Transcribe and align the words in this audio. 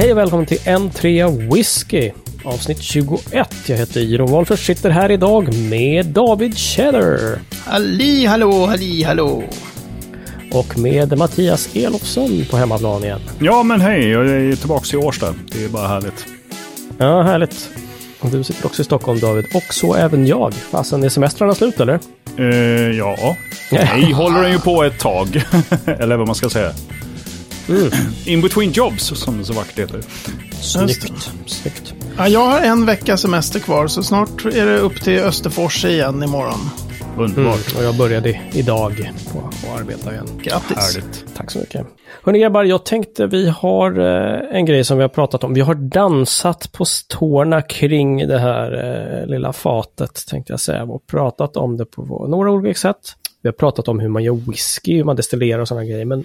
Hej 0.00 0.12
och 0.12 0.18
välkommen 0.18 0.46
till 0.46 0.58
N3 0.58 1.54
Whiskey. 1.54 2.12
Avsnitt 2.44 2.82
21. 2.82 3.22
Jag 3.66 3.76
heter 3.76 4.00
Jiro 4.00 4.26
Wolffers, 4.26 4.66
sitter 4.66 4.90
här 4.90 5.10
idag 5.10 5.54
med 5.54 6.06
David 6.06 6.58
Cheddar. 6.58 7.38
Halli 7.66 8.26
hallå, 8.26 8.66
halli 8.66 9.02
hallå. 9.02 9.42
Och 10.52 10.78
med 10.78 11.18
Mattias 11.18 11.76
Elofsson 11.76 12.44
på 12.50 12.56
hemmaplan 12.56 13.04
igen. 13.04 13.20
Ja, 13.40 13.62
men 13.62 13.80
hej. 13.80 14.08
Jag 14.08 14.28
är 14.28 14.56
tillbaka 14.56 14.96
i 14.96 15.00
Årsta. 15.00 15.34
Det 15.52 15.64
är 15.64 15.68
bara 15.68 15.88
härligt. 15.88 16.26
Ja, 16.98 17.22
härligt. 17.22 17.70
Och 18.20 18.30
du 18.30 18.44
sitter 18.44 18.66
också 18.66 18.82
i 18.82 18.84
Stockholm 18.84 19.20
David. 19.20 19.44
Och 19.54 19.74
så 19.74 19.94
även 19.94 20.26
jag. 20.26 20.54
Fasen, 20.54 21.04
är 21.04 21.08
semestrarna 21.08 21.54
slut 21.54 21.80
eller? 21.80 21.98
Uh, 22.38 22.98
ja. 22.98 23.36
Nej, 23.72 24.12
håller 24.12 24.42
den 24.42 24.52
ju 24.52 24.58
på 24.58 24.82
ett 24.82 24.98
tag. 24.98 25.44
eller 25.86 26.16
vad 26.16 26.26
man 26.26 26.34
ska 26.36 26.50
säga. 26.50 26.72
Mm. 27.68 27.90
In 28.24 28.40
between 28.40 28.72
jobs, 28.72 29.04
som 29.04 29.38
det 29.38 29.44
så 29.44 29.52
vackert 29.52 29.78
heter. 29.78 30.02
Snyggt. 30.62 31.30
Snyggt. 31.46 31.94
Ja, 32.18 32.28
jag 32.28 32.46
har 32.46 32.60
en 32.60 32.86
vecka 32.86 33.16
semester 33.16 33.60
kvar, 33.60 33.86
så 33.86 34.02
snart 34.02 34.44
är 34.44 34.66
det 34.66 34.78
upp 34.78 35.00
till 35.00 35.18
Österfors 35.18 35.84
igen 35.84 36.22
imorgon. 36.22 36.70
Underbart. 37.16 37.70
Mm, 37.70 37.78
och 37.78 37.84
jag 37.84 37.96
började 37.96 38.40
idag 38.52 39.12
på 39.32 39.38
att 39.38 39.80
arbeta 39.80 40.12
igen. 40.12 40.26
Grattis. 40.42 40.76
Härligt. 40.76 41.24
Tack 41.36 41.50
så 41.50 41.58
mycket. 41.58 41.86
Hörni 42.22 42.38
grabbar, 42.38 42.64
jag 42.64 42.84
tänkte 42.84 43.26
vi 43.26 43.48
har 43.48 43.98
eh, 43.98 44.56
en 44.56 44.66
grej 44.66 44.84
som 44.84 44.96
vi 44.96 45.02
har 45.02 45.08
pratat 45.08 45.44
om. 45.44 45.54
Vi 45.54 45.60
har 45.60 45.74
dansat 45.74 46.72
på 46.72 46.84
tårna 47.08 47.62
kring 47.62 48.28
det 48.28 48.38
här 48.38 48.72
eh, 49.20 49.26
lilla 49.26 49.52
fatet, 49.52 50.26
tänkte 50.28 50.52
jag 50.52 50.60
säga. 50.60 50.82
Och 50.82 51.06
pratat 51.06 51.56
om 51.56 51.76
det 51.76 51.84
på 51.84 52.26
några 52.28 52.50
olika 52.50 52.78
sätt. 52.78 53.14
Vi 53.42 53.48
har 53.48 53.52
pratat 53.52 53.88
om 53.88 54.00
hur 54.00 54.08
man 54.08 54.24
gör 54.24 54.34
whisky, 54.34 54.96
hur 54.96 55.04
man 55.04 55.16
destillerar 55.16 55.60
och 55.60 55.68
sådana 55.68 55.86
grejer. 55.86 56.04
Men 56.04 56.24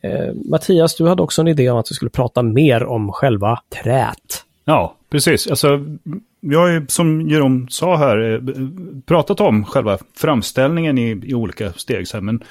eh, 0.00 0.34
Mattias, 0.34 0.96
du 0.96 1.08
hade 1.08 1.22
också 1.22 1.40
en 1.40 1.48
idé 1.48 1.70
om 1.70 1.78
att 1.78 1.90
vi 1.90 1.94
skulle 1.94 2.10
prata 2.10 2.42
mer 2.42 2.84
om 2.84 3.12
själva 3.12 3.60
trät. 3.82 4.44
Ja, 4.64 4.96
precis. 5.10 5.46
Alltså, 5.46 5.84
vi 6.40 6.54
har 6.54 6.68
ju 6.68 6.86
som 6.88 7.28
Jeroen 7.28 7.66
sa 7.70 7.96
här 7.96 8.32
eh, 8.32 8.40
pratat 9.06 9.40
om 9.40 9.64
själva 9.64 9.98
framställningen 10.16 10.98
i, 10.98 11.22
i 11.24 11.34
olika 11.34 11.72
steg. 11.72 12.08
Så 12.08 12.16
här, 12.16 12.22
men, 12.22 12.42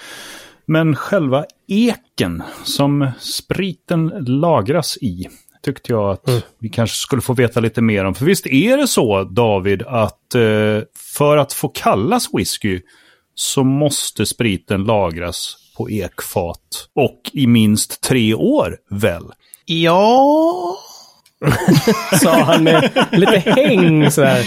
men 0.65 0.95
själva 0.95 1.45
eken 1.67 2.43
som 2.63 3.11
spriten 3.19 4.07
lagras 4.19 4.97
i 4.97 5.27
tyckte 5.63 5.91
jag 5.91 6.09
att 6.09 6.27
mm. 6.27 6.41
vi 6.59 6.69
kanske 6.69 6.95
skulle 6.95 7.21
få 7.21 7.33
veta 7.33 7.59
lite 7.59 7.81
mer 7.81 8.05
om. 8.05 8.15
För 8.15 8.25
visst 8.25 8.47
är 8.47 8.77
det 8.77 8.87
så, 8.87 9.23
David, 9.23 9.83
att 9.87 10.35
eh, 10.35 10.81
för 11.15 11.37
att 11.37 11.53
få 11.53 11.67
kallas 11.67 12.29
whisky 12.33 12.81
så 13.35 13.63
måste 13.63 14.25
spriten 14.25 14.83
lagras 14.83 15.55
på 15.77 15.89
ekfat 15.89 16.87
och 16.95 17.21
i 17.33 17.47
minst 17.47 18.01
tre 18.01 18.33
år, 18.33 18.77
väl? 18.89 19.23
Ja, 19.65 20.77
Sa 22.21 22.43
han 22.43 22.63
med 22.63 23.07
lite 23.11 23.37
häng 23.37 24.11
så 24.11 24.23
här. 24.23 24.45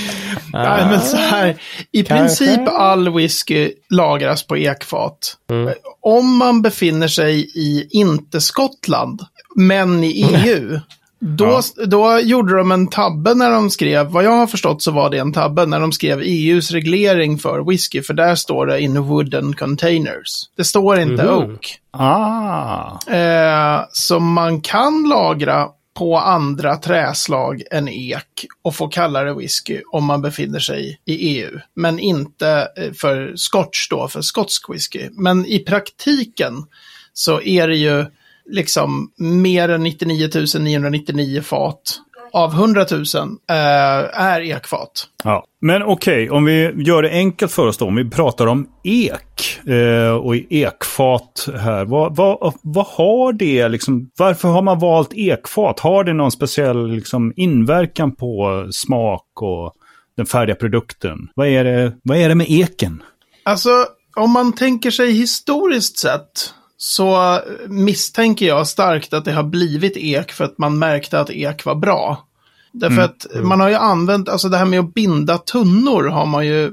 Ja, 0.53 0.87
men 0.91 1.01
så 1.01 1.17
här, 1.17 1.57
I 1.93 2.05
Kanske. 2.05 2.45
princip 2.45 2.69
all 2.69 3.09
whisky 3.15 3.73
lagras 3.91 4.47
på 4.47 4.57
ekfat. 4.57 5.37
Mm. 5.51 5.75
Om 6.01 6.37
man 6.37 6.63
befinner 6.63 7.09
sig 7.09 7.41
i 7.55 7.89
inte 7.91 8.41
Skottland, 8.41 9.21
men 9.57 10.05
i 10.05 10.23
EU, 10.47 10.81
då, 11.19 11.61
ja. 11.77 11.87
då 11.87 12.21
gjorde 12.21 12.57
de 12.57 12.73
en 12.73 12.89
tabbe 12.89 13.35
när 13.35 13.51
de 13.51 13.71
skrev, 13.71 14.07
vad 14.07 14.25
jag 14.25 14.31
har 14.31 14.47
förstått 14.47 14.83
så 14.83 14.91
var 14.91 15.11
det 15.11 15.19
en 15.19 15.33
tabbe, 15.33 15.67
när 15.67 15.81
de 15.81 15.93
skrev 15.93 16.21
EUs 16.21 16.71
reglering 16.71 17.39
för 17.39 17.71
whisky, 17.71 18.03
för 18.03 18.15
där 18.15 18.35
står 18.35 18.67
det 18.67 18.81
in 18.81 19.03
wooden 19.03 19.55
containers. 19.55 20.51
Det 20.57 20.65
står 20.65 20.99
inte 20.99 21.23
mm. 21.23 21.35
oak. 21.35 21.79
Ah. 21.91 23.11
Eh, 23.11 23.85
så 23.93 24.21
man 24.21 24.61
kan 24.61 25.09
lagra 25.09 25.69
på 25.97 26.19
andra 26.19 26.77
träslag 26.77 27.63
än 27.71 27.89
ek 27.89 28.47
och 28.63 28.75
få 28.75 28.89
kalla 28.89 29.23
det 29.23 29.35
whisky 29.35 29.81
om 29.93 30.05
man 30.05 30.23
befinner 30.23 30.59
sig 30.59 31.01
i 31.05 31.15
EU. 31.15 31.61
Men 31.75 31.99
inte 31.99 32.69
eh, 32.77 32.93
för 32.93 33.33
scotch 33.37 33.89
då, 33.89 34.09
för 34.09 34.21
skotsk 34.21 34.71
whisky. 34.71 35.09
Men 35.13 35.47
i 35.47 35.59
praktiken 35.59 36.65
så 37.13 37.41
är 37.41 37.69
det 37.69 37.77
ju 37.77 38.07
liksom 38.49 39.11
mer 39.19 39.69
än 39.69 39.83
99 39.83 40.29
999 40.59 41.43
fat 41.43 42.01
av 42.33 42.53
100 42.53 42.87
000 42.91 43.01
eh, 43.51 43.57
är 44.21 44.41
ekfat. 44.41 45.09
Ja. 45.25 45.45
Men 45.61 45.83
okej, 45.83 46.25
okay, 46.25 46.37
om 46.37 46.45
vi 46.45 46.73
gör 46.77 47.03
det 47.03 47.11
enkelt 47.11 47.53
för 47.53 47.67
oss 47.67 47.79
då. 47.79 47.87
Om 47.87 47.97
vi 47.97 48.11
pratar 48.11 48.47
om 48.47 48.69
ek 48.85 49.61
eh, 49.67 50.17
och 50.17 50.37
ekfat 50.37 51.49
här. 51.59 51.85
Vad, 51.85 52.17
vad, 52.17 52.55
vad 52.63 52.87
har 52.87 53.33
det 53.33 53.69
liksom? 53.69 54.11
Varför 54.19 54.49
har 54.49 54.63
man 54.63 54.79
valt 54.79 55.13
ekfat? 55.13 55.81
Har 55.81 56.05
det 56.05 56.13
någon 56.13 56.33
speciell 56.33 56.91
liksom, 56.91 57.33
inverkan 57.37 58.17
på 58.17 58.67
smak 58.73 59.43
och 59.43 59.73
den 60.17 60.27
färdiga 60.27 60.57
produkten? 60.57 61.29
Vad 61.35 61.49
är 61.49 61.65
det, 61.65 61.93
vad 62.03 62.19
är 62.19 62.29
det 62.29 62.35
med 62.35 62.51
eken? 62.51 63.03
Alltså, 63.43 63.71
om 64.17 64.31
man 64.31 64.53
tänker 64.53 64.91
sig 64.91 65.13
historiskt 65.13 65.99
sett 65.99 66.55
så 66.77 67.41
misstänker 67.69 68.47
jag 68.47 68.69
starkt 68.69 69.13
att 69.13 69.25
det 69.25 69.33
har 69.33 69.43
blivit 69.43 69.97
ek 69.97 70.33
för 70.33 70.45
att 70.45 70.59
man 70.59 70.79
märkte 70.79 71.21
att 71.21 71.31
ek 71.31 71.65
var 71.65 71.75
bra. 71.75 72.27
Därför 72.73 72.97
mm. 72.97 73.05
att 73.05 73.45
man 73.45 73.61
har 73.61 73.69
ju 73.69 73.75
använt, 73.75 74.29
alltså 74.29 74.49
det 74.49 74.57
här 74.57 74.65
med 74.65 74.81
att 74.81 74.95
binda 74.95 75.39
tunnor 75.39 76.05
har 76.05 76.27
man 76.27 76.47
ju 76.47 76.73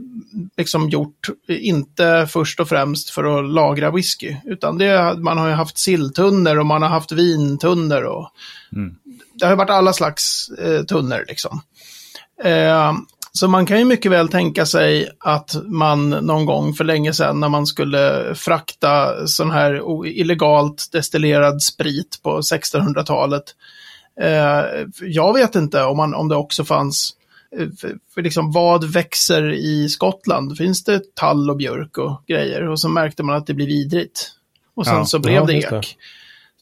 liksom 0.57 0.89
gjort, 0.89 1.29
inte 1.47 2.27
först 2.29 2.59
och 2.59 2.69
främst 2.69 3.09
för 3.09 3.39
att 3.39 3.49
lagra 3.49 3.91
whisky, 3.91 4.35
utan 4.45 4.77
det, 4.77 5.15
man 5.17 5.37
har 5.37 5.47
ju 5.47 5.53
haft 5.53 5.77
silltunnor 5.77 6.57
och 6.59 6.65
man 6.65 6.81
har 6.81 6.89
haft 6.89 7.11
vintunnor 7.11 8.03
och 8.03 8.29
mm. 8.75 8.95
det 9.33 9.45
har 9.45 9.55
varit 9.55 9.69
alla 9.69 9.93
slags 9.93 10.49
eh, 10.49 10.83
tunnor 10.83 11.25
liksom. 11.27 11.61
Eh, 12.43 12.93
så 13.33 13.47
man 13.47 13.65
kan 13.65 13.79
ju 13.79 13.85
mycket 13.85 14.11
väl 14.11 14.27
tänka 14.27 14.65
sig 14.65 15.09
att 15.19 15.55
man 15.65 16.09
någon 16.09 16.45
gång 16.45 16.73
för 16.73 16.83
länge 16.83 17.13
sedan 17.13 17.39
när 17.39 17.49
man 17.49 17.67
skulle 17.67 18.35
frakta 18.35 19.27
sån 19.27 19.51
här 19.51 19.81
illegalt 20.07 20.89
destillerad 20.91 21.61
sprit 21.61 22.19
på 22.23 22.41
1600-talet 22.41 23.43
Eh, 24.21 24.85
jag 25.01 25.33
vet 25.33 25.55
inte 25.55 25.83
om, 25.83 25.97
man, 25.97 26.13
om 26.13 26.29
det 26.29 26.35
också 26.35 26.65
fanns, 26.65 27.15
eh, 27.59 27.67
för, 28.13 28.21
liksom, 28.21 28.51
vad 28.51 28.83
växer 28.83 29.51
i 29.51 29.89
Skottland? 29.89 30.57
Finns 30.57 30.83
det 30.83 31.15
tall 31.15 31.49
och 31.49 31.57
björk 31.57 31.97
och 31.97 32.23
grejer? 32.27 32.67
Och 32.67 32.79
så 32.79 32.89
märkte 32.89 33.23
man 33.23 33.35
att 33.35 33.47
det 33.47 33.53
blev 33.53 33.67
vidrigt. 33.67 34.31
Och 34.75 34.85
sen 34.85 34.95
ja, 34.95 35.05
så 35.05 35.19
blev 35.19 35.35
ja, 35.35 35.45
det 35.45 35.53
ek. 35.53 35.97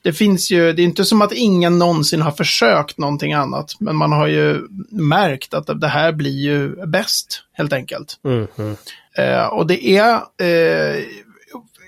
Det. 0.01 0.13
finns 0.13 0.51
ju, 0.51 0.73
det 0.73 0.81
är 0.81 0.84
inte 0.84 1.06
som 1.06 1.22
att 1.22 1.31
ingen 1.31 1.79
någonsin 1.79 2.22
har 2.22 2.31
försökt 2.31 2.97
någonting 2.97 3.34
annat, 3.34 3.75
men 3.79 3.95
man 3.95 4.12
har 4.12 4.28
ju 4.28 4.67
märkt 4.89 5.53
att 5.53 5.81
det 5.81 5.88
här 5.88 6.12
blir 6.12 6.39
ju 6.39 6.85
bäst, 6.85 7.44
helt 7.53 7.73
enkelt. 7.73 8.19
Mm, 8.25 8.47
mm. 8.57 8.75
Eh, 9.17 9.45
och 9.45 9.67
det 9.67 9.88
är, 9.97 10.13
eh, 10.16 11.03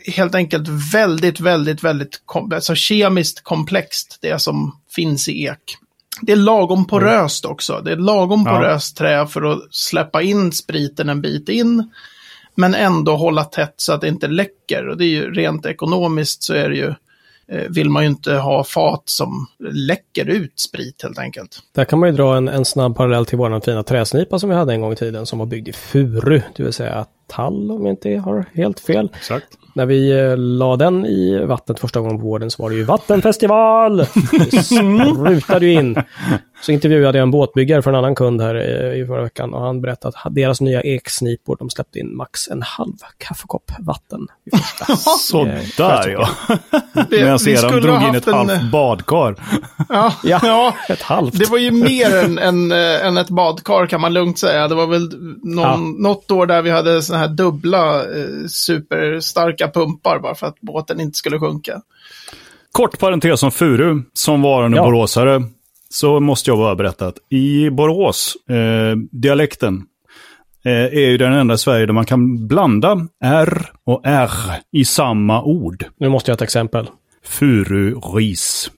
helt 0.07 0.35
enkelt 0.35 0.68
väldigt, 0.94 1.40
väldigt, 1.40 1.84
väldigt 1.84 2.22
alltså 2.53 2.75
kemiskt 2.75 3.44
komplext, 3.44 4.18
det 4.22 4.40
som 4.40 4.78
finns 4.96 5.29
i 5.29 5.44
ek. 5.44 5.78
Det 6.22 6.31
är 6.31 6.35
lagom 6.35 6.85
poröst 6.85 7.46
också. 7.46 7.81
Det 7.85 7.91
är 7.91 7.96
lagom 7.96 8.46
poröst 8.46 9.00
ja. 9.00 9.06
trä 9.06 9.28
för 9.28 9.41
att 9.41 9.59
släppa 9.72 10.22
in 10.22 10.52
spriten 10.52 11.09
en 11.09 11.22
bit 11.22 11.50
in. 11.50 11.91
Men 12.56 12.75
ändå 12.75 13.16
hålla 13.16 13.44
tätt 13.44 13.73
så 13.78 13.94
att 13.94 14.02
det 14.02 14.07
inte 14.07 14.28
läcker. 14.28 14.88
Och 14.88 14.97
det 14.97 15.06
är 15.06 15.09
ju 15.09 15.31
rent 15.31 15.66
ekonomiskt 15.66 16.44
så 16.44 16.53
är 16.53 16.69
det 16.69 16.75
ju 16.75 16.94
vill 17.70 17.90
man 17.90 18.04
ju 18.04 18.09
inte 18.09 18.34
ha 18.34 18.64
fat 18.64 19.04
som 19.06 19.48
läcker 19.70 20.30
ut 20.30 20.59
sprit 20.59 21.04
helt 21.04 21.20
enkelt. 21.20 21.59
Där 21.76 21.86
kan 21.86 22.00
man 22.00 22.09
ju 22.09 22.16
dra 22.16 22.38
en, 22.38 22.48
en 22.48 22.66
snabb 22.66 22.96
parallell 22.96 23.26
till 23.26 23.38
våran 23.38 23.62
fina 23.62 23.84
träsnipa 23.84 24.40
som 24.40 24.50
vi 24.50 24.56
hade 24.56 24.74
en 24.74 24.81
gång 24.81 24.94
i 24.94 24.96
tiden 24.96 25.26
som 25.26 25.40
var 25.40 25.46
byggd 25.46 25.68
i 25.68 25.74
furu, 25.74 26.42
det 26.56 26.64
vill 26.64 26.74
säga 26.74 27.06
tall 27.28 27.72
om 27.72 27.86
jag 27.86 27.94
inte 27.94 28.18
har 28.18 28.46
helt 28.53 28.80
fel. 28.80 29.09
Exakt. 29.16 29.48
När 29.76 29.86
vi 29.86 30.20
eh, 30.20 30.38
la 30.38 30.76
den 30.76 31.06
i 31.06 31.46
vattnet 31.46 31.80
första 31.80 32.00
gången 32.00 32.18
på 32.18 32.24
våren 32.24 32.52
så 32.52 32.64
var 32.64 32.70
det 32.70 32.76
ju 32.76 32.84
vattenfestival! 32.84 33.97
Det 34.52 34.64
sprutade 34.64 35.66
ju 35.66 35.73
in. 35.73 35.96
Så 36.66 36.72
intervjuade 36.72 37.18
jag 37.18 37.24
en 37.24 37.32
båtbyggare 37.32 37.82
för 37.82 37.90
en 37.90 37.96
annan 37.96 38.16
kund 38.16 38.42
här 38.42 38.56
i 38.94 39.06
förra 39.06 39.24
veckan 39.24 39.54
och 39.54 39.62
han 39.62 39.82
berättade 39.82 40.18
att 40.24 40.36
deras 40.36 40.62
nya 40.62 40.82
eksnipor, 40.82 41.56
de 41.60 41.70
släppte 41.70 42.00
in 42.00 42.16
max 42.16 42.48
en 42.48 42.62
halv 42.62 42.94
kaffekopp 43.18 43.72
vatten. 43.80 44.28
Sådär 45.20 46.10
ja. 46.10 47.40
Ser 47.40 47.72
dem 47.72 47.82
drog 47.82 48.04
in 48.04 48.16
ett 48.16 48.28
en... 48.28 48.34
halvt 48.34 48.72
badkar. 48.72 49.36
Ja, 49.90 50.14
ja, 50.24 50.40
ja, 50.44 50.76
ett 50.90 51.02
halvt. 51.02 51.40
Det 51.40 51.50
var 51.50 51.58
ju 51.58 51.72
mer 51.72 52.16
än, 52.18 52.38
än, 52.38 52.72
äh, 52.72 53.06
än 53.06 53.18
ett 53.18 53.30
badkar 53.30 53.88
kan 53.88 54.02
man 54.02 54.14
lugnt 54.14 54.40
säga. 54.40 54.68
Det 54.68 54.76
var 54.76 54.88
väl 54.88 55.10
någon, 55.44 55.64
ja. 55.64 55.78
något 56.10 56.32
år 56.32 56.46
där 56.46 56.62
vi 56.62 56.70
hade 56.70 57.02
sådana 57.02 57.28
här 57.28 57.34
dubbla 57.34 57.96
eh, 57.96 58.48
superstarka 58.48 59.68
pumpar 59.68 60.20
bara 60.20 60.36
för 60.36 60.48
att 60.48 60.60
båten 60.62 61.00
inte 61.00 61.18
skulle 61.18 61.40
sjunka. 61.40 61.82
Kort 62.72 63.00
parentes 63.00 63.44
om 63.44 63.52
Furu, 63.52 64.02
som 64.14 64.42
varande 64.42 64.78
ja. 64.78 64.84
boråsare 64.84 65.44
så 65.93 66.19
måste 66.19 66.49
jag 66.49 66.57
bara 66.57 66.75
berätta 66.75 67.07
att 67.07 67.17
i 67.29 67.69
Borås, 67.69 68.35
eh, 68.49 68.95
dialekten, 69.11 69.81
eh, 70.66 70.72
är 70.72 71.09
ju 71.09 71.17
den 71.17 71.34
enda 71.34 71.53
i 71.53 71.57
Sverige 71.57 71.85
där 71.85 71.93
man 71.93 72.05
kan 72.05 72.47
blanda 72.47 73.07
R 73.23 73.72
och 73.85 74.01
R 74.03 74.29
i 74.72 74.85
samma 74.85 75.43
ord. 75.43 75.85
Nu 75.99 76.09
måste 76.09 76.31
jag 76.31 76.34
ha 76.34 76.37
ett 76.37 76.41
exempel. 76.41 76.90
Fururis. 77.25 78.72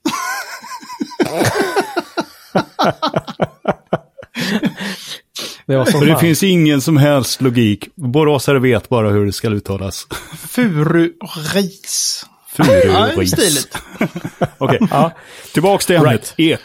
Det 5.66 5.84
För 5.92 6.06
det 6.06 6.18
finns 6.18 6.42
ingen 6.42 6.80
som 6.80 6.96
helst 6.96 7.42
logik. 7.42 7.88
Boråsare 7.94 8.58
vet 8.58 8.88
bara 8.88 9.10
hur 9.10 9.26
det 9.26 9.32
ska 9.32 9.48
uttalas. 9.48 10.06
Fururis. 10.48 12.26
Ja, 12.56 12.64
Fururis. 12.64 13.30
stiligt. 13.30 13.78
Okej, 14.58 14.78
Ja. 14.90 15.10
tillbaks 15.54 15.86
till 15.86 15.96
ämnet. 15.96 16.34
Ek. 16.36 16.60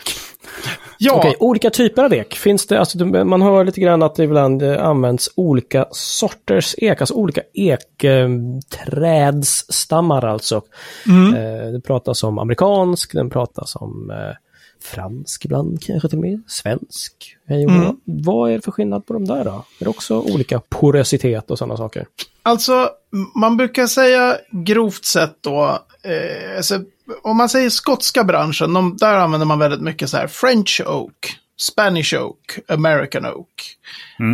Ja, 0.98 1.16
Okej, 1.16 1.36
olika 1.40 1.70
typer 1.70 2.04
av 2.04 2.14
ek. 2.14 2.36
Finns 2.36 2.68
det, 2.68 2.80
alltså, 2.80 3.06
man 3.06 3.42
hör 3.42 3.66
lite 3.66 3.82
grann 3.82 4.04
att 4.04 4.16
det 4.16 4.24
ibland 4.24 4.64
eh, 4.64 4.86
används 4.86 5.30
olika 5.36 5.86
sorters 5.92 6.76
ek, 6.78 7.02
alltså 7.02 7.16
olika 7.16 7.42
ekträdsstammar 7.54 10.26
alltså. 10.26 10.62
Eh, 11.36 11.72
det 11.72 11.82
pratas 11.82 12.24
om 12.24 12.40
amerikansk, 12.40 13.14
den 13.14 13.30
pratas 13.30 13.76
om 13.76 14.12
eh, 14.12 14.36
fransk 14.84 15.46
ibland 15.46 15.84
kanske 15.84 16.10
till 16.10 16.18
och 16.18 16.24
med, 16.24 16.42
svensk. 16.48 17.38
Hå. 17.48 17.96
Vad 18.04 18.52
är 18.52 18.56
det 18.56 18.62
för 18.62 18.72
skillnad 18.72 19.06
på 19.06 19.14
de 19.14 19.26
där 19.26 19.44
då? 19.44 19.66
Är 19.80 19.84
det 19.84 19.90
också 19.90 20.20
olika 20.20 20.62
porositet 20.70 21.52
och 21.52 21.58
sådana 21.58 21.78
saker? 21.78 22.08
Alltså, 22.44 22.90
man 23.36 23.58
brukar 23.58 23.88
säga 23.88 24.38
grovt 24.52 25.06
sett 25.06 25.38
då, 25.42 25.80
eh, 26.04 26.58
alltså, 26.58 26.82
om 27.24 27.38
man 27.38 27.50
säger 27.50 27.70
skotska 27.70 28.24
branschen, 28.24 28.74
de, 28.74 28.98
där 28.98 29.14
använder 29.14 29.46
man 29.48 29.60
väldigt 29.60 29.82
mycket 29.82 30.10
så 30.10 30.18
här 30.18 30.28
French 30.28 30.82
Oak, 30.86 31.36
Spanish 31.62 32.14
Oak, 32.14 32.60
American 32.68 33.26
Oak. 33.26 33.76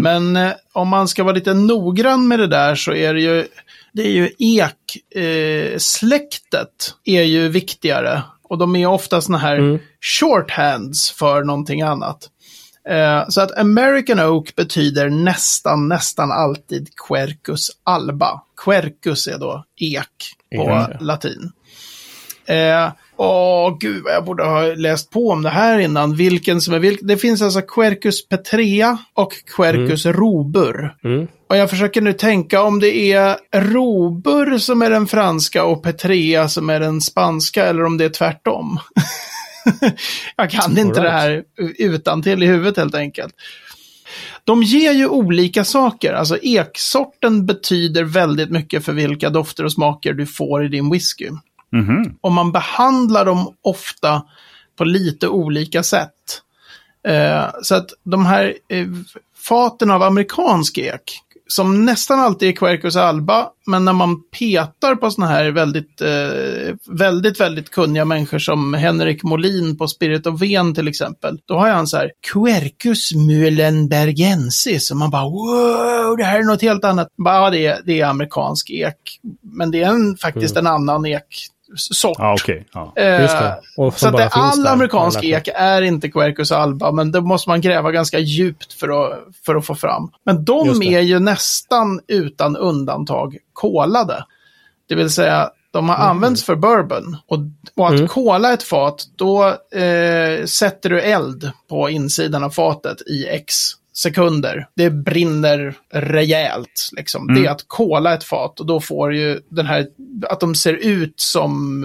Men 0.02 0.36
eh, 0.36 0.52
om 0.74 0.88
man 0.88 1.08
ska 1.08 1.24
vara 1.24 1.36
lite 1.36 1.54
noggrann 1.54 2.28
med 2.28 2.40
det 2.40 2.48
där 2.48 2.76
så 2.76 2.94
är 2.94 3.14
det 3.14 3.22
ju, 3.22 3.48
det 3.94 4.02
är 4.02 4.12
ju 4.12 4.30
ek, 4.40 5.16
eh, 5.24 5.78
släktet 5.78 6.94
är 7.06 7.24
ju 7.24 7.50
viktigare. 7.50 8.22
Och 8.50 8.58
de 8.58 8.76
är 8.76 8.86
ofta 8.88 9.22
såna 9.22 9.38
här 9.38 9.80
shorthands 10.02 11.12
för 11.12 11.44
någonting 11.44 11.82
annat. 11.82 12.30
Eh, 12.90 13.28
så 13.30 13.42
att 13.42 13.58
American 13.58 14.20
Oak 14.20 14.56
betyder 14.56 15.10
nästan, 15.10 15.88
nästan 15.88 16.32
alltid 16.32 16.90
Quercus 17.08 17.72
alba. 17.84 18.42
Quercus 18.66 19.28
är 19.28 19.38
då 19.38 19.66
ek 19.78 20.08
på 20.56 20.64
Ja. 20.70 20.90
latin. 21.00 21.52
Eh, 22.48 22.92
Åh, 23.20 23.78
gud 23.80 24.04
vad 24.04 24.14
jag 24.14 24.26
borde 24.26 24.44
ha 24.44 24.62
läst 24.62 25.10
på 25.10 25.30
om 25.30 25.44
det 25.44 25.50
här 25.50 25.80
innan. 25.80 26.16
Vilken 26.16 26.62
som 26.62 26.74
är 26.74 26.80
vilken. 26.80 27.08
Det 27.08 27.18
finns 27.18 27.42
alltså 27.42 27.62
Quercus 27.62 28.28
petrea 28.28 28.98
och 29.14 29.34
Quercus 29.56 30.06
robur. 30.06 30.96
Mm. 31.04 31.28
Och 31.50 31.58
jag 31.58 31.70
försöker 31.70 32.02
nu 32.02 32.14
tänka 32.14 32.62
om 32.62 32.80
det 32.80 33.14
är 33.14 33.38
robur 33.54 34.58
som 34.58 34.82
är 34.82 34.90
den 34.90 35.08
franska 35.08 35.64
och 35.64 35.84
petrea 35.84 36.48
som 36.48 36.70
är 36.70 36.80
den 36.80 37.02
spanska 37.02 37.66
eller 37.66 37.84
om 37.84 37.98
det 37.98 38.06
är 38.06 38.10
tvärtom. 38.10 38.80
jag 40.36 40.50
kan 40.50 40.78
inte 40.78 41.00
All 41.00 41.06
det 41.06 41.12
right. 41.12 41.46
här 41.58 41.72
utan 41.78 42.24
till 42.24 42.44
i 42.44 42.46
huvudet 42.46 42.78
helt 42.78 42.96
enkelt. 42.96 43.34
De 44.44 44.64
ger 44.64 44.92
ju 44.92 45.08
olika 45.08 45.64
saker. 45.64 46.14
Alltså 46.14 46.38
eksorten 46.42 47.46
betyder 47.46 48.04
väldigt 48.04 48.50
mycket 48.50 48.86
för 48.86 48.94
vilka 48.94 49.30
dofter 49.30 49.66
och 49.66 49.72
smaker 49.72 50.14
du 50.14 50.26
får 50.26 50.66
i 50.66 50.68
din 50.68 50.92
whisky. 50.92 51.30
Mhm. 51.72 52.18
Och 52.22 52.32
man 52.32 52.52
behandlar 52.52 53.26
dem 53.26 53.54
ofta 53.62 54.24
på 54.78 54.84
lite 54.84 55.28
olika 55.28 55.84
sätt. 55.84 56.42
Eh, 57.08 57.46
så 57.62 57.76
att 57.76 57.90
de 58.04 58.26
här 58.26 58.54
eh, 58.70 58.88
faten 59.48 59.92
av 59.92 60.04
amerikansk 60.04 60.78
ek, 60.78 61.22
som 61.48 61.86
nästan 61.86 62.20
alltid 62.20 62.50
är 62.50 62.54
Quercus 62.54 62.96
alba, 62.96 63.50
men 63.66 63.86
när 63.86 63.94
man 63.94 64.22
petar 64.40 64.96
på 64.96 65.12
såna 65.12 65.28
här 65.28 65.52
väldigt, 65.52 66.02
eh, 66.02 66.76
väldigt, 66.86 67.40
väldigt 67.40 67.70
kunniga 67.70 68.06
människor 68.06 68.40
som 68.40 68.74
Henrik 68.74 69.24
Molin 69.24 69.78
på 69.78 69.88
Spirit 69.88 70.28
of 70.28 70.42
Ven 70.42 70.76
till 70.76 70.88
exempel, 70.88 71.40
då 71.46 71.58
har 71.58 71.70
han 71.70 71.88
så 71.88 71.98
här 71.98 72.12
Quercus 72.34 73.14
muhlenbergensis, 73.14 74.92
och 74.92 74.98
man 74.98 75.10
bara 75.10 75.30
wow, 75.30 76.18
det 76.18 76.24
här 76.24 76.40
är 76.40 76.44
något 76.44 76.62
helt 76.62 76.84
annat. 76.84 77.08
Bara, 77.18 77.36
ja, 77.36 77.50
det, 77.50 77.66
är, 77.66 77.82
det 77.86 78.02
är 78.02 78.06
amerikansk 78.06 78.70
ek, 78.70 79.20
men 79.42 79.72
det 79.72 79.84
är 79.84 79.90
en, 79.90 80.18
faktiskt 80.18 80.58
en 80.58 80.68
annan 80.68 81.06
eksort. 81.74 82.16
Ja, 82.20 82.34
okej. 82.42 82.66
Ja. 82.74 82.94
Eh, 82.96 83.28
så 83.96 84.08
att 84.08 84.18
det, 84.18 84.28
all 84.28 84.64
där. 84.64 84.72
amerikansk 84.72 85.18
Alla- 85.18 85.28
ek 85.38 85.48
är 85.56 85.82
inte 85.82 86.10
Quercus 86.10 86.52
alba, 86.52 86.92
men 86.92 87.12
det 87.12 87.22
måste 87.22 87.50
man 87.50 87.62
gräva 87.62 87.92
ganska 87.92 88.20
djupt 88.20 88.74
för 88.74 88.90
att, 89.06 89.20
för 89.46 89.56
att 89.56 89.66
få 89.66 89.76
fram. 89.76 90.12
Men 90.24 90.46
de 90.46 90.82
är 90.84 91.00
ju 91.02 91.20
nästan 91.20 92.00
utan 92.08 92.58
undantag 92.58 93.38
kolade. 93.54 94.26
Det 94.90 94.96
vill 94.96 95.10
säga, 95.10 95.50
de 95.72 95.90
har 95.90 95.96
använts 95.96 96.44
för 96.44 96.56
bourbon. 96.56 97.18
Och, 97.28 97.38
och 97.76 97.88
att 97.88 97.94
Mm. 97.94 98.08
kola 98.08 98.54
ett 98.54 98.64
fat, 98.64 99.06
då 99.16 99.48
eh, 99.80 100.46
sätter 100.46 100.90
du 100.90 101.02
eld 101.02 101.52
på 101.70 101.90
insidan 101.90 102.44
av 102.44 102.50
fatet 102.50 103.02
i 103.02 103.28
x 103.28 103.54
sekunder. 103.98 104.68
Det 104.76 104.90
brinner 104.90 105.74
rejält. 105.94 106.90
Liksom. 106.98 107.28
Det 107.36 107.46
är 107.46 107.52
att 107.52 107.68
kola 107.68 108.14
ett 108.14 108.24
fat 108.24 108.60
och 108.60 108.66
då 108.66 108.80
får 108.80 109.14
ju 109.14 109.40
den 109.50 109.66
här, 109.66 109.88
att 110.30 110.40
de 110.40 110.56
ser 110.56 110.74
ut 110.74 111.14
som 111.16 111.84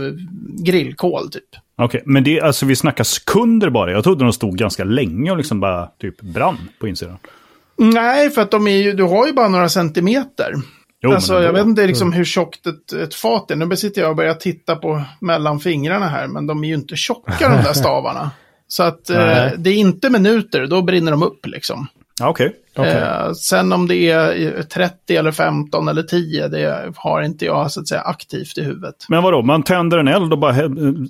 grillkol 0.64 1.30
typ. 1.30 1.44
Okej, 1.76 2.02
men 2.06 2.24
det, 2.24 2.40
alltså 2.40 2.66
vi 2.66 2.76
snackar 2.76 3.04
sekunder 3.04 3.70
bara. 3.70 3.92
Jag 3.92 4.04
trodde 4.04 4.24
de 4.24 4.32
stod 4.32 4.58
ganska 4.58 4.84
länge 4.84 5.30
och 5.30 5.36
liksom 5.36 5.60
bara 5.60 5.86
typ 5.86 6.20
brann 6.20 6.58
på 6.80 6.88
insidan. 6.88 7.18
Nej, 7.76 8.30
för 8.30 8.42
att 8.42 8.50
de 8.50 8.66
är 8.66 8.76
ju, 8.76 8.92
du 8.92 9.02
har 9.02 9.26
ju 9.26 9.32
bara 9.32 9.48
några 9.48 9.68
centimeter. 9.68 10.54
Jo, 11.02 11.12
alltså, 11.12 11.42
jag 11.42 11.52
vet 11.52 11.66
inte 11.66 11.86
liksom 11.86 12.12
hur 12.12 12.24
tjockt 12.24 12.66
ett, 12.66 12.92
ett 12.92 13.14
fat 13.14 13.50
är. 13.50 13.56
Nu 13.56 13.66
besitter 13.66 14.00
jag 14.00 14.10
och 14.10 14.16
börjar 14.16 14.34
titta 14.34 14.76
på 14.76 15.02
mellan 15.20 15.60
fingrarna 15.60 16.08
här, 16.08 16.28
men 16.28 16.46
de 16.46 16.64
är 16.64 16.68
ju 16.68 16.74
inte 16.74 16.96
tjocka 16.96 17.48
de 17.48 17.62
där 17.62 17.72
stavarna. 17.72 18.30
Så 18.68 18.82
att 18.82 19.10
eh, 19.10 19.46
det 19.58 19.70
är 19.70 19.74
inte 19.74 20.10
minuter, 20.10 20.66
då 20.66 20.82
brinner 20.82 21.10
de 21.10 21.22
upp 21.22 21.46
liksom. 21.46 21.86
Okej. 22.28 22.52
Okej. 22.76 22.92
Eh, 22.92 23.32
sen 23.32 23.72
om 23.72 23.88
det 23.88 23.96
är 23.96 24.56
eh, 24.56 24.62
30 24.62 25.16
eller 25.16 25.32
15 25.32 25.88
eller 25.88 26.02
10, 26.02 26.48
det 26.48 26.92
har 26.96 27.22
inte 27.22 27.44
jag 27.44 27.70
så 27.70 27.80
att 27.80 27.88
säga 27.88 28.00
aktivt 28.00 28.58
i 28.58 28.62
huvudet. 28.62 28.94
Men 29.08 29.22
vadå, 29.22 29.42
man 29.42 29.62
tänder 29.62 29.98
en 29.98 30.08
eld 30.08 30.32
och 30.32 30.38
bara 30.38 30.54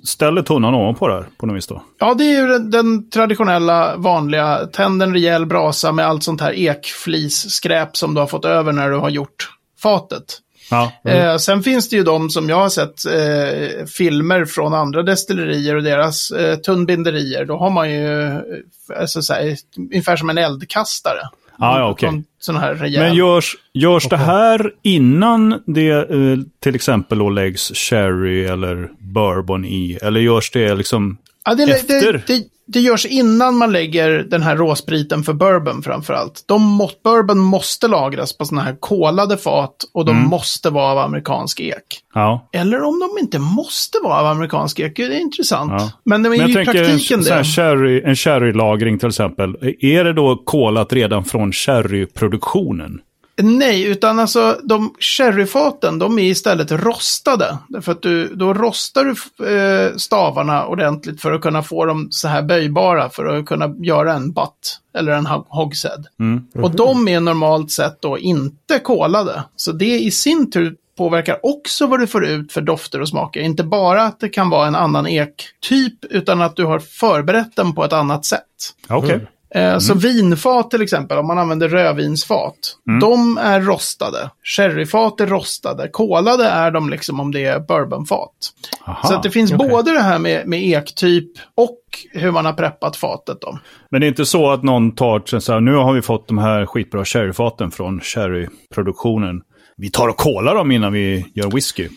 ställer 0.03 0.41
tunnan 0.41 0.73
ovanpå 0.73 1.07
där 1.07 1.25
på 1.37 1.45
något 1.45 1.57
vis 1.57 1.67
då? 1.67 1.83
Ja, 1.99 2.13
det 2.13 2.23
är 2.23 2.41
ju 2.41 2.47
den, 2.47 2.71
den 2.71 3.09
traditionella 3.09 3.95
vanliga, 3.97 4.57
tänd 4.57 5.03
en 5.03 5.13
rejäl 5.13 5.45
brasa 5.45 5.91
med 5.91 6.05
allt 6.05 6.23
sånt 6.23 6.41
här 6.41 6.53
ekflisskräp 6.53 7.97
som 7.97 8.13
du 8.13 8.19
har 8.19 8.27
fått 8.27 8.45
över 8.45 8.71
när 8.71 8.89
du 8.89 8.97
har 8.97 9.09
gjort 9.09 9.49
fatet. 9.81 10.39
Ja. 10.71 10.91
Eh, 11.05 11.37
sen 11.37 11.63
finns 11.63 11.89
det 11.89 11.95
ju 11.95 12.03
de 12.03 12.29
som 12.29 12.49
jag 12.49 12.55
har 12.55 12.69
sett 12.69 13.05
eh, 13.05 13.85
filmer 13.85 14.45
från 14.45 14.73
andra 14.73 15.03
destillerier 15.03 15.75
och 15.75 15.83
deras 15.83 16.31
eh, 16.31 16.55
tunnbinderier. 16.55 17.45
Då 17.45 17.57
har 17.57 17.69
man 17.69 17.91
ju 17.91 18.21
eh, 18.21 18.37
alltså, 18.99 19.21
så 19.21 19.33
här, 19.33 19.57
ungefär 19.77 20.15
som 20.15 20.29
en 20.29 20.37
eldkastare. 20.37 21.19
Ja, 21.59 21.79
ja, 21.79 22.73
rejäl. 22.73 23.03
Men 23.03 23.15
görs, 23.15 23.55
görs 23.73 24.09
det 24.09 24.17
här 24.17 24.71
innan 24.81 25.63
det 25.65 25.91
eh, 25.91 26.37
till 26.59 26.75
exempel 26.75 27.17
då 27.17 27.29
läggs 27.29 27.71
sherry 27.75 28.45
eller 28.45 28.89
bourbon 28.99 29.65
i? 29.65 29.99
Eller 30.01 30.19
görs 30.19 30.51
det 30.51 30.75
liksom... 30.75 31.17
Ja, 31.45 31.55
det, 31.55 31.63
Efter? 31.63 32.13
det, 32.13 32.27
det, 32.27 32.43
det 32.67 32.79
görs 32.79 33.05
innan 33.05 33.57
man 33.57 33.71
lägger 33.71 34.09
den 34.09 34.41
här 34.41 34.55
råspriten 34.55 35.23
för 35.23 35.33
bourbon 35.33 35.83
framförallt. 35.83 36.43
De 36.47 36.61
må, 36.61 36.89
bourbon 37.03 37.39
måste 37.39 37.87
lagras 37.87 38.37
på 38.37 38.45
sådana 38.45 38.63
här 38.63 38.75
kolade 38.79 39.37
fat 39.37 39.75
och 39.93 40.05
de 40.05 40.27
måste 40.27 40.69
vara 40.69 40.91
av 40.91 40.97
amerikansk 40.97 41.59
ek. 41.59 41.83
Ja. 42.13 42.49
Eller 42.53 42.83
om 42.83 42.99
de 42.99 43.21
inte 43.21 43.39
måste 43.39 43.97
vara 44.03 44.19
av 44.19 44.25
amerikansk 44.25 44.79
ek, 44.79 44.95
det 44.95 45.03
är 45.03 45.21
intressant. 45.21 45.71
Ja. 45.71 45.91
Men 46.05 46.23
det 46.23 46.27
är 46.27 46.29
Men 46.29 46.37
ju 46.37 46.43
jag 46.43 46.49
i 46.49 46.53
tänker 46.53 46.79
en, 46.79 46.85
praktiken 46.85 47.23
sån 47.23 47.33
här 47.33 47.43
sherry, 47.43 48.01
en 48.05 48.15
sherrylagring 48.15 48.99
till 48.99 49.09
exempel. 49.09 49.55
Är 49.79 50.03
det 50.03 50.13
då 50.13 50.41
kolat 50.45 50.93
redan 50.93 51.25
från 51.25 51.51
sherryproduktionen? 51.51 52.99
Nej, 53.41 53.83
utan 53.83 54.19
alltså 54.19 54.59
de 54.63 54.93
sherryfaten, 54.99 55.99
de 55.99 56.19
är 56.19 56.23
istället 56.23 56.71
rostade. 56.71 57.57
Därför 57.67 57.91
att 57.91 58.01
du, 58.01 58.35
då 58.35 58.53
rostar 58.53 59.03
du 59.03 59.47
eh, 59.49 59.95
stavarna 59.95 60.65
ordentligt 60.65 61.21
för 61.21 61.31
att 61.31 61.41
kunna 61.41 61.63
få 61.63 61.85
dem 61.85 62.07
så 62.11 62.27
här 62.27 62.41
böjbara 62.41 63.09
för 63.09 63.25
att 63.25 63.45
kunna 63.45 63.75
göra 63.77 64.13
en 64.13 64.31
butt 64.31 64.79
eller 64.97 65.11
en 65.11 65.25
hog- 65.25 65.45
hogshead. 65.49 66.03
Och 66.63 66.71
de 66.75 67.07
är 67.07 67.19
normalt 67.19 67.71
sett 67.71 68.01
då 68.01 68.17
inte 68.17 68.79
kolade. 68.79 69.43
Så 69.55 69.71
det 69.71 69.99
i 69.99 70.11
sin 70.11 70.51
tur 70.51 70.75
påverkar 70.97 71.39
också 71.43 71.87
vad 71.87 71.99
du 71.99 72.07
får 72.07 72.25
ut 72.25 72.51
för 72.51 72.61
dofter 72.61 73.01
och 73.01 73.09
smaker. 73.09 73.41
Inte 73.41 73.63
bara 73.63 74.03
att 74.03 74.19
det 74.19 74.29
kan 74.29 74.49
vara 74.49 74.67
en 74.67 74.75
annan 74.75 75.07
ektyp, 75.07 76.05
utan 76.09 76.41
att 76.41 76.55
du 76.55 76.65
har 76.65 76.79
förberett 76.79 77.55
den 77.55 77.73
på 77.75 77.85
ett 77.85 77.93
annat 77.93 78.25
sätt. 78.25 78.41
Okej. 78.89 79.27
Mm. 79.55 79.73
Eh, 79.73 79.79
Så 79.79 79.93
vinfat 79.93 80.71
till 80.71 80.81
exempel, 80.81 81.17
om 81.17 81.27
man 81.27 81.37
använder 81.37 81.69
rödvinsfat, 81.69 82.55
de 83.01 83.37
är 83.37 83.61
rostade. 83.61 84.29
Sherryfat 84.43 85.21
är 85.21 85.27
rostade. 85.27 85.87
Kolade 85.87 86.45
är 86.45 86.71
de 86.71 86.89
liksom 86.89 87.19
om 87.19 87.31
det 87.31 87.45
är 87.45 87.59
bourbonfat. 87.59 88.31
Aha. 88.87 89.07
Så 89.07 89.21
det 89.23 89.31
finns 89.31 89.51
okej. 89.51 89.69
både 89.69 89.91
det 89.91 90.01
här 90.01 90.19
med, 90.19 90.47
med 90.47 90.63
ektyp 90.63 91.29
och 91.55 91.79
hur 92.11 92.31
man 92.31 92.45
har 92.45 92.53
preppat 92.53 92.95
fatet. 92.95 93.37
Då. 93.41 93.59
Men 93.91 94.01
det 94.01 94.07
är 94.07 94.09
inte 94.09 94.25
så 94.25 94.51
att 94.51 94.63
någon 94.63 94.95
tar 94.95 95.39
så 95.39 95.53
här, 95.53 95.59
nu 95.59 95.75
har 95.75 95.93
vi 95.93 96.01
fått 96.01 96.27
de 96.27 96.37
här 96.37 96.65
skitbra 96.65 97.05
sherryfaten 97.05 97.71
från 97.71 97.99
sherryproduktionen. 98.01 99.41
Vi 99.77 99.91
tar 99.91 100.07
och 100.07 100.17
kolar 100.17 100.55
dem 100.55 100.71
innan 100.71 100.93
vi 100.93 101.25
gör 101.33 101.51
whisky. 101.51 101.89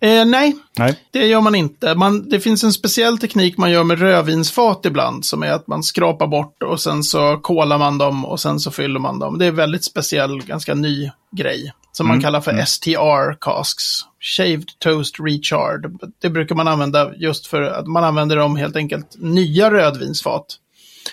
Eh, 0.00 0.24
nej, 0.24 0.56
Nej. 0.78 0.96
det 1.10 1.26
gör 1.26 1.40
man 1.40 1.54
inte. 1.54 1.94
Man, 1.94 2.28
det 2.28 2.40
finns 2.40 2.64
en 2.64 2.72
speciell 2.72 3.18
teknik 3.18 3.56
man 3.56 3.70
gör 3.70 3.84
med 3.84 3.98
rödvinsfat 3.98 4.86
ibland, 4.86 5.24
som 5.24 5.42
är 5.42 5.52
att 5.52 5.66
man 5.66 5.82
skrapar 5.82 6.26
bort 6.26 6.62
och 6.62 6.80
sen 6.80 7.02
så 7.02 7.36
kolar 7.36 7.78
man 7.78 7.98
dem 7.98 8.24
och 8.24 8.40
sen 8.40 8.60
så 8.60 8.70
fyller 8.70 9.00
man 9.00 9.18
dem. 9.18 9.38
Det 9.38 9.46
är 9.46 9.52
väldigt 9.52 9.84
speciell, 9.84 10.42
ganska 10.42 10.74
ny 10.74 11.10
grej. 11.36 11.72
Som 11.92 12.08
man 12.08 12.20
kallar 12.20 12.40
för 12.40 12.64
STR 12.64 13.38
casks. 13.40 13.84
Shaved 14.20 14.68
Toast 14.78 15.16
Recharred. 15.20 15.98
Det 16.22 16.30
brukar 16.30 16.54
man 16.54 16.68
använda 16.68 17.14
just 17.16 17.46
för 17.46 17.62
att 17.62 17.86
man 17.86 18.04
använder 18.04 18.36
dem 18.36 18.56
helt 18.56 18.76
enkelt 18.76 19.16
nya 19.18 19.70
rödvinsfat. 19.70 20.44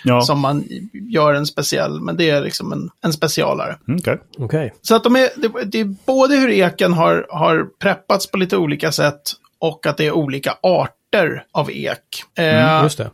Ja, 0.06 0.22
Som 0.22 0.40
man 0.40 0.64
gör 0.94 1.34
en 1.34 1.46
speciell, 1.46 2.02
men 2.02 2.18
det 2.18 2.30
är 2.30 2.42
liksom 2.42 2.72
en, 2.72 2.90
en 3.02 3.14
specialare. 3.14 3.78
Mm, 3.88 4.00
okej. 4.00 4.18
Okej. 4.38 4.74
Så 4.82 4.96
att 4.96 5.04
de 5.04 5.16
är, 5.16 5.30
det, 5.36 5.64
det 5.66 5.80
är 5.80 5.96
både 6.06 6.36
hur 6.36 6.50
eken 6.50 6.94
har, 6.94 7.28
har 7.30 7.68
preppats 7.80 8.32
på 8.32 8.38
lite 8.38 8.58
olika 8.58 8.92
sätt 8.92 9.22
och 9.60 9.86
att 9.86 9.98
det 9.98 10.06
är 10.06 10.12
olika 10.12 10.58
arter 10.62 11.44
av 11.52 11.72
ek. 11.72 12.00
Eh, 12.38 12.84
Just 12.84 12.98
det. 12.98 13.12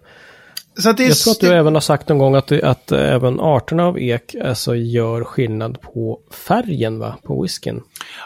så 0.79 0.89
att 0.89 0.97
det 0.97 1.03
är, 1.03 1.07
Jag 1.07 1.17
tror 1.17 1.31
att 1.31 1.39
du 1.39 1.53
även 1.53 1.73
har 1.73 1.81
sagt 1.81 2.09
någon 2.09 2.17
gång 2.17 2.35
att, 2.35 2.47
det, 2.47 2.63
att 2.63 2.91
eh, 2.91 3.13
även 3.13 3.39
arterna 3.39 3.85
av 3.85 3.99
ek 3.99 4.35
alltså 4.45 4.75
gör 4.75 5.23
skillnad 5.23 5.81
på 5.81 6.19
färgen 6.47 6.99
va? 6.99 7.15
På 7.23 7.41
whiskyn. 7.41 7.81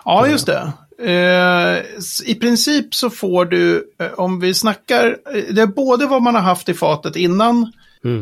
Ja, 0.06 0.28
just 0.28 0.46
det. 0.46 0.72
Eh, 1.00 1.84
I 2.26 2.36
princip 2.36 2.96
så 2.96 3.10
får 3.10 3.46
du, 3.46 3.94
eh, 4.00 4.08
om 4.18 4.40
vi 4.40 4.54
snackar, 4.54 5.18
det 5.54 5.62
är 5.62 5.68
både 5.68 6.06
vad 6.06 6.22
man 6.22 6.36
har 6.36 6.42
haft 6.42 6.70
i 6.70 6.74
fatet 6.74 7.16
innan 7.16 7.72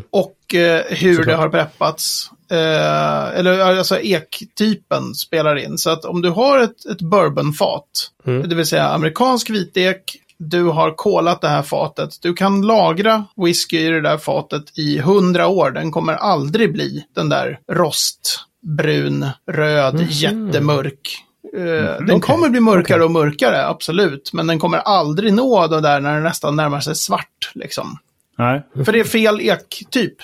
och 0.10 0.56
eh, 0.56 0.84
hur 0.90 1.16
Såklart. 1.16 1.26
det 1.26 1.36
har 1.36 1.50
preppats. 1.50 2.30
Eh, 2.52 3.40
eller 3.40 3.60
alltså 3.60 4.00
ektypen 4.00 5.16
spelar 5.16 5.56
in. 5.56 5.78
Så 5.78 5.90
att 5.90 6.06
om 6.06 6.22
du 6.22 6.30
har 6.30 6.60
ett, 6.60 6.86
ett 6.86 7.02
bourbonfat, 7.02 8.12
det 8.24 8.56
vill 8.56 8.66
säga 8.66 8.90
amerikansk 8.90 9.50
vitek, 9.50 10.18
du 10.38 10.64
har 10.64 10.92
kolat 10.92 11.42
det 11.42 11.48
här 11.48 11.62
fatet. 11.62 12.22
Du 12.22 12.34
kan 12.34 12.62
lagra 12.62 13.26
whisky 13.36 13.78
i 13.78 13.90
det 13.90 14.02
där 14.02 14.18
fatet 14.18 14.78
i 14.78 15.00
hundra 15.00 15.48
år. 15.48 15.72
Den 15.72 15.92
kommer 15.92 16.14
aldrig 16.14 16.74
bli 16.74 17.06
den 17.16 17.30
där 17.30 17.60
rostbrun, 17.72 19.28
röd, 19.52 20.08
jättemörk. 20.10 21.24
Eh, 21.58 21.62
den 21.64 22.04
Okej, 22.04 22.22
kommer 22.22 22.50
bli 22.50 22.60
mörkare 22.60 23.04
och 23.04 23.12
mörkare, 23.12 23.68
absolut. 23.68 24.34
Men 24.34 24.48
den 24.48 24.60
kommer 24.60 24.78
aldrig 24.78 25.34
nå 25.34 25.68
det 25.68 25.82
där 25.82 26.00
när 26.00 26.14
den 26.14 26.24
nästan 26.24 26.56
närmar 26.56 26.80
sig 26.80 26.96
svart. 26.96 27.52
Liksom. 27.54 27.98
Nej, 28.38 28.62
För 28.86 28.92
det 28.92 29.00
är 29.00 29.04
fel 29.04 29.42
ektyp, 29.42 30.16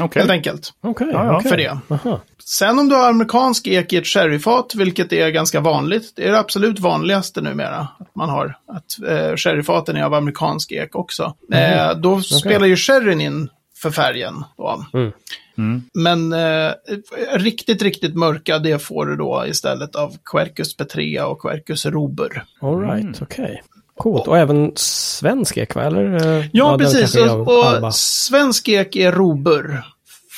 okej. 0.00 0.20
helt 0.20 0.30
enkelt. 0.30 0.72
Okej, 0.80 1.08
Ja, 1.12 1.36
okej. 1.36 1.50
För 1.50 1.56
det. 1.56 1.78
Aha. 1.88 2.20
Sen 2.44 2.78
om 2.78 2.88
du 2.88 2.94
har 2.94 3.08
amerikansk 3.08 3.66
ek 3.66 3.92
i 3.92 3.96
ett 3.96 4.06
sherryfat, 4.06 4.74
vilket 4.74 5.12
är 5.12 5.30
ganska 5.30 5.60
vanligt, 5.60 6.12
det 6.16 6.28
är 6.28 6.32
det 6.32 6.38
absolut 6.38 6.78
vanligaste 6.78 7.40
numera, 7.40 7.88
att 7.98 8.14
man 8.14 8.28
har 8.28 8.58
att 8.66 9.08
eh, 9.08 9.36
sherryfaten 9.36 9.96
är 9.96 10.02
av 10.02 10.14
amerikansk 10.14 10.72
ek 10.72 10.94
också. 10.94 11.34
Eh, 11.52 11.94
då 11.96 12.20
spelar 12.20 12.66
ju 12.66 12.76
sherryn 12.76 13.20
in 13.20 13.48
för 13.76 13.90
färgen. 13.90 14.44
Då. 14.56 14.84
Mm. 14.92 15.82
Men 15.94 16.32
eh, 16.32 16.72
riktigt, 17.34 17.82
riktigt 17.82 18.14
mörka, 18.14 18.58
det 18.58 18.78
får 18.78 19.06
du 19.06 19.16
då 19.16 19.44
istället 19.46 19.96
av 19.96 20.16
Quercus 20.24 20.76
petrea 20.76 21.26
och 21.26 21.42
Quercus 21.42 21.86
robur. 21.86 22.44
All 22.60 22.80
right, 22.80 23.22
okej. 23.22 23.62
Coolt. 24.00 24.28
Och 24.28 24.38
även 24.38 24.72
svensk 24.76 25.56
ek 25.56 25.74
va? 25.74 25.82
Eller? 25.82 26.38
eh, 26.38 26.44
Ja, 26.52 26.78
precis. 26.78 27.16
av 27.16 27.48
Och, 27.48 27.94
svensk 27.94 28.68
ek 28.68 28.96
är 28.96 29.12
robur. 29.12 29.82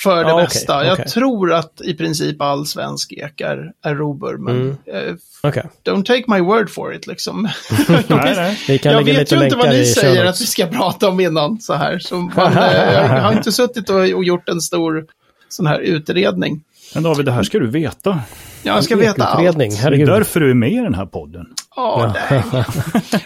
För 0.03 0.25
det 0.25 0.31
Ja, 0.31 0.37
mesta. 0.37 0.85
Jag 0.85 0.93
okej. 0.93 1.05
tror 1.07 1.53
att 1.53 1.81
i 1.85 1.95
princip 1.95 2.41
all 2.43 2.67
svensk 2.67 3.13
ek 3.13 3.41
är, 3.41 3.71
är 3.85 3.95
robur. 3.95 4.37
Men 4.39 4.57
Mm. 4.61 4.77
eh, 5.09 5.15
Okej. 5.43 5.63
don't 5.85 6.05
take 6.05 6.25
my 6.27 6.41
word 6.41 6.71
for 6.71 6.95
it 6.95 7.07
liksom. 7.07 7.43
Nej, 7.89 8.33
nej. 8.37 8.59
Vi 8.69 8.79
kan 8.79 8.93
jag 8.93 9.03
vet 9.05 9.33
ju 9.33 9.45
inte 9.45 9.57
vad 9.57 9.69
ni 9.69 9.85
säger 9.87 10.25
att 10.25 10.41
vi 10.41 10.47
ska 10.47 10.67
prata 10.67 11.09
om 11.09 11.21
innan 11.21 11.61
så 11.61 11.75
här. 11.75 11.99
Så 11.99 12.17
man, 12.37 12.53
eh, 12.59 12.93
jag 12.95 13.09
har 13.23 13.33
inte 13.33 13.53
suttit 13.53 13.91
och, 13.91 13.97
och 13.97 14.25
gjort 14.25 14.49
en 14.49 14.61
stor 14.61 15.05
sån 15.49 15.67
här 15.67 15.79
utredning. 15.79 16.61
Men 16.95 17.03
David, 17.03 17.27
det 17.27 17.33
här 17.33 17.43
ska 17.43 17.59
du 17.59 17.71
veta. 17.71 18.21
Jag 18.63 18.85
ska 18.85 18.97
veta 18.97 19.25
allt. 19.25 19.59
Det 19.59 19.69
är 19.69 20.07
därför 20.07 20.41
du 20.41 20.51
är 20.51 20.55
med 20.55 20.73
i 20.73 20.77
den 20.77 20.95
här 20.95 21.07
podden. 21.07 21.47
Ja, 21.77 22.15
nej. 22.15 22.43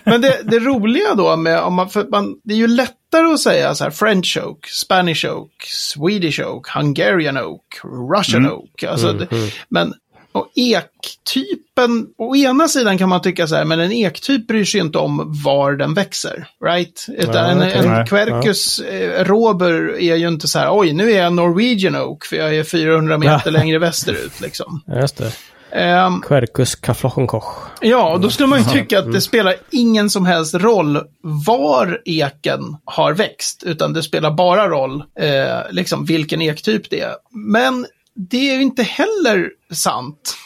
Men 0.04 0.20
det, 0.20 0.40
det 0.44 0.58
roliga 0.58 1.14
då 1.14 1.36
med, 1.36 1.60
om 1.60 1.74
man, 1.74 1.90
för 1.90 2.06
man, 2.10 2.40
det 2.44 2.54
är 2.54 2.58
ju 2.58 2.66
lättare 2.66 3.32
att 3.32 3.40
säga 3.40 3.74
så 3.74 3.84
här 3.84 3.90
French 3.90 4.38
oak, 4.44 4.66
Spanish 4.66 5.24
oak, 5.24 5.64
Swedish 5.64 6.40
oak, 6.40 6.68
Hungarian 6.68 7.38
oak, 7.38 7.80
Russian 8.18 8.50
oak. 8.50 8.82
Alltså, 8.82 9.12
det, 9.12 9.28
Men 9.68 9.94
och 10.36 10.50
ektypen, 10.54 12.06
å 12.18 12.36
ena 12.36 12.68
sidan 12.68 12.98
kan 12.98 13.08
man 13.08 13.22
tycka 13.22 13.46
så 13.46 13.54
här, 13.54 13.64
men 13.64 13.80
en 13.80 13.92
ektyp 13.92 14.46
bryr 14.46 14.64
sig 14.64 14.80
inte 14.80 14.98
om 14.98 15.40
var 15.44 15.72
den 15.72 15.94
växer. 15.94 16.48
Right? 16.64 17.06
Utan 17.08 17.58
Ja, 17.60 17.64
en, 17.64 17.90
en. 17.90 18.06
Quercus 18.06 18.78
eh, 18.78 19.24
robur 19.24 20.00
är 20.00 20.16
ju 20.16 20.28
inte 20.28 20.48
så 20.48 20.58
här, 20.58 20.78
oj, 20.78 20.92
nu 20.92 21.12
är 21.12 21.22
jag 21.22 21.32
Norwegian 21.32 21.96
oak 21.96 22.24
för 22.24 22.36
jag 22.36 22.56
är 22.56 22.64
400 22.64 23.18
meter 23.18 23.50
längre 23.50 23.78
västerut 23.78 24.40
liksom. 24.40 24.82
Ja, 24.86 25.00
Just 25.00 25.16
det. 25.16 25.32
Ehm, 25.76 26.20
Quercus 26.20 26.74
Kaflochenkoch. 26.74 27.54
Ja, 27.80 28.12
och 28.12 28.20
då 28.20 28.30
skulle 28.30 28.46
man 28.46 28.58
ju 28.58 28.64
tycka 28.64 28.98
att 28.98 29.12
det 29.12 29.20
spelar 29.20 29.54
ingen 29.70 30.10
som 30.10 30.26
helst 30.26 30.54
roll 30.54 31.00
var 31.22 32.02
eken 32.04 32.76
har 32.84 33.12
växt, 33.14 33.62
utan 33.62 33.92
det 33.92 34.02
spelar 34.02 34.30
bara 34.30 34.68
roll 34.68 35.02
eh, 35.20 35.70
liksom 35.70 36.04
vilken 36.04 36.42
ektyp 36.42 36.90
det 36.90 37.00
är. 37.00 37.14
Men 37.30 37.86
det 38.14 38.50
är 38.50 38.54
ju 38.54 38.62
inte 38.62 38.82
heller 38.82 39.50
sant. 39.72 40.36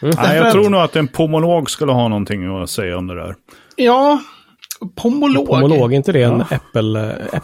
Nej, 0.00 0.12
Därför 0.12 0.34
jag 0.34 0.52
tror 0.52 0.70
nog 0.70 0.80
att 0.80 0.96
en 0.96 1.08
pomolog 1.08 1.70
skulle 1.70 1.92
ha 1.92 2.08
någonting 2.08 2.62
att 2.62 2.70
säga 2.70 2.98
om 2.98 3.06
det 3.06 3.14
där. 3.14 3.34
Ja, 3.76 4.20
pomolog. 4.88 5.46
Pomolog, 5.46 5.92
är 5.92 5.96
inte 5.96 6.12
det 6.12 6.22
en 6.22 6.44
Ja. 6.50 6.56
äppel, 6.56 6.94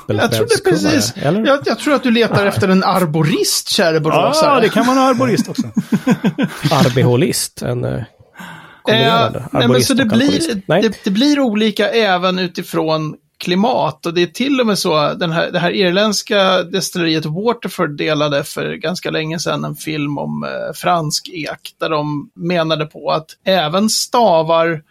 Jag 0.09 0.33
tror 0.33 0.47
det 0.65 0.71
precis. 0.71 1.13
Eller? 1.17 1.47
Jag, 1.47 1.59
jag 1.65 1.79
tror 1.79 1.95
att 1.95 2.03
du 2.03 2.11
letar 2.11 2.47
efter 2.47 2.69
en 2.69 2.85
arborist, 2.85 3.69
käre 3.69 3.95
Ja, 3.95 4.01
boråsare. 4.01 4.61
det 4.61 4.69
kan 4.69 4.87
man 4.87 4.97
ha 4.97 5.11
arborist 5.11 5.49
också. 5.49 5.63
Arbiholist, 6.71 7.63
en 7.63 7.85
eh, 7.85 8.03
Eh, 8.89 9.31
nej, 9.53 9.69
men 9.69 9.83
så 9.83 9.95
det 9.95 10.05
blir. 10.05 10.63
Nej, 10.67 10.83
det, 10.83 11.05
det 11.05 11.11
blir 11.11 11.41
olika 11.41 11.89
även 11.91 12.39
utifrån 12.39 13.15
klimat. 13.39 14.07
Och 14.07 14.15
det 14.15 14.23
är 14.23 14.27
till 14.27 14.61
och 14.61 14.67
med 14.67 14.79
så, 14.79 15.15
den 15.15 15.31
här, 15.33 15.51
det 15.51 15.59
här 15.59 15.71
irländska 15.71 16.63
destilleriet 16.63 17.27
Waterford 17.27 17.97
delade 17.97 18.45
för 18.45 18.75
ganska 18.75 19.11
länge 19.11 19.39
sedan 19.39 19.65
en 19.65 19.77
film 19.77 20.19
om 20.19 20.45
eh, 20.45 20.73
fransk 20.75 21.29
ek. 21.29 21.75
Där 21.81 21.89
de 21.89 22.31
menade 22.35 22.87
på 22.87 23.11
att 23.11 23.27
även 23.45 23.89
stavar 23.89 24.83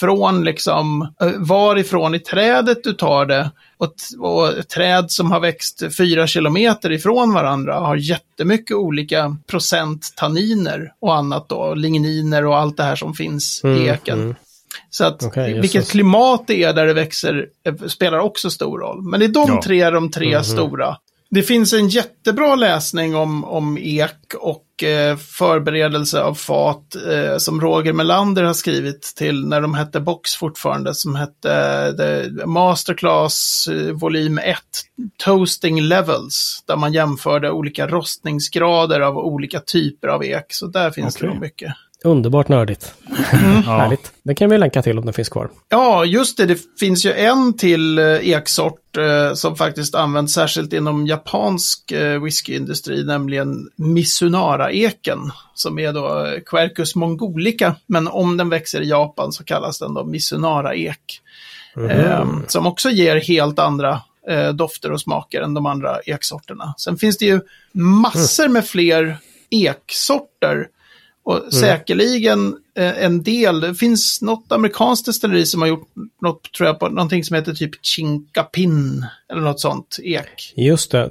från 0.00 0.44
liksom 0.44 1.02
eh, 1.20 1.30
varifrån 1.38 2.14
i 2.14 2.18
trädet 2.18 2.84
du 2.84 2.92
tar 2.92 3.26
det 3.26 3.50
och, 3.78 3.94
och 4.20 4.68
träd 4.68 5.10
som 5.10 5.30
har 5.30 5.40
växt 5.40 5.82
fyra 5.96 6.26
kilometer 6.26 6.92
ifrån 6.92 7.32
varandra 7.34 7.74
har 7.80 7.96
jättemycket 7.96 8.76
olika 8.76 9.36
procent 9.46 10.12
tanniner 10.16 10.92
och 11.00 11.14
annat 11.14 11.48
då, 11.48 11.74
ligniner 11.74 12.46
och 12.46 12.56
allt 12.58 12.76
det 12.76 12.82
här 12.82 12.96
som 12.96 13.14
finns 13.14 13.60
i 13.64 13.66
Mm, 13.68 13.88
eken. 13.88 14.20
mm. 14.20 14.34
Så 14.90 15.04
att 15.04 15.22
Okej, 15.22 15.60
vilket 15.60 15.90
klimat 15.90 16.44
det 16.46 16.64
är 16.64 16.72
där 16.72 16.86
det 16.86 16.92
växer 16.94 17.46
eh, 17.66 17.74
spelar 17.88 18.18
också 18.18 18.50
stor 18.50 18.78
roll. 18.78 19.02
Men 19.02 19.20
det 19.20 19.26
är 19.26 19.28
de 19.28 19.48
Ja. 19.48 19.60
tre, 19.64 19.90
de 19.90 20.10
tre 20.10 20.34
Mhm. 20.34 20.44
stora. 20.44 20.96
Det 21.34 21.42
finns 21.42 21.72
en 21.72 21.88
jättebra 21.88 22.54
läsning 22.54 23.16
om, 23.16 23.44
om 23.44 23.78
ek 23.78 24.34
och 24.40 24.82
eh, 24.82 25.16
förberedelse 25.16 26.22
av 26.22 26.34
fat 26.34 26.96
eh, 27.08 27.36
som 27.38 27.60
Roger 27.60 27.92
Melander 27.92 28.42
har 28.42 28.54
skrivit 28.54 29.02
till 29.02 29.48
när 29.48 29.60
de 29.60 29.74
hette 29.74 30.00
Box 30.00 30.34
fortfarande, 30.34 30.94
som 30.94 31.14
hette 31.14 31.52
eh, 32.00 32.46
Masterclass 32.46 33.68
eh, 33.68 33.92
volym 33.92 34.38
1, 34.38 34.58
Toasting 35.24 35.82
Levels, 35.82 36.64
där 36.66 36.76
man 36.76 36.92
jämförde 36.92 37.50
olika 37.50 37.86
rostningsgrader 37.86 39.00
av 39.00 39.18
olika 39.18 39.60
typer 39.60 40.08
av 40.08 40.24
ek. 40.24 40.46
Så 40.48 40.66
där 40.66 40.90
finns 40.90 41.16
Okej. 41.16 41.28
det 41.28 41.34
nog 41.34 41.42
mycket. 41.42 41.72
Underbart 42.04 42.48
nördigt. 42.48 42.94
Ja. 43.66 43.78
Härligt. 43.78 44.12
Det 44.22 44.34
kan 44.34 44.50
vi 44.50 44.58
länka 44.58 44.82
till 44.82 44.98
om 44.98 45.06
det 45.06 45.12
finns 45.12 45.28
kvar. 45.28 45.50
Ja, 45.68 46.04
just 46.04 46.36
det. 46.36 46.46
Det 46.46 46.58
finns 46.80 47.06
ju 47.06 47.12
en 47.12 47.56
till 47.56 47.98
eh, 47.98 48.04
eksort 48.06 48.96
eh, 48.96 49.34
som 49.34 49.56
faktiskt 49.56 49.94
används 49.94 50.34
särskilt 50.34 50.72
inom 50.72 51.06
japansk 51.06 51.92
eh, 51.92 52.22
whiskyindustri, 52.22 53.04
nämligen 53.04 53.68
Misunara-eken, 53.76 55.32
som 55.54 55.78
är 55.78 55.92
då 55.92 56.26
eh, 56.26 56.40
Quercus 56.46 56.94
mongolica. 56.94 57.76
Men 57.86 58.08
om 58.08 58.36
den 58.36 58.48
växer 58.48 58.80
i 58.80 58.88
Japan 58.88 59.32
så 59.32 59.44
kallas 59.44 59.78
den 59.78 59.94
då 59.94 60.04
Misunara-ek. 60.04 61.20
Eh, 61.90 62.26
som 62.46 62.66
också 62.66 62.90
ger 62.90 63.16
helt 63.16 63.58
andra 63.58 64.00
eh, 64.28 64.48
dofter 64.48 64.92
och 64.92 65.00
smaker 65.00 65.40
än 65.40 65.54
de 65.54 65.66
andra 65.66 65.98
eksorterna. 65.98 66.74
Sen 66.76 66.96
finns 66.96 67.18
det 67.18 67.24
ju 67.24 67.40
massor 67.72 68.48
med 68.48 68.66
fler 68.66 69.16
eksorter. 69.50 70.68
Och 71.24 71.54
säkerligen 71.54 72.56
eh, 72.76 73.04
en 73.04 73.22
del, 73.22 73.60
det 73.60 73.74
finns 73.74 74.22
något 74.22 74.52
amerikanskt 74.52 75.06
destilleri 75.06 75.46
som 75.46 75.60
har 75.60 75.68
gjort 75.68 75.88
något, 76.22 76.52
tror 76.52 76.66
jag, 76.66 76.78
på 76.78 76.88
någonting 76.88 77.24
som 77.24 77.36
heter 77.36 77.54
typ 77.54 77.84
Chinkapin, 77.84 79.06
eller 79.32 79.42
något 79.42 79.60
sånt, 79.60 79.98
ek. 80.02 80.52
Just 80.56 80.90
det. 80.90 81.10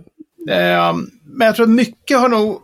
Eh, 0.50 0.94
men 1.24 1.46
jag 1.46 1.56
tror 1.56 1.64
att 1.64 1.70
mycket 1.70 2.20
har 2.20 2.30
nog 2.30 2.62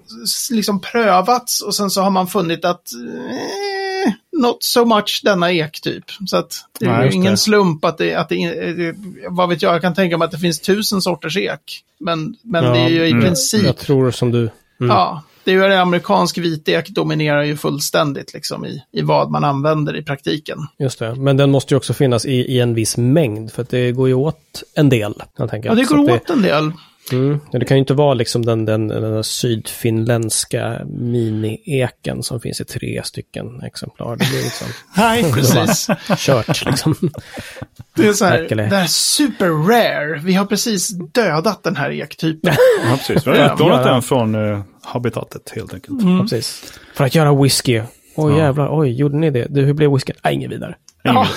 liksom 0.52 0.82
prövats 0.82 1.62
och 1.62 1.76
sen 1.76 1.90
så 1.90 2.02
har 2.02 2.10
man 2.10 2.28
funnit 2.28 2.66
att 2.66 2.84
eh, 2.94 4.14
not 4.42 4.64
so 4.64 4.86
much 4.86 5.22
denna 5.24 5.52
ektyp. 5.52 6.04
Så 6.28 6.38
att 6.38 6.66
det 6.80 6.86
är 6.86 6.98
Nej, 6.98 7.14
ingen 7.14 7.32
det. 7.32 7.38
slump 7.38 7.86
att 7.86 7.98
det, 7.98 8.16
att 8.16 8.30
det, 8.30 8.74
det, 8.74 8.96
vad 9.30 9.50
vet 9.50 9.62
jag, 9.62 9.76
jag 9.76 9.82
kan 9.82 9.94
tänka 9.94 10.18
mig 10.18 10.26
att 10.26 10.32
det 10.32 10.40
finns 10.40 10.60
tusen 10.60 11.02
sorters 11.02 11.38
ek. 11.38 11.84
Men, 12.00 12.36
men 12.42 12.64
det 12.64 12.80
är 12.80 12.90
ju 12.90 13.08
i 13.08 13.12
mm. 13.12 13.24
princip, 13.24 13.66
Jag 13.66 13.78
tror 13.78 14.12
som 14.12 14.32
du. 14.32 14.40
Mm. 14.40 14.52
ja, 14.80 15.24
det 15.48 15.52
är 15.52 15.56
ju 15.56 15.62
det 15.62 15.82
amerikansk 15.82 16.38
vitek 16.38 16.90
dominerar 16.90 17.44
ju 17.44 17.58
fullständigt 17.58 18.34
liksom 18.34 18.66
i, 18.66 18.84
i 18.92 19.02
vad 19.02 19.32
man 19.32 19.44
använder 19.44 19.98
i 19.98 20.04
praktiken. 20.04 20.58
Just 20.80 21.00
det. 21.00 21.16
Men 21.16 21.38
den 21.38 21.52
måste 21.52 21.74
ju 21.74 21.78
också 21.78 21.94
finnas 21.94 22.26
i, 22.26 22.34
i 22.34 22.60
en 22.60 22.74
viss 22.74 22.98
mängd. 22.98 23.52
För 23.52 23.62
att 23.62 23.70
det 23.70 23.92
går 23.92 24.08
ju 24.08 24.14
åt 24.14 24.64
en 24.76 24.90
del. 24.90 25.14
Jag 25.38 25.50
tänker. 25.50 25.70
Ja, 25.70 25.76
det 25.76 25.84
går 25.84 26.12
åt 26.12 26.30
en 26.30 26.42
del. 26.42 26.72
Mm. 27.12 27.40
Det 27.52 27.66
kan 27.66 27.78
ju 27.78 27.80
inte 27.80 27.94
vara 27.94 28.14
liksom 28.14 28.46
den, 28.46 28.66
den, 28.66 28.88
den 28.88 29.24
sydfinländska 29.24 30.82
mini-eken 30.86 32.22
som 32.24 32.40
finns 32.40 32.62
i 32.62 32.66
tre 32.66 33.02
stycken 33.04 33.62
exemplar. 33.64 34.16
Det 34.16 34.30
blir 34.30 34.44
liksom 34.44 34.68
Nej, 34.98 35.24
precis. 35.34 35.88
kört 36.18 36.66
liksom. 36.66 36.96
Det 37.96 38.08
är 38.08 38.14
så 38.14 38.26
här, 38.26 38.48
det 38.56 38.64
här 38.76 38.84
är 38.84 38.88
super 38.88 39.48
rare. 39.50 40.20
Vi 40.24 40.34
har 40.34 40.46
precis 40.46 40.90
dödat 41.14 41.64
den 41.64 41.76
här 41.76 41.92
ektypen. 41.92 42.54
Ja, 42.84 42.98
precis. 42.98 43.28
Vi 43.28 43.32
har 43.40 43.52
utplånat 43.54 43.84
den 43.84 44.02
från 44.02 44.36
eh, 44.52 44.62
habitatet 44.82 45.52
helt 45.56 45.74
enkelt. 45.74 46.02
Ja, 46.02 46.20
precis. 46.22 46.74
För 46.94 47.06
att 47.06 47.16
göra 47.16 47.42
whisky. 47.42 47.82
Oj 48.16 48.34
Ja. 48.34 48.38
jävlar, 48.40 48.80
oj, 48.80 48.92
gjorde 48.92 49.18
ni 49.18 49.30
det? 49.30 49.48
Du, 49.50 49.62
hur 49.66 49.74
blev 49.74 49.92
whiskyn? 49.94 50.16
Nej, 50.24 50.34
inget 50.34 50.52
vidare. 50.52 50.76
Ja, 51.14 51.28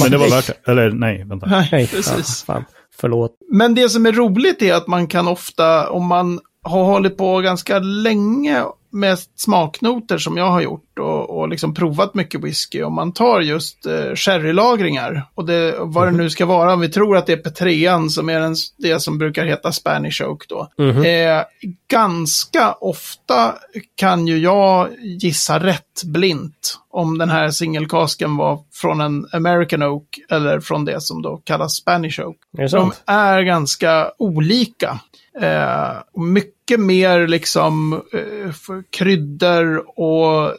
Men 0.00 0.10
det 0.10 0.16
var 0.16 0.30
värt 0.30 0.46
det. 0.46 0.70
Eller 0.70 0.90
nej, 0.90 1.24
vänta. 1.24 1.46
Nej, 1.46 1.68
Nej, 1.72 1.86
precis. 1.86 2.44
Ja, 2.48 2.54
fan. 2.54 2.64
Förlåt. 3.00 3.32
Men 3.52 3.74
det 3.74 3.88
som 3.88 4.06
är 4.06 4.12
roligt 4.12 4.62
är 4.62 4.74
att 4.74 4.86
man 4.86 5.06
kan 5.06 5.28
ofta, 5.28 5.90
om 5.90 6.06
man 6.06 6.40
har 6.62 6.84
hållit 6.84 7.16
på 7.16 7.40
ganska 7.40 7.78
länge 7.78 8.62
med 8.92 9.18
smaknoter 9.36 10.18
som 10.18 10.36
jag 10.36 10.50
har 10.50 10.60
gjort 10.60 10.98
och, 10.98 11.38
och 11.38 11.48
liksom 11.48 11.74
provat 11.74 12.14
mycket 12.14 12.44
whisky. 12.44 12.82
Om 12.82 12.94
man 12.94 13.12
tar 13.12 13.40
just 13.40 13.86
eh, 13.86 14.14
sherrylagringar 14.14 15.28
och 15.34 15.46
det, 15.46 15.74
vad 15.78 16.06
det 16.06 16.10
nu 16.10 16.30
ska 16.30 16.46
vara, 16.46 16.72
om 16.72 16.80
vi 16.80 16.88
tror 16.88 17.16
att 17.16 17.26
det 17.26 17.32
är 17.32 17.36
Petrean 17.36 18.10
som 18.10 18.28
är 18.28 18.40
den, 18.40 18.54
det 18.78 19.00
som 19.00 19.18
brukar 19.18 19.44
heta 19.44 19.72
Spanish 19.72 20.22
Oak 20.22 20.48
då. 20.48 20.68
Eh, 21.04 21.42
ganska 21.90 22.72
ofta 22.72 23.54
kan 23.94 24.26
ju 24.26 24.38
jag 24.38 24.88
gissa 25.00 25.58
rätt 25.58 26.02
blint 26.04 26.78
om 26.90 27.18
den 27.18 27.30
här 27.30 27.50
singelkasken 27.50 28.36
var 28.36 28.60
från 28.72 29.00
en 29.00 29.26
American 29.32 29.82
Oak 29.82 30.18
eller 30.30 30.60
från 30.60 30.84
det 30.84 31.00
som 31.00 31.22
då 31.22 31.36
kallas 31.44 31.76
Spanish 31.76 32.20
Oak. 32.20 32.36
Är 32.58 32.68
De 32.68 32.92
är 33.06 33.42
ganska 33.42 34.12
olika. 34.18 35.00
Eh, 35.40 36.22
mycket 36.22 36.80
mer 36.80 37.26
liksom 37.26 37.92
eh, 37.92 38.54
kryddor 38.90 39.76
och 40.00 40.56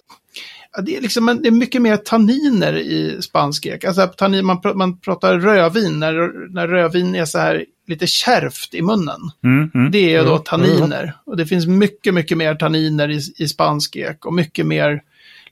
ja, 0.76 0.82
det 0.86 0.98
är, 0.98 1.02
liksom 1.02 1.30
en, 1.30 1.42
det 1.42 1.48
är 1.50 1.52
mycket 1.52 1.82
mer 1.82 1.98
tanniner 1.98 2.74
i 2.78 3.22
spansk 3.22 3.66
ek. 3.66 3.84
Alltså 3.86 4.08
tannin, 4.08 4.46
man, 4.46 4.58
pr- 4.58 4.74
man 4.74 5.00
pratar 5.00 5.40
rödvin, 5.40 6.00
när, 6.00 6.14
när 6.54 6.68
rödvin 6.68 7.16
är 7.16 7.26
så 7.26 7.38
här 7.40 7.66
lite 7.88 8.08
kärvt 8.08 8.74
i 8.74 8.82
munnen. 8.82 9.22
Mm, 9.44 9.72
mm. 9.74 9.92
Det 9.92 10.16
är 10.16 10.24
då 10.24 10.32
Mm. 10.32 10.44
tanniner. 10.44 11.14
Och 11.26 11.38
det 11.38 11.46
finns 11.46 11.68
mycket, 11.68 12.14
mycket 12.14 12.38
mer 12.38 12.56
tanniner 12.56 13.10
i, 13.12 13.20
i 13.38 13.48
spansk 13.48 13.96
ek 13.96 14.26
och 14.26 14.34
mycket 14.34 14.66
mer 14.66 15.02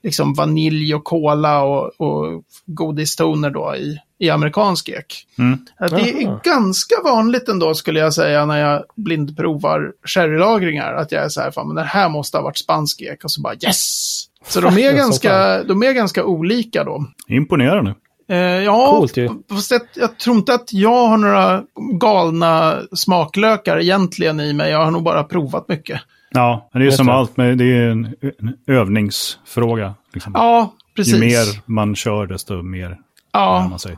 liksom 0.02 0.34
vanilj 0.34 0.94
och 0.94 1.04
kola 1.04 1.62
och, 1.62 2.00
och 2.00 2.44
godistoner 2.66 3.50
då 3.50 3.74
i, 3.76 3.98
i 4.18 4.30
amerikansk 4.30 4.88
ek. 4.88 5.26
Mm. 5.38 5.58
Det 5.78 6.24
är 6.24 6.44
ganska 6.44 6.94
vanligt 7.04 7.48
ändå 7.48 7.74
skulle 7.74 8.00
jag 8.00 8.14
säga 8.14 8.46
när 8.46 8.58
jag 8.58 8.84
blindprovar 8.96 9.92
sherrylagringar. 10.04 10.94
Att 10.94 11.12
jag 11.12 11.24
är 11.24 11.28
så 11.28 11.40
här, 11.40 11.50
fan 11.50 11.66
men 11.66 11.76
den 11.76 11.86
här 11.86 12.08
måste 12.08 12.36
ha 12.36 12.44
varit 12.44 12.58
spansk 12.58 13.00
ek. 13.02 13.24
Och 13.24 13.30
så 13.30 13.40
bara 13.40 13.54
yes! 13.54 14.24
Så 14.48 14.60
de 14.60 14.78
är, 14.78 14.92
ganska, 14.92 15.62
de 15.62 15.82
är 15.82 15.92
ganska 15.92 16.24
olika 16.24 16.84
då. 16.84 17.06
Imponerande. 17.28 17.94
Eh, 18.28 18.38
ja, 18.38 18.96
Coolt 18.98 19.16
ju. 19.16 19.28
fast 19.50 19.70
jag, 19.70 19.80
jag 19.94 20.18
tror 20.18 20.36
inte 20.36 20.54
att 20.54 20.72
jag 20.72 21.08
har 21.08 21.16
några 21.16 21.62
galna 22.00 22.78
smaklökar 22.92 23.80
egentligen 23.80 24.40
i 24.40 24.52
mig. 24.52 24.70
Jag 24.70 24.84
har 24.84 24.90
nog 24.90 25.02
bara 25.02 25.24
provat 25.24 25.68
mycket. 25.68 26.00
Ja, 26.32 26.68
men 26.72 26.80
det 26.80 26.86
är 26.86 26.90
Vet 26.90 26.96
som 26.96 27.08
allt, 27.08 27.36
med, 27.36 27.58
det 27.58 27.64
är 27.64 27.88
en, 27.88 28.14
en 28.38 28.56
övningsfråga. 28.66 29.94
Liksom. 30.14 30.32
Ja, 30.34 30.74
precis. 30.96 31.14
Ju 31.14 31.20
mer 31.20 31.62
man 31.66 31.96
kör, 31.96 32.26
desto 32.26 32.62
mer 32.62 32.88
lär 32.88 32.98
ja, 33.32 33.66
man 33.70 33.78
sig. 33.78 33.96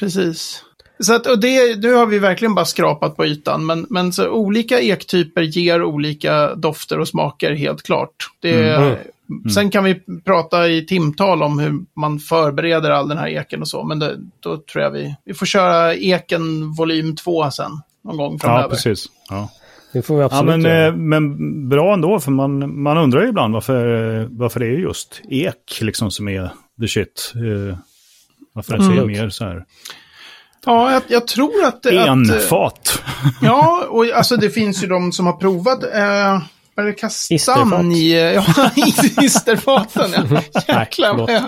precis. 0.00 0.62
Så 0.98 1.14
att, 1.14 1.26
och 1.26 1.40
det, 1.40 1.82
nu 1.82 1.92
har 1.92 2.06
vi 2.06 2.18
verkligen 2.18 2.54
bara 2.54 2.64
skrapat 2.64 3.16
på 3.16 3.26
ytan, 3.26 3.66
men, 3.66 3.86
men 3.90 4.12
så 4.12 4.28
olika 4.28 4.80
ektyper 4.80 5.42
ger 5.42 5.82
olika 5.82 6.54
dofter 6.54 6.98
och 6.98 7.08
smaker 7.08 7.52
helt 7.54 7.82
klart. 7.82 8.14
Det, 8.40 8.98
Mm. 9.30 9.50
Sen 9.50 9.70
kan 9.70 9.84
vi 9.84 10.00
prata 10.24 10.68
i 10.68 10.86
timtal 10.86 11.42
om 11.42 11.58
hur 11.58 11.72
man 11.96 12.18
förbereder 12.18 12.90
all 12.90 13.08
den 13.08 13.18
här 13.18 13.28
eken 13.28 13.60
och 13.60 13.68
så, 13.68 13.84
men 13.84 13.98
det, 13.98 14.16
då 14.40 14.56
tror 14.56 14.84
jag 14.84 14.90
vi, 14.90 15.16
vi 15.24 15.34
får 15.34 15.46
köra 15.46 15.94
eken 15.94 16.72
volym 16.72 17.16
2 17.16 17.50
sen, 17.50 17.70
någon 18.04 18.16
gång 18.16 18.38
framöver. 18.38 18.62
Ja, 18.62 18.68
precis. 18.68 19.06
Ja. 19.30 19.50
Det 19.94 20.02
får 20.02 20.14
vi 20.14 20.20
Ja, 20.20 20.26
absolut 20.26 20.46
men, 20.46 20.60
göra. 20.62 20.86
eh, 20.86 20.94
men 20.94 21.68
bra 21.68 21.92
ändå, 21.94 22.20
för 22.20 22.30
man, 22.30 22.82
man 22.82 22.98
undrar 22.98 23.22
ju 23.22 23.28
ibland 23.28 23.54
varför, 23.54 24.20
eh, 24.20 24.26
varför 24.30 24.60
det 24.60 24.66
är 24.66 24.70
just 24.78 25.20
ek 25.30 25.78
liksom 25.80 26.10
som 26.10 26.28
är 26.28 26.50
the 26.80 26.88
shit. 26.88 27.32
Eh, 27.36 27.76
Varför 28.52 28.76
det 28.78 28.84
ser 28.84 28.92
Mm. 28.92 29.06
mer 29.06 29.28
så 29.28 29.44
här 29.44 29.64
Ja, 30.66 30.92
jag, 30.92 31.02
jag 31.08 31.26
tror 31.26 31.64
att... 31.64 31.86
att 31.86 31.92
eh, 31.92 32.08
enfat. 32.08 33.02
Ja, 33.42 33.84
och 33.88 34.06
alltså 34.14 34.36
det 34.36 34.50
finns 34.50 34.82
ju 34.84 34.86
de 34.86 35.12
som 35.12 35.26
har 35.26 35.32
provat. 35.32 35.82
Eh, 35.82 36.42
vad 36.76 36.86
är 36.86 36.90
det 36.90 36.92
kastanj? 36.92 38.12
Ja, 38.34 38.44
isterfaten. 39.22 40.10
Ja. 40.30 40.40
Jäklar 40.80 41.14
vad 41.16 41.30
jag, 41.30 41.42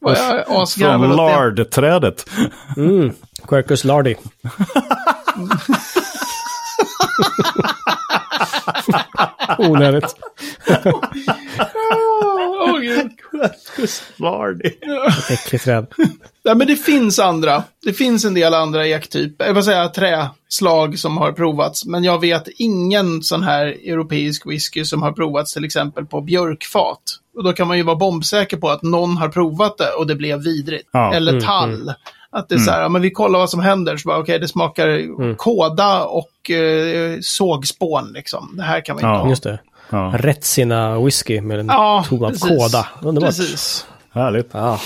vad 0.00 0.16
jag 0.18 0.36
är 0.38 0.44
Från 0.44 0.62
asgarvad 0.62 1.10
åt 1.10 1.16
det. 1.16 1.16
lard-trädet. 1.16 2.26
Mm. 2.76 3.12
Quercus 3.48 3.84
lardi. 3.84 4.14
Onödigt. 9.58 10.16
Åh, 12.66 12.78
gud. 12.80 13.10
Lard. 14.16 14.62
Äckligt 15.30 15.64
träd. 15.64 15.86
Nej, 16.44 16.54
men 16.54 16.66
det 16.66 16.76
finns 16.76 17.18
andra. 17.18 17.62
Det 17.84 17.92
finns 17.92 18.24
en 18.24 18.34
del 18.34 18.54
andra 18.54 18.86
ektyper, 18.86 19.46
jag 19.46 19.54
vill 19.54 19.62
säga 19.64 19.88
träslag 19.88 20.98
som 20.98 21.16
har 21.16 21.32
provats. 21.32 21.86
Men 21.86 22.04
jag 22.04 22.20
vet 22.20 22.48
ingen 22.58 23.22
sån 23.22 23.42
här 23.42 23.66
europeisk 23.66 24.46
whisky 24.46 24.84
som 24.84 25.02
har 25.02 25.12
provats 25.12 25.52
till 25.54 25.64
exempel 25.64 26.06
på 26.06 26.20
björkfat. 26.20 27.02
Och 27.36 27.44
då 27.44 27.52
kan 27.52 27.68
man 27.68 27.76
ju 27.76 27.82
vara 27.82 27.96
bombsäker 27.96 28.56
på 28.56 28.70
att 28.70 28.82
någon 28.82 29.16
har 29.16 29.28
provat 29.28 29.78
det 29.78 29.90
och 29.98 30.06
det 30.06 30.14
blev 30.14 30.42
vidrigt. 30.42 30.88
Ja. 30.92 31.14
Eller 31.14 31.32
Mm, 31.32 31.44
tall. 31.44 31.94
Att 32.32 32.48
det 32.48 32.54
är 32.54 32.58
så 32.58 32.70
här, 32.70 32.82
ja, 32.82 32.88
men 32.88 33.02
vi 33.02 33.10
kollar 33.10 33.38
vad 33.38 33.50
som 33.50 33.60
händer. 33.60 33.96
Så 33.96 34.08
bara, 34.08 34.18
okej, 34.18 34.38
det 34.38 34.48
smakar 34.48 35.36
kåda 35.36 36.04
och 36.04 36.50
eh, 36.50 37.18
sågspån 37.22 38.12
liksom. 38.12 38.54
Det 38.56 38.62
här 38.62 38.80
kan 38.84 38.96
vi 38.96 39.00
inte 39.00 39.06
Ja. 39.06 39.18
ha. 39.22 39.28
Just 39.28 39.42
det. 39.42 39.58
Ja, 39.90 40.12
Rätt 40.18 40.44
sina 40.44 41.00
whisky 41.00 41.40
med 41.40 41.60
en 41.60 41.66
Ja, 41.66 42.04
ton 42.08 42.24
av 42.24 42.28
precis. 42.30 42.48
kåda. 42.48 42.86
Underbart. 43.02 43.28
Precis. 43.28 43.86
härligt. 44.12 44.48
Ja. 44.52 44.80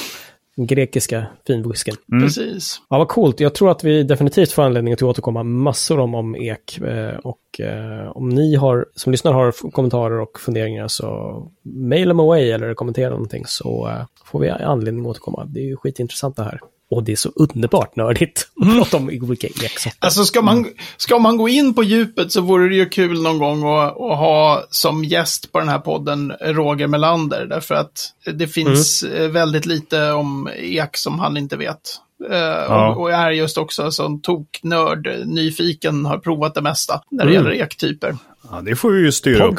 Den 0.56 0.66
grekiska 0.66 1.26
finwhiskyn. 1.46 1.94
Precis. 2.22 2.80
Ja, 2.90 2.98
vad 2.98 3.08
coolt. 3.08 3.40
Jag 3.40 3.54
tror 3.54 3.70
att 3.70 3.84
vi 3.84 4.02
definitivt 4.02 4.52
får 4.52 4.62
anledning 4.62 4.94
att 4.94 5.02
återkomma 5.02 5.42
massor 5.42 6.00
om, 6.00 6.14
om 6.14 6.36
ek. 6.36 6.78
Eh, 6.78 7.16
och 7.16 7.60
eh, 7.60 8.10
om 8.16 8.28
ni 8.28 8.54
har, 8.56 8.86
som 8.94 9.12
lyssnar 9.12 9.32
har 9.32 9.70
kommentarer 9.70 10.20
och 10.20 10.40
funderingar 10.40 10.88
så 10.88 11.42
mail 11.62 12.08
them 12.08 12.20
away 12.20 12.50
eller 12.50 12.74
kommentera 12.74 13.10
någonting 13.10 13.44
så 13.46 13.88
eh, 13.88 14.04
får 14.24 14.40
vi 14.40 14.50
anledning 14.50 15.04
att 15.04 15.10
återkomma. 15.10 15.44
Det 15.44 15.60
är 15.60 15.64
ju 15.64 15.76
skitintressant 15.76 16.36
det 16.36 16.42
här. 16.44 16.60
Och 16.94 17.02
det 17.02 17.12
är 17.12 17.16
så 17.16 17.32
underbart 17.36 17.96
nördigt 17.96 18.48
att 18.60 18.76
prata 18.76 18.96
om 18.96 19.08
olika 19.22 19.46
eksorter. 19.46 19.98
Alltså 19.98 20.24
ska 20.24 20.42
man, 20.42 20.66
ska 20.96 21.18
man 21.18 21.36
gå 21.36 21.48
in 21.48 21.74
på 21.74 21.82
djupet 21.82 22.32
så 22.32 22.40
vore 22.40 22.68
det 22.68 22.74
ju 22.74 22.88
kul 22.88 23.22
någon 23.22 23.38
gång 23.38 23.58
att, 23.78 23.88
att 23.90 24.18
ha 24.18 24.64
som 24.70 25.04
gäst 25.04 25.52
på 25.52 25.58
den 25.58 25.68
här 25.68 25.78
podden 25.78 26.32
Roger 26.40 26.86
Melander. 26.86 27.46
Därför 27.46 27.74
att 27.74 28.08
det 28.34 28.46
finns 28.48 29.02
eh, 29.02 29.28
väldigt 29.30 29.66
lite 29.66 30.10
om 30.12 30.48
ek 30.56 30.96
som 30.96 31.18
han 31.18 31.36
inte 31.36 31.56
vet. 31.56 31.80
Eh, 32.30 32.72
och, 32.72 33.00
och 33.00 33.12
är 33.12 33.30
just 33.30 33.58
också 33.58 33.90
som 33.90 34.20
toknörd, 34.20 35.08
nyfiken, 35.26 36.04
har 36.06 36.18
provat 36.18 36.54
det 36.54 36.62
mesta 36.62 37.00
när 37.10 37.24
det 37.24 37.30
Mm. 37.30 37.44
gäller 37.46 37.64
ektyper. 37.64 38.16
Ja, 38.50 38.60
det 38.60 38.76
får 38.76 38.90
vi 38.90 39.00
ju 39.00 39.12
styra 39.12 39.44
upp. 39.46 39.56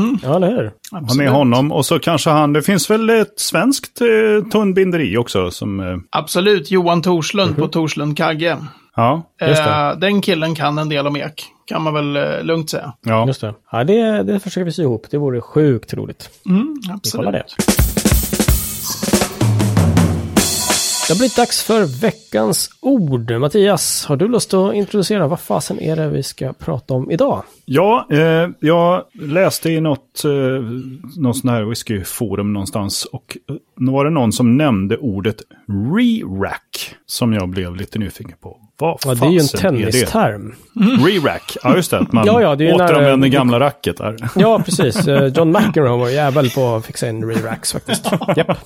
Podgoals. 0.00 0.22
Ja, 0.22 0.36
eller 0.36 0.48
hur? 0.48 0.72
Ha 1.06 1.14
med 1.14 1.30
honom 1.30 1.72
och 1.72 1.86
så 1.86 1.98
kanske 1.98 2.30
han, 2.30 2.52
det 2.52 2.62
finns 2.62 2.90
väl 2.90 3.10
ett 3.10 3.40
svenskt 3.40 4.00
eh, 4.00 4.48
tunnbinderi 4.52 5.16
också 5.16 5.50
som, 5.50 5.80
eh, 5.80 5.96
Absolut, 6.10 6.70
Johan 6.70 7.02
Torslund 7.02 7.56
på 7.56 7.68
Torslund 7.68 8.16
Kagge. 8.16 8.56
ja, 8.96 9.22
Just 9.40 9.64
det. 9.64 9.70
Eh, 9.70 9.98
den 9.98 10.20
killen 10.22 10.54
kan 10.54 10.78
en 10.78 10.88
del 10.88 11.06
om 11.06 11.16
ek, 11.16 11.44
kan 11.66 11.82
man 11.82 11.94
väl 11.94 12.16
eh, 12.16 12.42
lugnt 12.44 12.70
säga. 12.70 12.92
ja. 13.06 13.26
Just 13.26 13.40
det. 13.40 13.54
Ja, 13.72 13.84
det, 13.84 14.22
det 14.22 14.40
försöker 14.40 14.64
vi 14.64 14.72
sy 14.72 14.82
ihop. 14.82 15.06
Det 15.10 15.18
vore 15.18 15.40
sjukt 15.40 15.94
roligt. 15.94 16.30
Mm, 16.48 16.76
Vi 16.86 16.92
absolut. 16.92 17.26
kollar 17.26 17.32
det. 17.32 18.01
Det 21.12 21.16
har 21.16 21.18
blivit 21.18 21.36
dags 21.36 21.62
för 21.62 22.00
veckans 22.00 22.70
ord. 22.80 23.30
Mattias, 23.30 24.04
har 24.06 24.16
du 24.16 24.28
lust 24.28 24.54
att 24.54 24.74
introducera 24.74 25.26
vad 25.26 25.40
fasen 25.40 25.80
är 25.80 25.96
det 25.96 26.08
vi 26.08 26.22
ska 26.22 26.52
prata 26.52 26.94
om 26.94 27.10
idag? 27.10 27.42
Ja, 27.64 28.06
eh, 28.10 28.48
jag 28.60 29.04
läste 29.12 29.70
i 29.70 29.80
något, 29.80 30.24
eh, 30.24 30.30
någon 31.16 31.34
sån 31.34 31.50
här 31.50 31.62
whiskyforum 31.62 32.52
någonstans 32.52 33.04
och 33.04 33.36
eh, 33.48 33.56
nu 33.76 33.92
var 33.92 34.04
det 34.04 34.10
någon 34.10 34.32
som 34.32 34.56
nämnde 34.56 34.96
ordet 34.96 35.36
re-rack 35.68 36.94
som 37.06 37.32
jag 37.32 37.48
blev 37.48 37.76
lite 37.76 37.98
nyfiken 37.98 38.36
på. 38.40 38.60
Vad 38.82 38.98
Ja, 39.04 39.14
det 39.14 39.26
är 39.26 39.30
ju 39.30 39.38
en 39.38 39.48
tennisterm. 39.48 40.54
Re-rack, 40.74 41.56
ja 41.64 41.76
just 41.76 41.90
det. 41.90 42.06
Man 42.12 42.26
Ja, 42.26 42.42
ja, 42.42 42.54
det 42.54 42.64
är 42.64 42.72
ju 42.72 42.76
när, 42.76 42.84
återanvänder 42.84 43.28
eh, 43.28 43.32
gamla 43.32 43.60
racket 43.60 43.96
där. 43.96 44.16
Ja, 44.36 44.62
precis. 44.64 45.08
Eh, 45.08 45.26
John 45.26 45.52
McEnroe 45.52 45.98
var 45.98 46.08
jävel 46.08 46.50
på 46.50 46.74
att 46.74 46.86
fixa 46.86 47.08
in 47.08 47.24
re-racks 47.24 47.72
faktiskt. 47.72 48.10
Japp. 48.36 48.58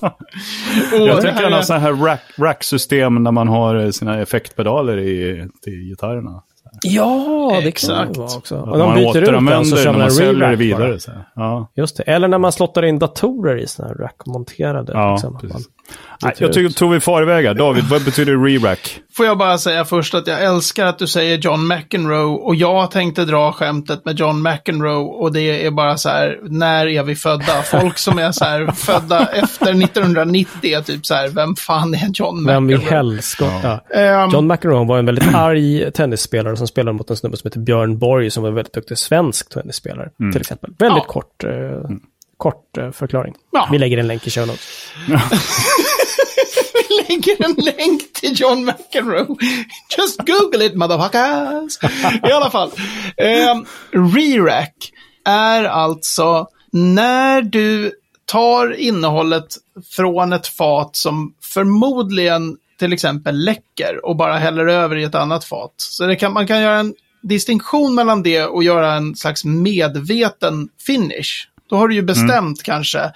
Jag 0.91 1.17
det 1.17 1.21
tänker 1.21 1.45
alla 1.45 1.63
sådana 1.63 1.83
här 1.83 1.93
rack, 1.93 2.21
rack-system 2.37 3.23
när 3.23 3.31
man 3.31 3.47
har 3.47 3.75
eh, 3.75 3.89
sina 3.89 4.21
effektpedaler 4.21 4.99
i 4.99 5.47
till 5.63 5.73
gitarrerna. 5.73 6.43
Ja, 6.81 7.47
det 7.49 7.53
kan 7.53 7.61
det 7.61 7.67
Exakt. 7.67 8.17
vara 8.17 8.37
också. 8.37 8.55
Att 8.55 8.67
Och 8.67 8.77
de 8.77 8.87
man 8.87 8.95
byter 8.95 9.07
ut 9.07 9.13
den 9.13 9.23
så 9.23 9.29
återanvänder 9.29 9.77
kör 9.77 9.85
man 9.85 9.95
man 9.95 10.01
en 10.01 10.11
säljer 10.11 10.55
vidare. 10.55 10.99
Så. 10.99 11.11
Ja, 11.35 11.71
Just 11.75 11.97
det. 11.97 12.03
Eller 12.03 12.27
när 12.27 12.37
man 12.37 12.51
slottar 12.51 12.85
in 12.85 12.99
datorer 12.99 13.57
i 13.57 13.67
sådana 13.67 13.93
här 13.93 14.03
rackmonterade. 14.03 14.93
Ja, 14.93 15.11
liksom. 15.11 15.33
man 15.53 15.61
Nej, 16.21 16.33
jag 16.37 16.53
tycker, 16.53 16.69
tror 16.73 16.89
vi 16.93 16.99
far 16.99 17.21
iväg 17.21 17.45
här. 17.45 17.53
David, 17.53 17.83
vad 17.83 18.03
betyder 18.05 18.33
re-rack? 18.33 18.99
Får 19.13 19.25
jag 19.25 19.37
bara 19.37 19.57
säga 19.57 19.85
först 19.85 20.13
att 20.13 20.27
jag 20.27 20.43
älskar 20.43 20.85
att 20.85 20.99
du 20.99 21.07
säger 21.07 21.37
John 21.37 21.67
McEnroe 21.67 22.23
och 22.37 22.55
jag 22.55 22.91
tänkte 22.91 23.25
dra 23.25 23.51
skämtet 23.51 24.05
med 24.05 24.19
John 24.19 24.41
McEnroe 24.41 24.95
och 25.05 25.33
det 25.33 25.65
är 25.65 25.71
bara 25.71 25.97
så 25.97 26.09
här, 26.09 26.39
när 26.43 26.87
är 26.87 27.03
vi 27.03 27.15
födda? 27.15 27.61
Folk 27.63 27.97
som 27.97 28.19
är 28.19 28.31
så 28.31 28.45
här 28.45 28.71
födda 28.75 29.25
efter 29.33 29.83
1990 29.83 30.49
är 30.63 30.81
typ 30.81 31.05
så 31.05 31.13
här, 31.13 31.27
vem 31.29 31.55
fan 31.55 31.93
är 31.93 32.09
John 32.13 32.45
Vem 32.45 32.69
i 32.69 32.73
McEnroe? 32.73 32.89
helskotta. 32.95 33.79
Ehm, 33.95 34.29
John 34.29 34.47
McEnroe 34.47 34.85
var 34.85 34.97
en 34.99 35.05
väldigt 35.05 35.35
arg 35.35 35.91
tennisspelare 35.91 36.57
som 36.57 36.67
spelade 36.67 36.97
mot 36.97 37.09
en 37.09 37.15
snubbe 37.17 37.37
som 37.37 37.47
heter 37.47 37.59
Björn 37.59 37.97
Borg 37.99 38.29
som 38.31 38.43
var 38.43 38.49
en 38.49 38.55
väldigt 38.55 38.73
duktig 38.73 38.97
svensk 38.97 39.49
tennisspelare. 39.53 40.09
Till 40.31 40.41
exempel. 40.41 40.69
Väldigt 40.79 41.03
Ja. 41.07 41.13
kort, 41.13 41.43
eh, 41.43 41.49
kort 42.37 42.77
eh, 42.77 42.91
förklaring. 42.91 43.35
Ja. 43.51 43.69
Vi 43.71 43.79
lägger 43.79 43.97
en 43.97 44.07
länk 44.07 44.27
i 44.27 44.29
show 44.29 44.47
notes. 44.47 44.91
vi 46.89 47.03
lägger 47.07 47.45
en 47.45 47.55
länk 47.65 48.13
till 48.13 48.41
John 48.41 48.65
McEnroe. 48.65 49.35
Just 49.97 50.17
google 50.17 50.65
it 50.65 50.75
motherfuckers. 50.75 51.79
I 52.29 52.31
alla 52.31 52.49
fall. 52.49 52.71
Um, 53.17 53.65
Re-rack 53.91 54.91
är 55.25 55.63
alltså 55.63 56.47
när 56.71 57.41
du 57.41 57.91
tar 58.25 58.79
innehållet 58.79 59.57
från 59.95 60.33
ett 60.33 60.47
fat 60.47 60.95
som 60.95 61.33
förmodligen 61.41 62.57
till 62.79 62.93
exempel 62.93 63.43
läcker 63.45 64.05
och 64.05 64.15
bara 64.15 64.37
häller 64.37 64.67
över 64.67 64.95
i 64.95 65.03
ett 65.03 65.15
annat 65.15 65.45
fat. 65.45 65.73
Så 65.77 66.05
det 66.05 66.15
kan, 66.15 66.33
man 66.33 66.47
kan 66.47 66.61
göra 66.61 66.79
en 66.79 66.93
distinktion 67.21 67.95
mellan 67.95 68.23
det 68.23 68.43
och 68.43 68.63
göra 68.63 68.93
en 68.93 69.15
slags 69.15 69.45
medveten 69.45 70.69
finish. 70.85 71.47
Då 71.69 71.75
har 71.75 71.87
du 71.87 71.95
ju 71.95 72.01
bestämt 72.01 72.63
kanske 72.63 73.11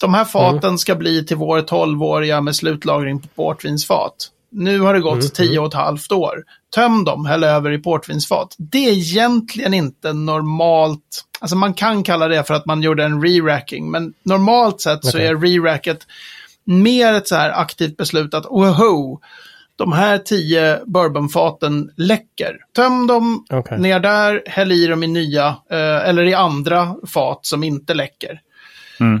de 0.00 0.14
här 0.14 0.24
faten 0.24 0.78
ska 0.78 0.94
bli 0.94 1.24
till 1.26 1.36
vår 1.36 1.60
12-åriga 1.60 2.40
med 2.40 2.56
slutlagring 2.56 3.20
på 3.20 3.28
portvinsfat. 3.28 4.30
Nu 4.50 4.80
har 4.80 4.94
det 4.94 5.00
gått 5.00 5.34
tio 5.34 5.58
och 5.58 5.66
ett 5.66 5.74
halvt 5.74 6.12
år. 6.12 6.44
Töm 6.74 7.04
dem, 7.04 7.26
häll 7.26 7.44
över 7.44 7.70
i 7.70 7.78
portvinsfat. 7.78 8.54
Det 8.58 8.88
är 8.88 8.92
egentligen 8.92 9.74
inte 9.74 10.12
normalt. 10.12 11.24
Alltså 11.40 11.56
man 11.56 11.74
kan 11.74 12.02
kalla 12.02 12.28
det 12.28 12.44
för 12.44 12.54
att 12.54 12.66
man 12.66 12.82
gjorde 12.82 13.04
en 13.04 13.22
re-racking, 13.22 13.90
men 13.90 14.12
normalt 14.22 14.80
sett 14.80 15.04
så 15.04 15.10
Okej. 15.10 15.26
är 15.26 15.34
re-racket 15.34 15.98
mer 16.64 17.12
ett 17.12 17.28
så 17.28 17.34
här 17.34 17.50
aktivt 17.50 17.96
beslut 17.96 18.34
att 18.34 18.44
woho, 18.44 19.20
de 19.78 19.92
här 19.92 20.18
tio 20.18 20.80
bourbonfaten 20.86 21.90
läcker. 21.96 22.56
Töm 22.76 23.06
dem 23.06 23.44
Okej. 23.50 23.78
ner 23.78 24.00
där, 24.00 24.42
häll 24.46 24.72
i 24.72 24.86
dem 24.86 25.02
i 25.02 25.06
nya, 25.06 25.46
eh, 25.70 26.08
eller 26.08 26.24
i 26.24 26.34
andra 26.34 26.96
fat 27.06 27.46
som 27.46 27.64
inte 27.64 27.94
läcker. 27.94 28.40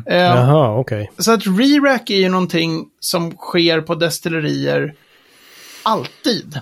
Eh, 0.06 0.16
Jaha, 0.16 0.78
okej. 0.78 1.10
så 1.18 1.32
att 1.32 1.46
re-rack 1.46 2.10
är 2.10 2.16
ju 2.16 2.28
någonting 2.28 2.86
som 3.00 3.30
sker 3.30 3.80
på 3.80 3.94
destillerier 3.94 4.94
alltid. 5.82 6.60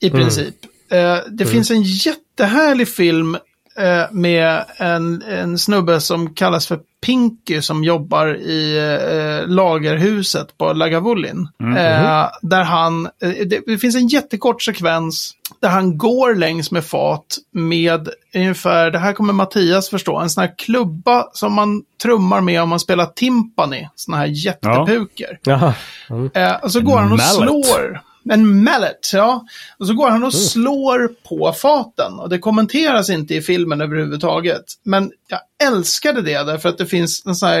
I 0.00 0.10
princip. 0.10 0.54
Eh, 0.90 1.18
det 1.30 1.46
finns 1.46 1.70
en 1.70 1.82
jättehärlig 1.82 2.88
film 2.88 3.34
eh, 3.76 4.12
med 4.12 4.64
en, 4.76 5.22
en 5.22 5.58
snubbe 5.58 6.00
som 6.00 6.34
kallas 6.34 6.66
för 6.66 6.80
Pinky 7.06 7.62
som 7.62 7.84
jobbar 7.84 8.36
i 8.36 8.78
eh, 8.78 9.48
lagerhuset 9.48 10.58
på 10.58 10.72
Lagavulin. 10.72 11.48
Eh, 11.76 12.28
där 12.42 12.62
han, 12.62 13.06
eh, 13.06 13.30
det, 13.46 13.60
det 13.66 13.78
finns 13.78 13.96
en 13.96 14.08
jättekort 14.08 14.62
sekvens 14.62 15.34
där 15.60 15.68
han 15.68 15.98
går 15.98 16.34
längs 16.34 16.70
med 16.70 16.84
fat 16.84 17.38
med 17.52 18.08
ungefär, 18.34 18.90
det 18.90 18.98
här 18.98 19.12
kommer 19.12 19.32
Mattias 19.32 19.90
förstå, 19.90 20.18
en 20.18 20.30
sån 20.30 20.40
här 20.40 20.54
klubba 20.58 21.26
som 21.32 21.52
man 21.52 21.82
trummar 22.02 22.40
med 22.40 22.62
om 22.62 22.68
man 22.68 22.80
spelar 22.80 23.06
timpani. 23.06 23.88
Såna 23.94 24.16
här 24.16 24.26
jättepuker. 24.26 25.38
Jaha. 25.42 25.74
Eh, 26.34 26.54
och 26.62 26.72
så 26.72 26.80
går 26.80 26.98
han 26.98 27.12
och 27.12 27.18
mallet. 27.18 27.66
slår. 27.66 28.00
En 28.30 28.64
mallet, 28.64 29.10
ja. 29.12 29.44
Och 29.78 29.86
så 29.86 29.94
går 29.94 30.10
han 30.10 30.24
och 30.24 30.34
slår 30.34 31.08
på 31.28 31.52
faten. 31.52 32.12
Och 32.18 32.28
det 32.28 32.38
kommenteras 32.38 33.10
inte 33.10 33.34
i 33.34 33.40
filmen 33.40 33.80
överhuvudtaget. 33.80 34.64
Men 34.84 35.12
jag 35.28 35.40
älskade 35.66 36.22
det 36.22 36.42
därför 36.42 36.68
att 36.68 36.78
det 36.78 36.86
finns 36.86 37.26
en 37.26 37.34
sån 37.34 37.48
här 37.48 37.60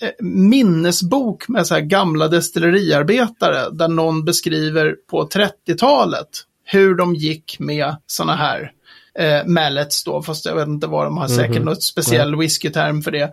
eh, 0.00 0.10
minnesbok 0.20 1.48
med 1.48 1.66
så 1.66 1.74
här 1.74 1.80
gamla 1.80 2.28
destilleriarbetare 2.28 3.70
där 3.70 3.88
någon 3.88 4.24
beskriver 4.24 4.96
på 5.10 5.28
30-talet 5.28 6.28
hur 6.64 6.94
de 6.94 7.14
gick 7.14 7.56
med 7.58 7.96
såna 8.06 8.36
här 8.36 8.72
eh, 9.18 9.46
mallets 9.46 10.04
då, 10.04 10.22
fast 10.22 10.44
jag 10.44 10.54
vet 10.54 10.68
inte 10.68 10.86
vad 10.86 11.06
de 11.06 11.16
har, 11.16 11.28
säkert 11.28 11.62
något 11.62 11.82
speciell 11.82 12.36
whiskyterm 12.36 13.02
för 13.02 13.10
det. 13.10 13.32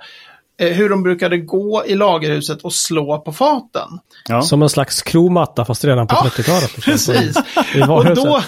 Eh, 0.59 0.67
hur 0.73 0.89
de 0.89 1.03
brukade 1.03 1.37
gå 1.37 1.83
i 1.85 1.95
lagerhuset 1.95 2.61
och 2.61 2.73
slå 2.73 3.17
på 3.17 3.31
faten. 3.33 3.89
Ja. 4.29 4.41
Som 4.41 4.61
en 4.61 4.69
slags 4.69 5.01
kromatta 5.01 5.65
fast 5.65 5.85
redan 5.85 6.07
på 6.07 6.15
Ja, 6.15 6.29
30-talet. 6.29 6.75
liksom. 6.87 6.91
Precis. 7.13 7.37
Och 7.89 8.15
då, 8.15 8.41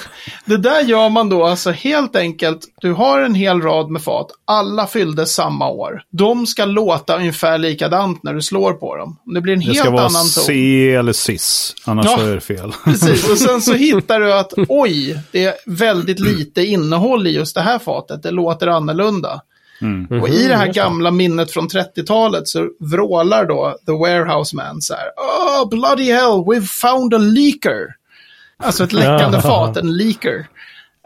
det 0.45 0.58
där 0.58 0.82
gör 0.82 1.10
man 1.10 1.30
då 1.30 1.45
alltså 1.45 1.72
helt 1.72 2.15
enkelt, 2.15 2.60
du 2.82 2.93
har 2.93 3.22
en 3.22 3.36
hel 3.36 3.62
rad 3.62 3.89
med 3.89 4.02
fat, 4.02 4.28
alla 4.45 4.88
fyllde 4.88 5.26
samma 5.26 5.69
år. 5.69 6.02
De 6.12 6.48
ska 6.48 6.65
låta 6.65 7.17
ungefär 7.17 7.58
likadant 7.58 8.24
när 8.24 8.34
du 8.34 8.41
slår 8.41 8.74
på 8.74 8.95
dem. 8.95 9.17
Det 9.36 9.41
blir 9.41 9.54
en 9.54 9.60
Det 9.60 9.65
helt 9.65 9.78
ska 9.80 9.89
vara 9.89 10.02
annan 10.02 10.12
ton. 10.22 10.43
C 10.43 10.89
eller 10.95 11.13
CIS, 11.13 11.76
annars 11.86 12.06
Ja. 12.06 12.22
är 12.22 12.36
det 12.36 12.41
fel. 12.41 12.72
Precis, 12.84 13.30
och 13.30 13.38
sen 13.38 13.62
så 13.62 13.74
hittar 13.89 14.19
du 14.19 14.34
att 14.34 14.54
oj, 14.67 15.19
det 15.32 15.45
är 15.45 15.54
väldigt 15.65 16.19
lite 16.19 16.65
innehåll 16.65 17.28
i 17.28 17.30
just 17.32 17.56
det 17.56 17.62
här 17.62 17.80
fatet, 17.80 18.24
det 18.24 18.32
låter 18.32 18.67
annorlunda. 18.67 19.41
Mm. 19.82 20.22
Och 20.22 20.30
i 20.30 20.48
det 20.48 20.56
här 20.56 20.74
gamla 20.74 21.12
minnet 21.12 21.52
från 21.52 21.68
30-talet 21.68 22.48
så 22.48 22.70
vrålar 22.80 23.46
då 23.46 23.76
The 23.86 23.92
Warehouse 23.92 24.56
Man 24.56 24.82
så 24.82 24.94
här. 24.94 25.08
Oh, 25.18 25.70
bloody 25.70 26.12
hell, 26.12 26.44
we've 26.46 26.65
found 26.82 27.13
a 27.13 27.18
leaker. 27.18 27.88
Alltså 28.63 28.84
ett 28.84 28.94
läckande 28.94 29.38
Ja. 29.38 29.42
fat, 29.42 29.78
en 29.78 29.98
leaker. 29.98 30.48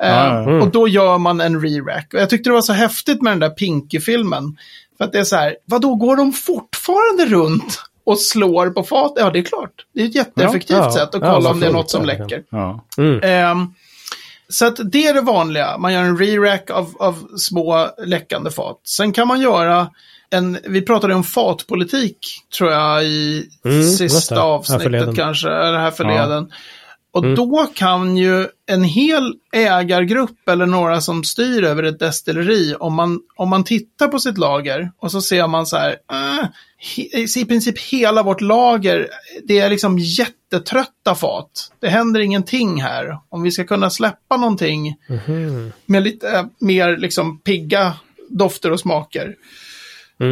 Eh, 0.02 0.10
Ja, 0.10 0.62
Och 0.62 0.68
då 0.72 0.88
gör 0.88 1.18
man 1.18 1.42
en 1.42 1.62
re-rack. 1.62 2.14
Och 2.14 2.20
jag 2.20 2.30
tyckte 2.30 2.50
det 2.50 2.54
var 2.54 2.62
så 2.62 2.74
häftigt 2.74 3.22
med 3.22 3.32
den 3.32 3.40
där 3.40 3.50
Pinky-filmen. 3.50 4.58
För 4.98 5.06
att 5.06 5.12
det 5.12 5.20
är 5.20 5.24
så 5.24 5.36
här, 5.36 5.56
vadå, 5.66 5.96
går 5.96 6.16
de 6.16 6.34
fortfarande 6.34 7.26
runt 7.26 7.82
och 8.06 8.20
slår 8.20 8.70
på 8.70 8.84
fat? 8.84 9.14
Ja, 9.16 9.30
det 9.30 9.40
är 9.40 9.44
klart. 9.44 9.72
Det 9.94 10.02
är 10.02 10.06
ett 10.06 10.16
jätteeffektivt 10.16 10.78
Ja, 10.78 10.84
ja. 10.84 10.92
sätt 10.92 11.16
att 11.16 11.22
Ja, 11.22 11.34
kolla 11.36 11.50
om 11.50 11.60
det 11.60 11.68
är 11.68 11.72
något 11.74 11.92
som 11.92 12.06
läcker. 12.06 12.44
Ja. 12.50 12.84
Så 14.50 14.66
att 14.66 14.80
det 14.92 15.08
är 15.08 15.14
det 15.14 15.22
vanliga. 15.22 15.78
Man 15.78 15.94
gör 15.94 16.04
en 16.04 16.18
re-rack 16.18 16.70
av, 16.70 16.96
av 17.00 17.28
små 17.38 17.90
läckande 18.06 18.52
fat. 18.52 18.80
Sen 18.84 19.14
kan 19.14 19.28
man 19.28 19.42
göra 19.42 19.90
en, 20.30 20.58
vi 20.64 20.82
pratade 20.82 21.14
om 21.14 21.24
fatpolitik 21.24 22.18
tror 22.58 22.72
jag 22.72 23.04
i 23.04 23.50
Mm, 23.66 23.84
sista 23.84 24.42
avsnittet 24.42 25.16
kanske, 25.16 25.50
eller 25.50 25.78
här 25.78 25.92
förleden. 25.92 26.52
Och 27.14 27.24
Mm. 27.24 27.36
då 27.36 27.68
kan 27.74 28.18
ju 28.18 28.48
en 28.66 28.84
hel 28.84 29.34
ägargrupp 29.54 30.50
eller 30.50 30.66
några 30.66 31.02
som 31.02 31.24
styr 31.24 31.64
över 31.64 31.84
ett 31.84 32.00
destilleri, 32.00 32.76
om 32.80 32.94
man, 32.94 33.20
om 33.36 33.50
man 33.50 33.64
tittar 33.64 34.08
på 34.08 34.20
sitt 34.20 34.38
lager 34.38 34.92
och 34.98 35.12
så 35.12 35.22
ser 35.22 35.48
man 35.48 35.66
så 35.66 35.78
här, 35.78 35.96
äh, 36.12 36.46
i 37.38 37.46
princip 37.46 37.80
hela 37.80 38.24
vårt 38.24 38.42
lager, 38.42 39.08
det 39.44 39.60
är 39.60 39.70
liksom 39.70 40.00
jättetrötta 40.00 41.16
fat. 41.16 41.72
Det 41.80 41.90
händer 41.90 42.20
ingenting 42.20 42.82
här. 42.82 43.18
Om 43.30 43.44
vi 43.44 43.52
ska 43.52 43.64
kunna 43.64 43.90
släppa 43.90 44.38
någonting 44.38 44.96
med 45.86 46.04
lite 46.04 46.30
eh, 46.30 46.46
mer 46.60 46.98
liksom 46.98 47.40
pigga 47.40 47.94
dofter 48.30 48.72
och 48.72 48.80
smaker. 48.80 49.36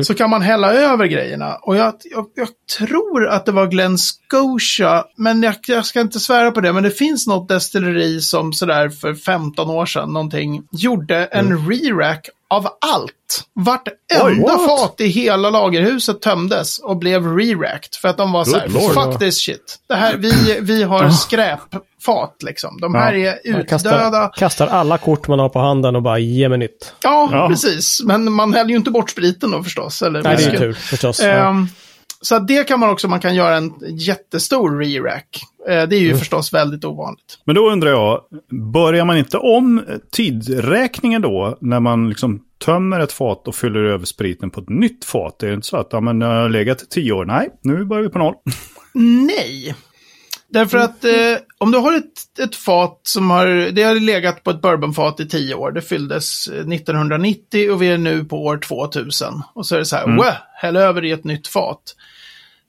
Så 0.03 0.13
kan 0.13 0.29
man 0.29 0.41
hälla 0.41 0.73
över 0.73 1.05
grejerna. 1.05 1.55
Och 1.55 1.75
jag, 1.75 1.93
jag, 2.03 2.25
jag 2.35 2.47
tror 2.77 3.27
att 3.27 3.45
det 3.45 3.51
var 3.51 3.67
Glen 3.67 3.97
Scotia, 3.97 5.05
men 5.17 5.43
jag, 5.43 5.55
jag 5.67 5.85
ska 5.85 6.01
inte 6.01 6.19
svära 6.19 6.51
på 6.51 6.61
det. 6.61 6.73
Men 6.73 6.83
det 6.83 6.91
finns 6.91 7.27
något 7.27 7.49
destilleri 7.49 8.21
som 8.21 8.53
sådär 8.53 8.89
för 8.89 9.13
15 9.13 9.69
år 9.69 9.85
sedan 9.85 10.13
någonting 10.13 10.63
gjorde 10.71 11.25
en 11.25 11.57
re-rack 11.57 12.29
av 12.51 12.67
allt. 12.81 13.13
Vartenda 13.53 14.25
Oj, 14.25 14.67
fat 14.67 14.95
i 15.01 15.07
hela 15.07 15.49
lagerhuset 15.49 16.21
tömdes 16.21 16.79
och 16.79 16.97
blev 16.97 17.23
re-racked. 17.23 17.95
För 18.01 18.07
att 18.07 18.17
de 18.17 18.31
var 18.31 18.43
så 18.45 18.57
här, 18.57 18.67
lord. 18.67 18.93
fuck 18.93 19.19
this 19.19 19.37
shit. 19.39 19.79
Det 19.87 19.95
här, 19.95 20.15
vi, 20.17 20.59
vi 20.61 20.83
har 20.83 21.09
skräpfat 21.09 22.35
liksom. 22.43 22.77
De 22.81 22.95
här 22.95 23.13
är 23.13 23.53
Man 23.53 23.65
kastar, 23.65 23.95
utdöda. 23.95 24.31
kastar 24.37 24.67
alla 24.67 24.97
kort 24.97 25.27
man 25.27 25.39
har 25.39 25.49
på 25.49 25.59
handen 25.59 25.95
och 25.95 26.01
bara 26.01 26.19
ge 26.19 26.49
mig 26.49 26.57
nytt. 26.57 26.93
Ja, 27.03 27.29
Ja. 27.31 27.47
precis. 27.47 28.01
Men 28.03 28.31
man 28.31 28.53
häller 28.53 28.69
ju 28.69 28.75
inte 28.75 28.91
bort 28.91 29.09
spriten 29.09 29.51
då 29.51 29.63
förstås. 29.63 30.01
Eller 30.01 30.21
Nej, 30.23 30.35
det 30.37 30.43
är 30.43 30.51
ju 30.51 30.57
tur 30.57 30.73
förstås. 30.73 31.21
Ja. 31.23 31.55
Så 32.21 32.39
det 32.39 32.67
kan 32.67 32.79
man 32.79 32.89
också, 32.89 33.07
man 33.07 33.19
kan 33.19 33.35
göra 33.35 33.55
en 33.57 33.73
jättestor 33.97 34.79
re-rack. 34.79 35.41
Eh, 35.69 35.87
det 35.87 35.95
är 35.95 35.99
ju 35.99 36.07
Mm. 36.07 36.19
förstås 36.19 36.53
väldigt 36.53 36.85
ovanligt. 36.85 37.39
Men 37.45 37.55
då 37.55 37.69
undrar 37.71 37.89
jag, 37.89 38.21
börjar 38.73 39.05
man 39.05 39.17
inte 39.17 39.37
om 39.37 39.81
tidräkningen 40.11 41.21
då 41.21 41.57
när 41.61 41.79
man 41.79 42.09
liksom 42.09 42.41
tömmer 42.65 42.99
ett 42.99 43.11
fat 43.11 43.47
och 43.47 43.55
fyller 43.55 43.79
över 43.79 44.05
spriten 44.05 44.49
på 44.49 44.61
ett 44.61 44.69
nytt 44.69 45.05
fat? 45.05 45.39
Det 45.39 45.47
är 45.47 45.53
inte 45.53 45.67
så 45.67 45.77
att 45.77 45.87
ja, 45.91 45.99
men 45.99 46.19
det 46.19 46.25
har 46.25 46.49
legat 46.49 46.89
tio 46.89 47.11
år. 47.11 47.25
Nej, 47.25 47.49
nu 47.61 47.85
börjar 47.85 48.03
vi 48.03 48.09
på 48.09 48.19
noll. 48.19 48.35
Nej. 48.93 49.75
Därför 50.49 50.77
att 50.77 51.05
eh, 51.05 51.37
om 51.57 51.71
du 51.71 51.77
har 51.77 51.97
ett, 51.97 52.39
ett 52.39 52.55
fat 52.55 52.99
som 53.03 53.29
har, 53.29 53.71
det 53.71 53.83
har 53.83 53.95
legat 53.95 54.43
på 54.43 54.51
ett 54.51 54.61
bourbonfat 54.61 55.19
i 55.19 55.27
tio 55.27 55.55
år, 55.55 55.71
det 55.71 55.81
fylldes 55.81 56.47
eh, 56.47 56.53
1990 56.53 57.71
och 57.71 57.81
vi 57.81 57.87
är 57.87 57.97
nu 57.97 58.25
på 58.25 58.45
år 58.45 58.57
2000. 58.57 59.33
Och 59.53 59.65
så 59.65 59.75
är 59.75 59.79
det 59.79 59.85
så 59.85 59.95
här, 59.95 60.03
mm. 60.03 60.25
häll 60.61 60.75
över 60.75 61.05
i 61.05 61.11
ett 61.11 61.23
nytt 61.23 61.47
fat. 61.47 61.95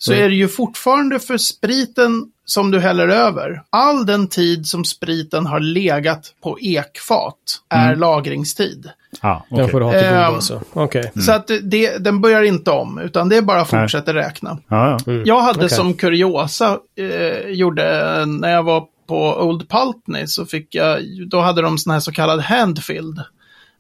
Så 0.04 0.12
är 0.12 0.28
det 0.28 0.34
ju 0.34 0.48
fortfarande 0.48 1.20
för 1.20 1.36
spriten 1.36 2.24
som 2.44 2.70
du 2.70 2.80
häller 2.80 3.08
över, 3.08 3.62
all 3.70 4.06
den 4.06 4.28
tid 4.28 4.66
som 4.66 4.84
spriten 4.84 5.46
har 5.46 5.60
legat 5.60 6.34
på 6.42 6.58
ekfat 6.60 7.34
är 7.68 7.96
lagringstid. 7.96 8.90
Ah, 9.20 9.40
Den 9.50 9.68
får 9.68 9.80
du 9.80 9.86
ha 9.86 9.92
till 9.92 10.00
godo 10.02 10.14
Ehm, 10.14 10.34
alltså. 10.34 10.62
Okej. 10.72 11.12
Så 11.26 11.32
att 11.32 11.50
det, 11.62 11.98
den 11.98 12.20
börjar 12.20 12.42
inte 12.42 12.70
om, 12.70 12.98
utan 12.98 13.28
det 13.28 13.42
bara 13.42 13.64
fortsätter 13.64 14.14
räkna. 14.14 14.58
Ja, 14.68 14.98
ja. 15.06 15.12
Jag 15.24 15.40
hade 15.40 15.58
okej. 15.58 15.70
som 15.70 15.94
kuriosa, 15.94 16.78
eh, 16.98 17.48
gjorde 17.48 17.82
när 18.26 18.50
jag 18.52 18.62
var 18.62 18.84
på 19.08 19.42
Old 19.42 19.68
Pulteney 19.68 20.26
så 20.26 20.46
fick 20.46 20.74
jag, 20.74 21.00
då 21.30 21.40
hade 21.40 21.62
de 21.62 21.78
sån 21.78 21.92
här 21.92 22.00
så 22.00 22.12
kallad 22.12 22.40
handfilled. 22.40 23.20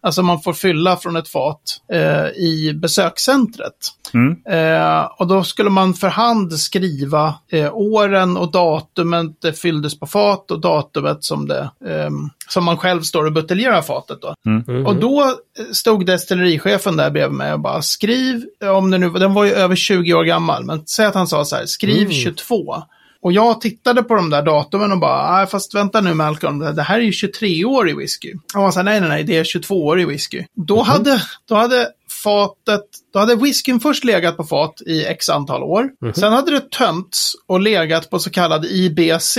Alltså 0.02 0.22
man 0.22 0.42
får 0.42 0.52
fylla 0.52 0.96
från 0.96 1.16
ett 1.16 1.28
fat 1.28 1.62
eh, 1.92 2.26
i 2.26 2.72
besökscentret. 2.74 3.74
Mm. 4.14 4.36
Eh, 4.46 5.04
och 5.18 5.26
då 5.26 5.44
skulle 5.44 5.70
man 5.70 5.94
för 5.94 6.08
hand 6.08 6.58
skriva 6.58 7.34
eh, 7.52 7.74
åren 7.74 8.36
och 8.36 8.50
datumet 8.50 9.26
det 9.42 9.52
fylldes 9.52 10.00
på 10.00 10.06
fat 10.06 10.50
och 10.50 10.60
datumet 10.60 11.24
som, 11.24 11.48
det, 11.48 11.70
ehm, 11.86 12.30
som 12.48 12.64
man 12.64 12.76
själv 12.76 13.02
står 13.02 13.26
och 13.26 13.32
buteljerar 13.32 13.82
fatet 13.82 14.18
då. 14.22 14.34
Mhm. 14.44 14.86
Och 14.86 14.96
då 14.96 15.22
eh, 15.22 15.64
stod 15.72 16.06
destillerichefen 16.06 16.96
där 16.96 17.10
bredvid 17.10 17.38
mig 17.38 17.52
och 17.52 17.60
bara 17.60 17.82
skriv, 17.82 18.44
om 18.76 18.90
det 18.90 18.98
nu, 18.98 19.10
den 19.10 19.34
var 19.34 19.44
ju 19.44 19.52
över 19.52 19.76
20 19.76 20.14
år 20.14 20.24
gammal, 20.24 20.64
men 20.64 20.86
säg 20.86 21.06
att 21.06 21.14
han 21.14 21.28
sa 21.28 21.44
så 21.44 21.56
här, 21.56 21.66
skriv 21.66 22.10
22. 22.10 22.82
Och 23.22 23.32
jag 23.32 23.60
tittade 23.60 24.02
på 24.02 24.14
de 24.14 24.30
där 24.30 24.42
datumen 24.42 24.92
och 24.92 24.98
bara, 24.98 25.36
nej 25.36 25.46
fast 25.46 25.74
vänta 25.74 26.00
nu 26.00 26.14
Malcolm, 26.14 26.58
det 26.58 26.82
här 26.82 26.98
är 26.98 27.02
ju 27.02 27.10
23-årig 27.10 27.96
whisky. 27.96 28.34
Och 28.54 28.62
han 28.62 28.72
sa, 28.72 28.82
nej 28.82 29.00
nej 29.00 29.08
nej, 29.08 29.24
det 29.24 29.36
är 29.36 29.44
22-årig 29.44 30.08
whisky. 30.08 30.44
Då, 30.54 30.82
hade, 30.82 31.22
då 31.48 31.54
hade 31.54 31.88
fatet, 32.22 32.84
då 33.12 33.18
hade 33.18 33.36
whiskyn 33.36 33.80
först 33.80 34.04
legat 34.04 34.36
på 34.36 34.44
fat 34.44 34.82
i 34.86 35.04
x 35.04 35.28
antal 35.28 35.62
år. 35.62 35.90
Sen 36.14 36.32
hade 36.32 36.50
det 36.50 36.70
tömts 36.70 37.32
och 37.46 37.60
legat 37.60 38.10
på 38.10 38.18
så 38.18 38.30
kallad 38.30 38.64
IBC, 38.64 39.38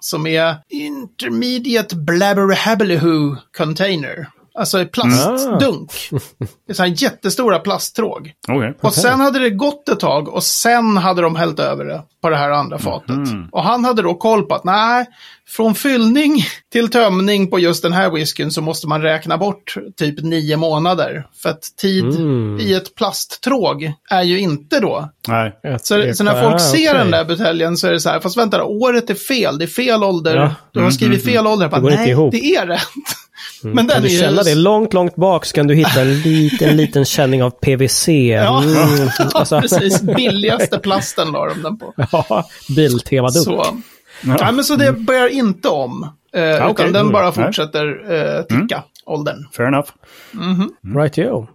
som 0.00 0.26
är 0.26 0.56
Intermediate 0.68 1.96
Blabberhabblehoo 1.96 3.36
Container. 3.56 4.28
Alltså 4.58 4.80
i 4.80 4.84
plastdunk. 4.86 5.92
Det 6.66 6.72
är 6.72 6.74
så 6.74 6.82
här 6.82 7.02
jättestora 7.02 7.58
plasttråg. 7.58 8.32
Okej. 8.48 8.74
Och 8.82 8.94
sen 8.94 9.20
hade 9.20 9.38
det 9.38 9.50
gått 9.50 9.88
ett 9.88 10.00
tag 10.00 10.28
och 10.28 10.42
sen 10.42 10.96
hade 10.96 11.22
de 11.22 11.36
hällt 11.36 11.60
över 11.60 11.84
det 11.84 12.02
på 12.22 12.28
det 12.28 12.36
här 12.36 12.50
andra 12.50 12.78
fatet. 12.78 13.18
Och 13.52 13.62
han 13.62 13.84
hade 13.84 14.02
då 14.02 14.14
koll 14.14 14.42
på 14.42 14.54
att 14.54 14.64
nej, 14.64 15.06
från 15.48 15.74
fyllning 15.74 16.44
till 16.72 16.88
tömning 16.88 17.50
på 17.50 17.58
just 17.58 17.82
den 17.82 17.92
här 17.92 18.10
whiskyn 18.10 18.50
så 18.50 18.62
måste 18.62 18.88
man 18.88 19.02
räkna 19.02 19.38
bort 19.38 19.74
typ 19.96 20.22
nio 20.22 20.56
månader. 20.56 21.26
För 21.42 21.48
att 21.48 21.62
tid 21.80 22.04
i 22.60 22.74
ett 22.74 22.94
plasttråg 22.94 23.92
är 24.10 24.22
ju 24.22 24.38
inte 24.38 24.80
då. 24.80 25.08
Nej. 25.28 25.52
Så, 25.82 26.14
så 26.14 26.24
när 26.24 26.42
folk 26.42 26.54
ah, 26.54 26.58
ser 26.58 26.90
okej. 26.90 26.98
den 26.98 27.10
där 27.10 27.24
buteljen 27.24 27.76
så 27.76 27.86
är 27.86 27.92
det 27.92 28.00
så 28.00 28.10
här, 28.10 28.20
fast 28.20 28.36
vänta 28.36 28.64
året 28.64 29.10
är 29.10 29.14
fel, 29.14 29.58
det 29.58 29.64
är 29.64 29.66
fel 29.66 30.04
ålder. 30.04 30.36
Ja. 30.36 30.54
Du 30.72 30.82
har 30.82 30.90
skrivit 30.90 31.24
fel 31.24 31.46
ålder. 31.46 31.64
Jag 31.64 31.70
Bara, 31.70 31.80
går 31.80 31.90
inte 31.90 32.02
nej, 32.02 32.10
ihop. 32.10 32.32
det 32.32 32.54
är 32.54 32.66
rätt. 32.66 32.80
Men 33.62 33.76
den 33.76 33.88
Kan 33.88 34.02
du 34.02 34.08
känna 34.08 34.42
det? 34.42 34.54
Långt, 34.54 34.92
långt 34.92 35.16
bak 35.16 35.44
så 35.44 35.54
kan 35.54 35.66
du 35.66 35.74
hitta 35.74 36.00
en 36.00 36.20
liten, 36.20 36.76
liten 36.76 37.04
känning 37.04 37.42
av 37.42 37.50
PVC. 37.50 38.08
Ja, 38.08 38.62
Mm, 38.62 39.08
ja 39.18 39.30
alltså, 39.34 39.60
precis. 39.60 40.02
Billigaste 40.02 40.78
plasten 40.78 41.32
la 41.32 41.46
de 41.46 41.62
den 41.62 41.78
på. 41.78 41.94
ja, 42.12 42.44
Biltema-dunk. 42.76 43.44
Så, 43.44 43.66
ja, 44.38 44.52
men 44.52 44.64
så 44.64 44.76
det 44.76 44.92
börjar 44.92 45.28
inte 45.28 45.68
om. 45.68 46.02
Eh, 46.34 46.66
okej. 46.66 46.70
Utan 46.70 46.92
den 46.92 47.12
bara 47.12 47.24
Nej. 47.24 47.32
fortsätter 47.32 48.12
eh, 48.12 48.42
ticka, 48.42 48.82
åldern. 49.06 49.48
Fair 49.56 49.66
enough. 49.68 49.90
Right 50.96 51.18
yo. 51.18 51.46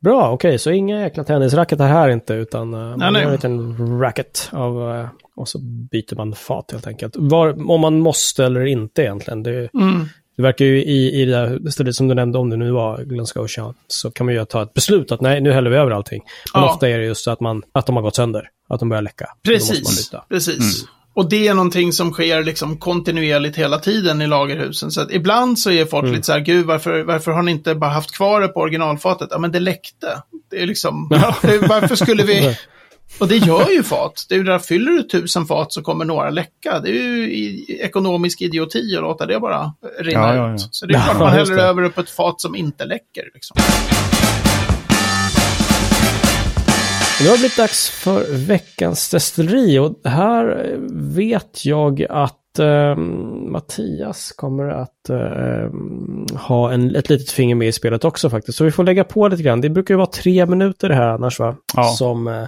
Bra, 0.00 0.30
okej, 0.32 0.58
så 0.58 0.70
inga 0.70 1.00
jäkla 1.00 1.24
tennisracketar 1.24 1.86
här 1.88 2.08
inte, 2.08 2.34
utan 2.34 2.74
uh, 2.74 2.96
man 2.96 3.12
nej. 3.12 3.22
gör 3.22 3.28
en 3.28 3.32
liten 3.34 4.00
racket 4.00 4.48
av, 4.52 4.90
eh, 4.96 5.06
och 5.36 5.48
så 5.48 5.58
byter 5.90 6.16
man 6.16 6.34
fat 6.34 6.72
helt 6.72 6.86
enkelt. 6.86 7.14
Var, 7.18 7.70
om 7.70 7.80
man 7.80 7.98
måste 7.98 8.44
eller 8.44 8.64
inte 8.66 9.02
egentligen. 9.02 9.42
Det, 9.42 9.68
Mm. 9.74 10.08
Det 10.36 10.42
verkar 10.42 10.64
ju 10.64 10.84
i, 10.84 11.22
i 11.22 11.24
det 11.24 11.32
där 11.32 11.70
stället 11.70 11.94
som 11.94 12.08
du 12.08 12.14
nämnde, 12.14 12.38
om 12.38 12.50
det 12.50 12.56
nu 12.56 12.70
var 12.70 13.02
Glen 13.04 13.26
Scotia, 13.26 13.74
så 13.88 14.10
kan 14.10 14.26
man 14.26 14.34
ju 14.34 14.44
ta 14.44 14.62
ett 14.62 14.74
beslut 14.74 15.12
att 15.12 15.20
nej, 15.20 15.40
nu 15.40 15.52
häller 15.52 15.70
vi 15.70 15.76
över 15.76 15.90
allting. 15.90 16.22
Men 16.54 16.62
Ja. 16.62 16.72
ofta 16.72 16.88
är 16.88 16.98
det 16.98 17.04
just 17.04 17.24
så 17.24 17.30
att, 17.30 17.40
man, 17.40 17.62
att 17.72 17.86
de 17.86 17.96
har 17.96 18.02
gått 18.02 18.16
sönder, 18.16 18.48
att 18.68 18.80
de 18.80 18.88
börjar 18.88 19.02
läcka. 19.02 19.26
Då 19.42 19.52
måste 19.52 19.74
man 19.74 19.82
Precis, 19.82 20.10
precis. 20.28 20.84
Och 21.14 21.28
det 21.30 21.48
är 21.48 21.54
någonting 21.54 21.92
som 21.92 22.12
sker 22.12 22.42
liksom 22.42 22.76
kontinuerligt 22.78 23.58
hela 23.58 23.78
tiden 23.78 24.22
i 24.22 24.26
lagerhusen. 24.26 24.90
Så 24.90 25.00
att 25.00 25.12
ibland 25.12 25.58
så 25.58 25.70
är 25.70 25.84
folk 25.84 26.08
lite 26.08 26.22
så 26.22 26.32
här, 26.32 26.40
gud 26.40 26.66
varför, 26.66 27.02
varför 27.02 27.32
har 27.32 27.42
ni 27.42 27.50
inte 27.52 27.74
bara 27.74 27.90
haft 27.90 28.16
kvar 28.16 28.40
det 28.40 28.48
på 28.48 28.60
originalfatet? 28.60 29.28
Ja 29.30 29.38
men 29.38 29.52
det 29.52 29.60
läckte. 29.60 30.22
Det 30.50 30.62
är 30.62 30.66
liksom, 30.66 31.08
varför 31.68 31.94
skulle 31.96 32.22
vi... 32.22 32.56
Och 33.18 33.28
det 33.28 33.36
gör 33.36 33.70
ju 33.70 33.82
fat. 33.82 34.26
Det 34.28 34.34
är 34.34 34.38
ju 34.38 34.44
där, 34.44 34.58
fyller 34.58 34.92
du 34.92 35.02
tusen 35.02 35.46
fat 35.46 35.72
så 35.72 35.82
kommer 35.82 36.04
några 36.04 36.30
läcka. 36.30 36.80
Det 36.80 36.88
är 36.88 36.92
ju 36.92 37.64
ekonomisk 37.68 38.40
idioti 38.40 38.96
att 38.96 39.02
låta 39.02 39.26
det 39.26 39.40
bara 39.40 39.72
rinna 40.00 40.20
Ja, 40.20 40.34
ja, 40.34 40.48
ja. 40.48 40.54
ut. 40.54 40.68
Så 40.70 40.86
det 40.86 40.94
är 40.94 41.04
klart 41.04 41.18
man 41.18 41.32
häller 41.32 41.56
det. 41.56 41.62
över 41.62 41.82
det 41.82 41.88
på 41.90 42.00
ett 42.00 42.10
fat 42.10 42.40
som 42.40 42.56
inte 42.56 42.84
läcker. 42.84 43.30
Liksom. 43.34 43.56
Nu 47.20 47.28
har 47.28 47.34
det 47.34 47.38
blivit 47.38 47.56
dags 47.56 47.90
för 47.90 48.46
veckans 48.46 49.10
destilleri 49.10 49.78
och 49.78 50.00
här 50.04 50.76
vet 51.14 51.64
jag 51.64 52.06
att 52.10 52.38
eh, 52.58 52.96
Mattias 53.50 54.32
kommer 54.32 54.68
att 54.68 55.10
eh, 55.10 55.70
ha 56.38 56.72
en, 56.72 56.96
ett 56.96 57.08
litet 57.08 57.30
finger 57.30 57.54
med 57.54 57.68
i 57.68 57.72
spelet 57.72 58.04
också 58.04 58.30
faktiskt. 58.30 58.58
Så 58.58 58.64
vi 58.64 58.70
får 58.70 58.84
lägga 58.84 59.04
på 59.04 59.28
lite 59.28 59.42
grann. 59.42 59.60
Det 59.60 59.70
brukar 59.70 59.94
ju 59.94 59.98
vara 59.98 60.06
tre 60.06 60.46
minuter 60.46 60.88
det 60.88 60.94
här 60.94 61.08
annars 61.08 61.38
va? 61.38 61.56
Ja. 61.76 61.84
Som, 61.84 62.28
eh, 62.28 62.44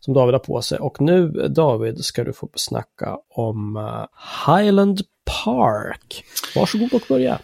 som 0.00 0.14
David 0.14 0.34
har 0.34 0.38
på 0.38 0.62
sig. 0.62 0.78
Och 0.78 1.00
nu 1.00 1.28
David 1.48 2.04
ska 2.04 2.24
du 2.24 2.32
få 2.32 2.48
snacka 2.54 3.16
om 3.34 3.76
eh, 3.76 4.56
Highland 4.56 5.00
Park. 5.44 6.24
Varsågod 6.56 6.94
och 6.94 7.02
börja. 7.08 7.38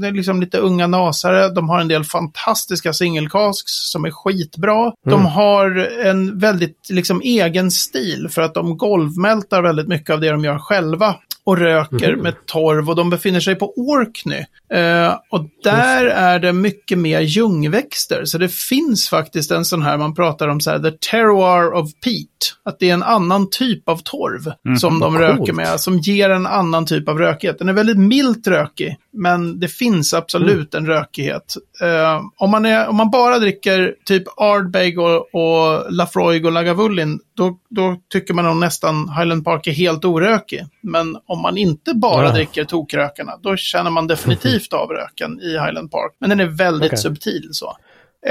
det 0.00 0.06
är 0.06 0.12
liksom 0.12 0.40
lite 0.40 0.58
unga 0.58 0.86
nasare. 0.86 1.48
De 1.48 1.68
har 1.68 1.80
en 1.80 1.88
del 1.88 2.04
fantastiska 2.04 2.92
single 2.92 3.28
casks 3.28 3.72
som 3.72 4.04
är 4.04 4.10
skitbra. 4.10 4.92
De 5.06 5.26
har 5.26 5.76
en 6.04 6.38
väldigt 6.38 6.86
liksom 6.90 7.20
egen 7.20 7.70
stil 7.70 8.28
för 8.30 8.42
att 8.42 8.54
de 8.54 8.76
golvmältar 8.76 9.62
väldigt 9.62 9.88
mycket 9.88 10.10
av 10.10 10.20
det 10.20 10.30
de 10.30 10.44
gör 10.44 10.58
själva 10.58 11.16
och 11.46 11.58
röker 11.58 12.16
med 12.16 12.46
torv 12.46 12.90
och 12.90 12.96
de 12.96 13.10
befinner 13.10 13.40
sig 13.40 13.54
på 13.54 13.72
Orkney. 13.76 14.44
Eh, 14.72 15.14
och 15.30 15.46
där 15.62 16.04
är 16.04 16.38
det 16.38 16.52
mycket 16.52 16.98
mer 16.98 17.20
ljungväxter. 17.20 18.24
Så 18.24 18.38
det 18.38 18.48
finns 18.48 19.08
faktiskt 19.08 19.50
en 19.50 19.64
sån 19.64 19.82
här, 19.82 19.98
man 19.98 20.14
pratar 20.14 20.48
om 20.48 20.60
så 20.60 20.70
här, 20.70 20.78
the 20.78 20.90
terroir 20.90 21.72
of 21.72 21.90
peat. 22.04 22.28
Att 22.64 22.78
det 22.78 22.90
är 22.90 22.94
en 22.94 23.02
annan 23.02 23.50
typ 23.50 23.88
av 23.88 23.96
torv 23.96 24.52
som 24.78 25.00
de 25.00 25.12
vad 25.12 25.22
röker 25.22 25.36
coolt. 25.36 25.52
med, 25.52 25.80
som 25.80 25.98
ger 25.98 26.30
en 26.30 26.46
annan 26.46 26.86
typ 26.86 27.08
av 27.08 27.18
rökighet. 27.18 27.58
Den 27.58 27.68
är 27.68 27.72
väldigt 27.72 27.98
milt 27.98 28.46
rökig, 28.46 28.96
men 29.12 29.60
det 29.60 29.68
finns 29.68 30.14
absolut 30.14 30.74
en 30.74 30.86
rökighet. 30.86 31.54
Eh, 31.82 32.22
om, 32.36 32.50
man 32.50 32.66
är, 32.66 32.88
om 32.88 32.96
man 32.96 33.10
bara 33.10 33.38
dricker 33.38 33.94
typ 34.04 34.22
Ardbeg 34.36 34.98
och, 34.98 35.34
och 35.34 35.92
Lafroig 35.92 36.46
och 36.46 36.52
Lagavulin, 36.52 37.20
då, 37.36 37.58
då 37.70 37.96
tycker 38.12 38.34
man 38.34 38.44
nog 38.44 38.56
nästan 38.56 39.08
Highland 39.08 39.44
Park 39.44 39.66
är 39.66 39.72
helt 39.72 40.04
orökig. 40.04 40.64
Men 40.80 41.16
om 41.34 41.42
man 41.42 41.56
inte 41.58 41.94
bara 41.94 42.24
Ja. 42.26 42.32
dricker 42.32 42.64
tokrökarna, 42.64 43.32
då 43.42 43.56
känner 43.56 43.90
man 43.90 44.06
definitivt 44.06 44.72
av 44.72 44.88
röken 44.88 45.40
i 45.40 45.48
Highland 45.50 45.90
Park. 45.90 46.12
Men 46.20 46.30
den 46.30 46.40
är 46.40 46.46
väldigt 46.46 46.88
Okej. 46.88 46.98
subtil 46.98 47.48
så. 47.52 47.66
Har 47.66 47.74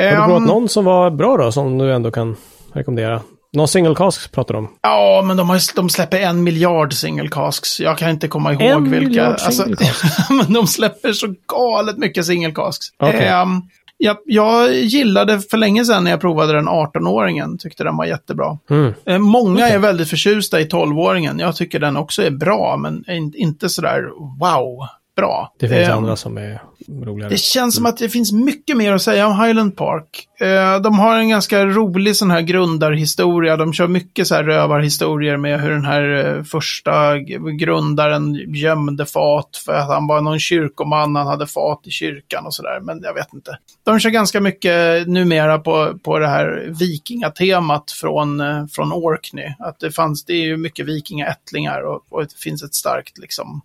du 0.02 0.08
Ehm, 0.08 0.26
provat 0.26 0.42
någon 0.48 0.70
som 0.70 0.86
var 0.86 1.12
bra 1.12 1.38
då, 1.38 1.52
som 1.52 1.78
du 1.78 1.94
ändå 1.94 2.12
kan 2.12 2.36
rekommendera? 2.74 3.22
Någon 3.56 3.68
single 3.68 3.96
cask 3.96 4.32
pratar 4.32 4.54
du 4.54 4.58
om? 4.58 4.68
Ja, 4.82 5.22
men 5.26 5.38
de, 5.38 5.50
har, 5.50 5.76
de 5.76 5.90
släpper 5.90 6.18
en 6.20 6.44
miljard 6.44 6.94
single 6.94 7.28
casks. 7.30 7.80
Jag 7.80 7.98
kan 7.98 8.10
inte 8.10 8.28
komma 8.28 8.54
ihåg 8.54 8.62
En 8.62 8.84
vilka. 8.92 9.08
miljard 9.08 9.40
single 9.40 9.76
men 10.30 10.54
de 10.54 10.68
släpper 10.68 11.14
så 11.14 11.28
galet 11.48 11.98
mycket 11.98 12.26
single 12.26 12.52
casks. 12.52 12.86
Okej. 13.00 13.26
Ehm, 13.28 13.62
jag, 14.04 14.18
jag 14.26 14.74
gillade 14.74 15.40
för 15.40 15.58
länge 15.58 15.86
sedan 15.86 16.04
när 16.04 16.12
jag 16.12 16.22
provade 16.22 16.54
den 16.54 16.70
18-åringen. 16.70 17.58
Tyckte 17.58 17.84
den 17.84 17.98
var 17.98 18.06
jättebra. 18.06 18.58
Mm. 18.70 18.94
Eh, 19.06 19.20
Många 19.20 19.70
är 19.70 19.80
väldigt 19.80 20.10
förtjusta 20.10 20.62
i 20.62 20.66
12-åringen. 20.66 21.40
Jag 21.40 21.56
tycker 21.56 21.80
den 21.80 21.98
också 21.98 22.24
är 22.24 22.32
bra, 22.32 22.78
men 22.78 23.04
inte 23.36 23.70
sådär 23.70 24.10
wow 24.40 24.88
bra. 25.16 25.54
Det 25.60 25.68
finns 25.68 25.88
Ehm, 25.90 25.98
andra 25.98 26.16
som 26.16 26.38
är 26.38 26.62
roligare. 27.06 27.30
det 27.30 27.40
känns 27.40 27.76
som 27.76 27.86
att 27.86 27.98
det 27.98 28.10
finns 28.10 28.32
mycket 28.32 28.78
mer 28.78 28.94
att 28.94 29.02
säga 29.02 29.28
om 29.28 29.42
Highland 29.42 29.78
Park. 29.78 30.28
Eh, 30.40 30.82
de 30.82 31.00
har 31.00 31.18
en 31.18 31.30
ganska 31.30 31.66
rolig 31.66 32.16
sån 32.16 32.32
här 32.32 32.42
grundarhistoria. 32.42 33.58
De 33.58 33.74
kör 33.74 33.88
mycket 33.88 34.28
så 34.28 34.36
här 34.36 34.44
rövarhistorier 34.44 35.38
med 35.38 35.62
hur 35.62 35.70
den 35.72 35.86
här 35.86 36.36
eh, 36.38 36.44
första 36.44 37.18
grundaren 37.60 38.34
gömde 38.56 39.06
fat 39.06 39.62
för 39.66 39.74
att 39.74 39.88
han 39.88 40.08
var 40.08 40.22
någon 40.22 40.40
kyrkoman, 40.40 41.16
han 41.16 41.28
hade 41.28 41.48
fat 41.48 41.82
i 41.88 41.92
kyrkan 41.92 42.46
och 42.46 42.54
sådär. 42.54 42.80
Men 42.82 43.02
jag 43.04 43.14
vet 43.14 43.34
inte. 43.34 43.58
De 43.86 44.00
kör 44.00 44.10
ganska 44.10 44.42
mycket 44.42 45.08
numera 45.08 45.60
på, 45.60 46.00
på 46.04 46.20
det 46.20 46.28
här 46.28 46.74
vikingatemat 46.80 47.92
från, 47.92 48.42
eh, 48.42 48.66
från 48.72 48.92
Orkney. 48.94 49.54
Att 49.60 49.80
det 49.80 49.92
fanns, 49.92 50.26
det 50.26 50.34
är 50.34 50.46
ju 50.46 50.58
mycket 50.58 50.86
vikingaättlingar 50.86 51.82
och, 51.82 52.02
och 52.10 52.22
det 52.22 52.34
finns 52.44 52.64
ett 52.64 52.74
starkt 52.74 53.18
liksom 53.18 53.62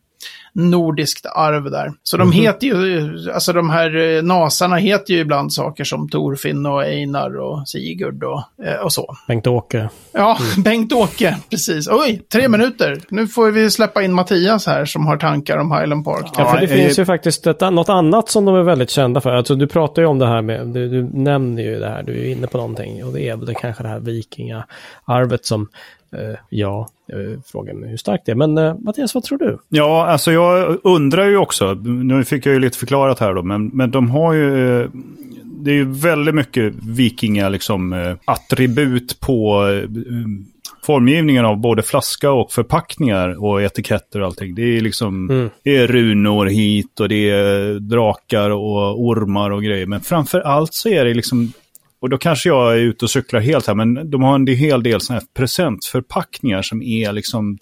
nordiskt 0.53 1.27
arv 1.27 1.71
där. 1.71 1.93
Så 2.03 2.17
de 2.17 2.33
heter 2.33 2.67
ju, 2.67 3.31
alltså 3.35 3.53
de 3.53 3.71
här 3.71 4.17
eh, 4.17 4.23
nasarna 4.23 4.77
heter 4.77 5.15
ju 5.15 5.21
ibland 5.21 5.53
saker 5.53 5.85
som 5.85 6.09
Torfinn 6.09 6.67
och 6.67 6.83
Einar 6.83 7.41
och 7.41 7.69
Sigurd 7.69 8.25
och, 8.25 8.43
eh, 8.67 8.75
och 8.85 8.93
så. 8.93 9.17
Bengt-Åke. 9.29 9.89
Ja, 10.13 10.39
Bengt-Åke, 10.65 11.37
precis. 11.51 11.89
Oj, 11.89 12.23
tre 12.33 12.49
minuter. 12.49 13.01
Nu 13.09 13.27
får 13.27 13.51
vi 13.51 13.71
släppa 13.71 14.03
in 14.03 14.13
Mattias 14.13 14.67
här 14.67 14.85
som 14.85 15.07
har 15.07 15.17
tankar 15.17 15.57
om 15.57 15.73
Highland 15.73 16.05
Park. 16.05 16.27
Ja, 16.39 16.53
för 16.53 16.61
det 16.61 16.69
finns 16.69 16.99
ju 16.99 17.05
faktiskt 17.05 17.47
ett, 17.47 17.61
något 17.61 17.89
annat 17.89 18.29
som 18.29 18.45
de 18.45 18.55
är 18.55 18.63
väldigt 18.63 18.91
kända 18.91 19.21
för. 19.21 19.31
Alltså, 19.31 19.55
du 19.55 19.67
pratar 19.67 20.03
ju 20.03 20.09
om 20.09 20.19
det 20.19 20.27
här 20.27 20.43
med, 20.43 20.67
du, 20.67 20.89
du 20.89 21.03
nämner 21.03 21.63
ju 21.63 21.79
det 21.79 21.89
här, 21.89 22.03
du 22.03 22.21
är 22.21 22.33
inne 22.33 22.47
på 22.47 22.59
någonting. 22.59 23.05
Och 23.05 23.13
det 23.13 23.29
är 23.29 23.37
väl 23.37 23.55
kanske 23.55 23.83
det 23.83 23.89
här 23.89 24.01
vikingaarvet 24.01 25.47
som, 25.47 25.69
ja, 26.49 26.89
eh, 27.13 27.41
frågan 27.47 27.85
är 27.85 27.89
hur 27.89 27.97
starkt 27.97 28.27
det 28.27 28.33
är. 28.33 28.37
Men 28.37 28.59
eh, 28.59 28.75
Mattias, 28.79 29.15
vad 29.15 29.25
tror 29.25 29.39
du? 29.39 29.59
Ja, 29.69 30.07
alltså 30.07 30.33
jag 30.33 30.79
undrar 30.83 31.27
ju 31.29 31.37
också, 31.37 31.75
nu 31.85 32.25
fick 32.25 32.47
jag 32.47 32.53
ju 32.53 32.61
lite 32.61 32.79
förklarat 32.79 33.19
här 33.19 33.35
då, 33.35 33.43
men, 33.43 33.67
men 33.67 33.91
de 33.91 34.11
har 34.11 34.33
ju, 34.33 34.81
eh, 34.81 34.89
det 35.45 35.71
är 35.71 35.75
ju 35.75 35.85
väldigt 35.93 36.35
mycket 36.35 36.75
vikinga 36.89 37.49
liksom 37.49 37.93
eh, 37.93 38.17
attribut 38.25 39.21
på 39.21 39.69
eh, 39.69 39.89
formgivningen 40.83 41.45
av 41.45 41.57
både 41.57 41.83
flaska 41.83 42.31
och 42.31 42.53
förpackningar 42.53 43.45
och 43.45 43.63
etiketter 43.63 44.21
och 44.21 44.27
allting. 44.27 44.55
Det 44.55 44.77
är 44.77 44.81
liksom, 44.81 45.31
Mm. 45.31 45.51
det 45.63 45.77
är 45.77 45.87
runor 45.87 46.47
hit 46.47 47.01
och 47.01 47.09
det 47.09 47.31
är 47.31 47.81
drakar 47.81 48.51
och 48.51 49.03
ormar 49.03 49.51
och 49.51 49.63
grejer. 49.63 49.87
Men 49.87 50.01
framför 50.01 50.41
allt 50.41 50.75
så 50.75 50.89
är 50.89 51.05
det 51.05 51.15
liksom, 51.15 51.53
och 52.01 52.11
då 52.11 52.19
kanske 52.19 52.49
jag 52.49 52.73
är 52.73 52.79
ute 52.79 53.05
och 53.05 53.11
cyklar 53.11 53.41
helt 53.41 53.67
här, 53.67 53.75
men 53.75 54.11
de 54.11 54.23
har 54.23 54.35
en 54.35 54.47
hel 54.47 54.83
del 54.83 55.01
sådana 55.01 55.21
här 55.21 55.27
presentförpackningar 55.35 56.63
som 56.63 56.83
är 56.83 57.13
liksom 57.13 57.59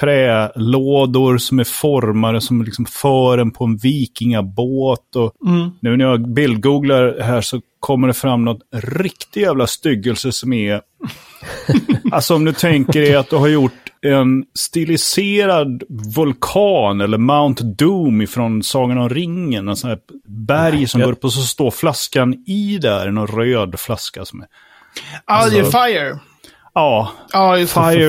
trälådor 0.00 1.38
som 1.38 1.58
är 1.58 1.64
formade 1.64 2.40
som 2.40 2.62
liksom 2.62 2.84
för 2.84 3.38
en 3.38 3.50
på 3.50 3.64
en 3.64 3.76
vikingabåt. 3.76 5.16
Och 5.16 5.32
Mm. 5.46 5.70
nu 5.80 5.96
när 5.96 6.04
jag 6.04 6.28
bildgooglar 6.28 7.20
här 7.20 7.40
så 7.40 7.60
kommer 7.80 8.08
det 8.08 8.14
fram 8.14 8.44
något 8.44 8.60
riktig 8.72 9.40
jävla 9.40 9.66
styggelse 9.66 10.32
som 10.32 10.52
är... 10.52 10.80
alltså 12.12 12.34
om 12.34 12.44
du 12.44 12.52
tänker 12.52 13.00
dig 13.00 13.14
att 13.16 13.30
du 13.30 13.36
har 13.36 13.48
gjort 13.48 13.85
en 14.02 14.44
stiliserad 14.54 15.82
vulkan 16.16 17.00
eller 17.00 17.18
Mount 17.18 17.64
Doom 17.64 18.20
ifrån 18.22 18.62
Sagan 18.62 18.98
om 18.98 19.08
ringen. 19.08 19.68
En 19.68 19.76
sån 19.76 19.90
här 19.90 19.98
berg 20.26 20.88
som 20.88 21.00
går 21.00 21.12
upp 21.12 21.24
och 21.24 21.32
så 21.32 21.42
står 21.42 21.70
flaskan 21.70 22.34
i 22.46 22.78
där. 22.78 23.06
En 23.06 23.26
röd 23.26 23.80
flaska 23.80 24.24
som 24.24 24.40
är... 24.40 24.46
Ja, 25.26 25.48
det 25.50 25.58
är 25.58 25.62
Alltså- 25.62 25.78
Fire. 25.78 26.18
Ja, 26.74 27.10
det. 27.32 27.66
Fire 27.66 27.66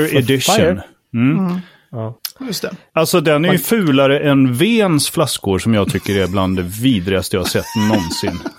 för- 0.08 0.16
Edition. 0.18 0.56
Fire? 0.56 0.84
Mm. 1.14 1.60
Ja. 1.92 2.18
Just 2.48 2.62
det. 2.62 2.72
Alltså 2.94 3.22
den 3.22 3.46
är 3.46 3.52
ju 3.52 3.58
fulare 3.58 4.20
än 4.20 4.54
Vens 4.54 5.10
flaskor 5.10 5.60
som 5.60 5.74
jag 5.74 5.90
tycker 5.92 6.20
är 6.24 6.28
bland 6.28 6.56
det 6.58 6.64
vidrigaste 6.64 7.36
jag 7.36 7.42
har 7.42 7.48
sett 7.50 7.66
någonsin. 7.90 8.40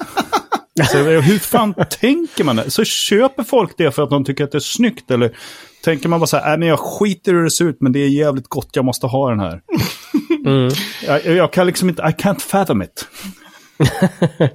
Så, 0.85 0.99
hur 0.99 1.39
fan 1.39 1.75
tänker 1.91 2.45
man? 2.45 2.57
det? 2.57 2.71
Så 2.71 2.85
köper 2.85 3.43
folk 3.43 3.75
det 3.77 3.91
för 3.91 4.03
att 4.03 4.11
de 4.11 4.25
tycker 4.25 4.45
att 4.45 4.53
det 4.53 4.59
är 4.59 4.61
snyggt? 4.61 5.11
Eller 5.11 5.37
tänker 5.85 6.09
man 6.09 6.21
bara 6.21 6.27
så 6.27 6.37
här, 6.37 6.49
nej 6.49 6.59
men 6.59 6.69
jag 6.69 6.79
skiter 6.79 7.33
i 7.33 7.35
hur 7.35 7.45
det 7.45 7.51
ser 7.51 7.65
ut 7.65 7.81
men 7.81 7.93
det 7.93 7.99
är 7.99 8.09
jävligt 8.09 8.49
gott, 8.49 8.71
jag 8.73 8.85
måste 8.85 9.07
ha 9.07 9.31
den 9.31 9.41
här. 9.41 9.61
Mm. 10.47 10.71
Jag, 11.07 11.27
jag 11.37 11.53
kan 11.53 11.67
liksom 11.67 11.89
inte, 11.89 12.03
I 12.03 12.23
can't 12.23 12.41
fathom 12.41 12.83
it. 12.83 13.09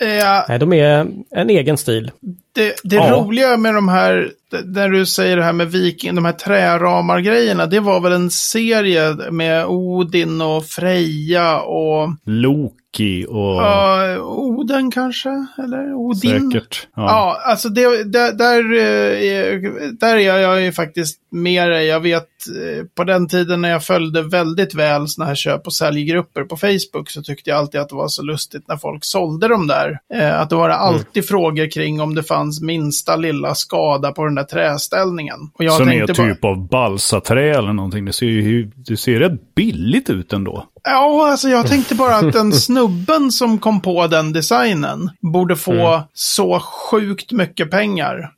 Eh, 0.00 0.44
Nej, 0.48 0.58
de 0.58 0.72
är 0.72 1.06
en 1.30 1.50
egen 1.50 1.76
stil. 1.76 2.10
Det, 2.54 2.74
det 2.84 2.96
Ja. 2.96 3.10
roliga 3.10 3.56
med 3.56 3.74
de 3.74 3.88
här, 3.88 4.30
när 4.64 4.88
du 4.88 5.06
säger 5.06 5.36
det 5.36 5.42
här 5.44 5.52
med 5.52 5.70
viking, 5.72 6.14
de 6.14 6.24
här 6.24 6.32
träramar-grejerna, 6.32 7.66
det 7.66 7.80
var 7.80 8.00
väl 8.00 8.12
en 8.12 8.30
serie 8.30 9.14
med 9.30 9.66
Odin 9.66 10.40
och 10.40 10.64
Freja 10.66 11.60
och 11.60 12.08
Loki 12.26 13.26
och 13.28 13.36
ja, 13.62 14.18
Oden 14.18 14.90
kanske? 14.90 15.46
Eller 15.58 15.94
Odin? 15.94 16.50
säkert. 16.50 16.86
Ja. 16.96 17.02
Ja, 17.02 17.50
alltså 17.50 17.68
det, 17.68 18.04
där, 18.04 18.32
där, 18.32 18.72
eh, 18.72 19.28
är- 19.32 19.92
där 20.00 20.16
är 20.16 20.38
jag 20.38 20.62
ju 20.62 20.72
faktiskt 20.72 21.18
med 21.30 21.70
dig. 21.70 21.86
Jag 21.86 22.00
vet 22.00 22.28
eh, 22.48 22.84
på 22.96 23.04
den 23.04 23.28
tiden 23.28 23.60
när 23.62 23.70
jag 23.70 23.84
följde 23.84 24.22
väldigt 24.22 24.74
väl 24.74 25.08
såna 25.08 25.26
här 25.26 25.34
köp 25.34 25.66
och 25.66 25.72
säljgrupper 25.74 26.42
på 26.44 26.56
Facebook 26.56 27.10
så 27.10 27.22
tyckte 27.22 27.50
jag 27.50 27.58
alltid 27.58 27.80
att 27.80 27.88
det 27.88 27.94
var 27.94 28.08
så 28.08 28.22
lustigt 28.22 28.68
när 28.68 28.76
folk 28.76 29.04
sålde 29.04 29.48
dem 29.48 29.66
där. 29.66 29.98
Eh, 30.14 30.40
Att 30.40 30.50
det 30.50 30.56
var 30.56 30.68
alltid 30.70 31.28
frågor 31.28 31.70
kring 31.70 32.00
om 32.00 32.14
det 32.14 32.22
fanns 32.22 32.43
minsta 32.62 33.16
lilla 33.16 33.54
skada 33.54 34.12
på 34.12 34.24
den 34.24 34.34
där 34.34 34.44
träställningen. 34.44 35.38
Och 35.54 35.64
jag 35.64 35.72
Som 35.76 35.88
är 35.88 35.92
tänkte 36.06 36.22
bara- 36.22 36.34
typ 36.34 36.44
av 36.44 36.68
balsaträ 36.68 37.58
eller 37.58 37.72
någonting. 37.72 38.04
Det 38.04 38.12
ser 38.12 38.26
ju 38.26 38.70
det 38.76 38.96
ser 38.96 39.18
rätt 39.20 39.54
billigt 39.54 40.10
ut 40.10 40.32
ändå. 40.32 40.66
Ja, 40.84 41.30
alltså 41.30 41.48
jag 41.48 41.66
tänkte 41.68 41.94
bara 41.94 42.16
att 42.16 42.32
den 42.32 42.52
snubben 42.66 43.32
som 43.32 43.58
kom 43.58 43.80
på 43.80 44.06
den 44.06 44.32
designen 44.32 45.10
borde 45.32 45.56
få 45.56 46.02
så 46.14 46.60
sjukt 46.60 47.32
mycket 47.32 47.70
pengar. 47.70 48.30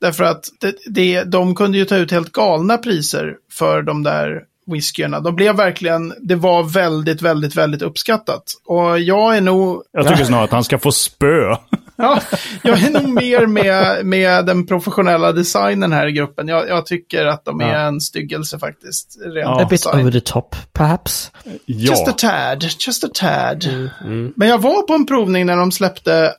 Därför 0.00 0.24
att 0.24 0.44
det, 0.60 0.74
det, 0.86 1.24
de 1.24 1.54
kunde 1.54 1.78
ju 1.78 1.84
ta 1.84 1.96
ut 1.96 2.10
helt 2.10 2.32
galna 2.32 2.78
priser 2.78 3.34
för 3.52 3.82
de 3.82 4.02
där 4.02 4.40
whiskyerna. 4.72 5.20
De 5.20 5.36
blev 5.36 5.56
verkligen, 5.56 6.14
det 6.20 6.34
var 6.34 6.62
väldigt, 6.62 7.22
väldigt, 7.22 7.56
väldigt 7.56 7.82
uppskattat. 7.82 8.42
Och 8.66 9.00
jag 9.00 9.36
är 9.36 9.40
nog, 9.40 9.82
Jag 9.92 10.08
tycker 10.08 10.24
snarare 10.24 10.44
att 10.44 10.50
han 10.50 10.64
ska 10.64 10.78
få 10.78 10.92
spö. 10.92 11.56
ja, 11.96 12.20
jag 12.62 12.82
är 12.82 12.90
nog 12.90 13.08
mer 13.08 13.46
med, 13.46 14.06
med 14.06 14.46
den 14.46 14.66
professionella 14.66 15.32
designen 15.32 15.92
här 15.92 16.06
i 16.06 16.12
gruppen. 16.12 16.48
Jag, 16.48 16.68
jag 16.68 16.86
tycker 16.86 17.26
att 17.26 17.44
de 17.44 17.60
är 17.60 17.72
Ja. 17.74 17.80
en 17.80 18.00
styggelse 18.00 18.58
faktiskt. 18.58 19.16
Rent 19.24 19.36
Ja. 19.48 19.62
A 19.62 19.66
bit 19.70 19.86
over 19.86 20.10
the 20.12 20.20
top, 20.20 20.56
perhaps. 20.72 21.32
Just 21.66 22.08
a 22.08 22.14
Ja, 22.22 22.28
tad, 22.28 22.62
just 22.86 23.04
a 23.04 23.08
tad. 23.14 23.64
Mm. 24.04 24.32
Men 24.36 24.48
jag 24.48 24.58
var 24.58 24.82
på 24.82 24.94
en 24.94 25.06
provning 25.06 25.46
när 25.46 25.56
de 25.56 25.72
släppte 25.72 26.32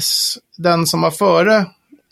Ice, 0.00 0.38
den 0.58 0.86
som 0.86 1.00
var 1.00 1.10
före 1.10 1.56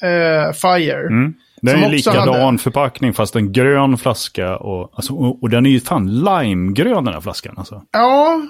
eh, 0.02 0.52
Fire. 0.52 1.06
Mm. 1.06 1.34
Det 1.62 1.70
är 1.70 1.88
likadan 1.88 2.40
hade- 2.42 2.58
förpackning 2.58 3.14
fast 3.14 3.36
en 3.36 3.52
grön 3.52 3.98
flaska. 3.98 4.56
Och, 4.56 4.90
alltså, 4.94 5.12
och, 5.12 5.42
och 5.42 5.50
den 5.50 5.66
är 5.66 5.70
ju 5.70 5.80
fan 5.80 6.24
limegrön 6.24 7.04
den 7.04 7.14
här 7.14 7.20
flaskan. 7.20 7.54
Alltså. 7.58 7.82
Ja, 7.92 8.42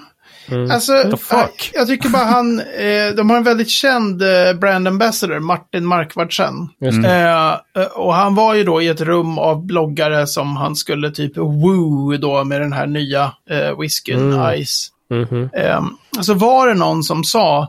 alltså 0.71 0.93
the 1.11 1.17
fuck? 1.17 1.71
jag, 1.73 1.81
jag 1.81 1.87
tycker 1.87 2.09
bara 2.09 2.23
han, 2.23 2.59
eh, 2.59 3.15
de 3.15 3.29
har 3.29 3.37
en 3.37 3.43
väldigt 3.43 3.69
känd 3.69 4.21
eh, 4.21 4.53
brand 4.59 4.87
ambassador, 4.87 5.39
Martin 5.39 5.85
Markvardsen. 5.85 6.53
Det. 6.79 7.59
Eh, 7.77 7.83
och 7.85 8.13
han 8.13 8.35
var 8.35 8.53
ju 8.55 8.63
då 8.63 8.81
i 8.81 8.87
ett 8.87 9.01
rum 9.01 9.37
av 9.37 9.65
bloggare 9.65 10.27
som 10.27 10.55
han 10.57 10.75
skulle 10.75 11.11
typ 11.11 11.37
woo 11.37 12.17
då 12.17 12.43
med 12.43 12.61
den 12.61 12.73
här 12.73 12.87
nya 12.87 13.31
eh, 13.49 13.79
whiskyn 13.79 14.33
Mm. 14.33 14.63
Ice. 14.65 14.91
Mhm. 15.09 15.49
Eh, 15.53 15.83
så 16.21 16.33
var 16.33 16.67
det 16.67 16.73
någon 16.73 17.03
som 17.03 17.23
sa, 17.23 17.59
eh, 17.61 17.67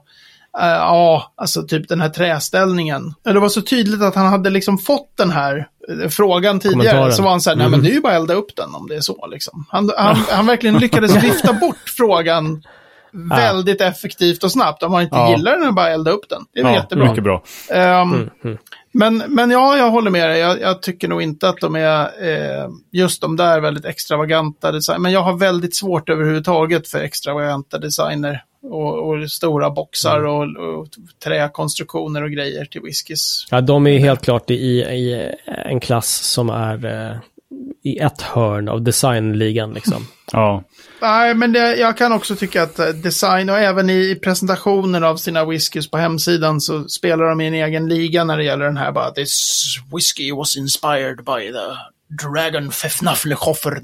ja, 0.60 1.32
alltså 1.36 1.62
typ 1.62 1.88
den 1.88 2.00
här 2.00 2.08
träställningen. 2.08 3.14
Det 3.24 3.40
var 3.40 3.48
så 3.48 3.62
tydligt 3.62 4.02
att 4.02 4.14
han 4.14 4.26
hade 4.26 4.50
liksom 4.50 4.78
fått 4.78 5.16
den 5.16 5.30
här 5.30 5.68
eh, 6.02 6.08
frågan 6.08 6.60
tidigare. 6.60 6.82
Kommentaren. 6.88 7.12
Så 7.12 7.22
var 7.22 7.30
han 7.30 7.40
så 7.40 7.50
här, 7.50 7.56
nej 7.56 7.68
men 7.68 7.82
det 7.82 7.90
är 7.90 7.94
ju 7.94 8.00
bara 8.00 8.12
att 8.12 8.20
elda 8.20 8.34
upp 8.34 8.56
den 8.56 8.74
om 8.74 8.86
det 8.88 8.96
är 8.96 9.00
så 9.00 9.26
liksom. 9.26 9.66
Han, 9.70 9.90
han, 9.98 10.16
han 10.30 10.46
verkligen 10.46 10.78
lyckades 10.78 11.16
vifta 11.24 11.52
bort 11.52 11.88
frågan 11.96 12.62
väldigt 13.12 13.80
effektivt 13.80 14.44
och 14.44 14.52
snabbt. 14.52 14.82
Om 14.82 14.92
man 14.92 15.02
inte 15.02 15.16
Ja. 15.16 15.30
gillar 15.30 15.58
den, 15.58 15.74
bara 15.74 15.88
elda 15.90 16.10
upp 16.10 16.28
den. 16.28 16.42
Det 16.54 16.60
är 16.60 16.64
Ja, 16.64 16.74
jättebra. 16.74 17.08
mycket 17.08 17.24
bra. 17.24 17.42
Ehm, 17.70 18.30
Men, 18.92 19.22
men 19.28 19.50
ja, 19.50 19.76
jag 19.76 19.90
håller 19.90 20.10
med 20.10 20.30
dig. 20.30 20.38
Jag, 20.38 20.60
jag 20.60 20.82
tycker 20.82 21.08
nog 21.08 21.22
inte 21.22 21.48
att 21.48 21.56
de 21.60 21.76
är 21.76 22.00
eh, 22.04 22.68
just 22.92 23.20
de 23.20 23.36
där 23.36 23.60
väldigt 23.60 23.84
extravaganta 23.84 24.72
design. 24.72 25.02
Men 25.02 25.12
jag 25.12 25.22
har 25.22 25.36
väldigt 25.36 25.76
svårt 25.76 26.08
överhuvudtaget 26.08 26.88
för 26.88 26.98
extravaganta 26.98 27.78
designer. 27.78 28.42
Och, 28.70 29.08
och 29.08 29.30
stora 29.30 29.70
boxar 29.70 30.26
och, 30.26 30.42
och 30.42 30.88
träkonstruktioner 31.24 32.22
och 32.22 32.30
grejer 32.30 32.64
till 32.64 32.80
whiskys. 32.80 33.46
Ja, 33.50 33.60
de 33.60 33.86
är 33.86 33.98
helt 33.98 34.22
klart 34.22 34.50
i, 34.50 34.54
i 34.54 35.32
en 35.46 35.80
klass 35.80 36.08
som 36.08 36.50
är 36.50 36.84
eh, 36.84 37.16
i 37.82 37.98
ett 37.98 38.22
hörn 38.22 38.68
av 38.68 38.82
designligan 38.82 39.74
liksom. 39.74 40.06
Ja. 40.32 40.64
Nej, 41.00 41.34
men 41.34 41.52
det, 41.52 41.76
jag 41.76 41.96
kan 41.96 42.12
också 42.12 42.36
tycka 42.36 42.62
att 42.62 42.78
eh, 42.78 42.86
design 42.86 43.50
och 43.50 43.58
även 43.58 43.90
i 43.90 44.18
presentationen 44.22 45.04
av 45.04 45.16
sina 45.16 45.44
whiskys 45.44 45.90
på 45.90 45.98
hemsidan 45.98 46.60
så 46.60 46.88
spelar 46.88 47.24
de 47.24 47.40
i 47.40 47.46
en 47.46 47.54
egen 47.54 47.88
liga 47.88 48.24
när 48.24 48.36
det 48.36 48.44
gäller 48.44 48.64
den 48.64 48.76
här 48.76 48.92
bara 48.92 49.10
This 49.10 49.62
whisky 49.94 50.32
was 50.32 50.56
inspired 50.56 51.16
by 51.16 51.52
the 51.52 51.76
dragon 52.24 52.70
Fefnaflechofer. 52.70 53.80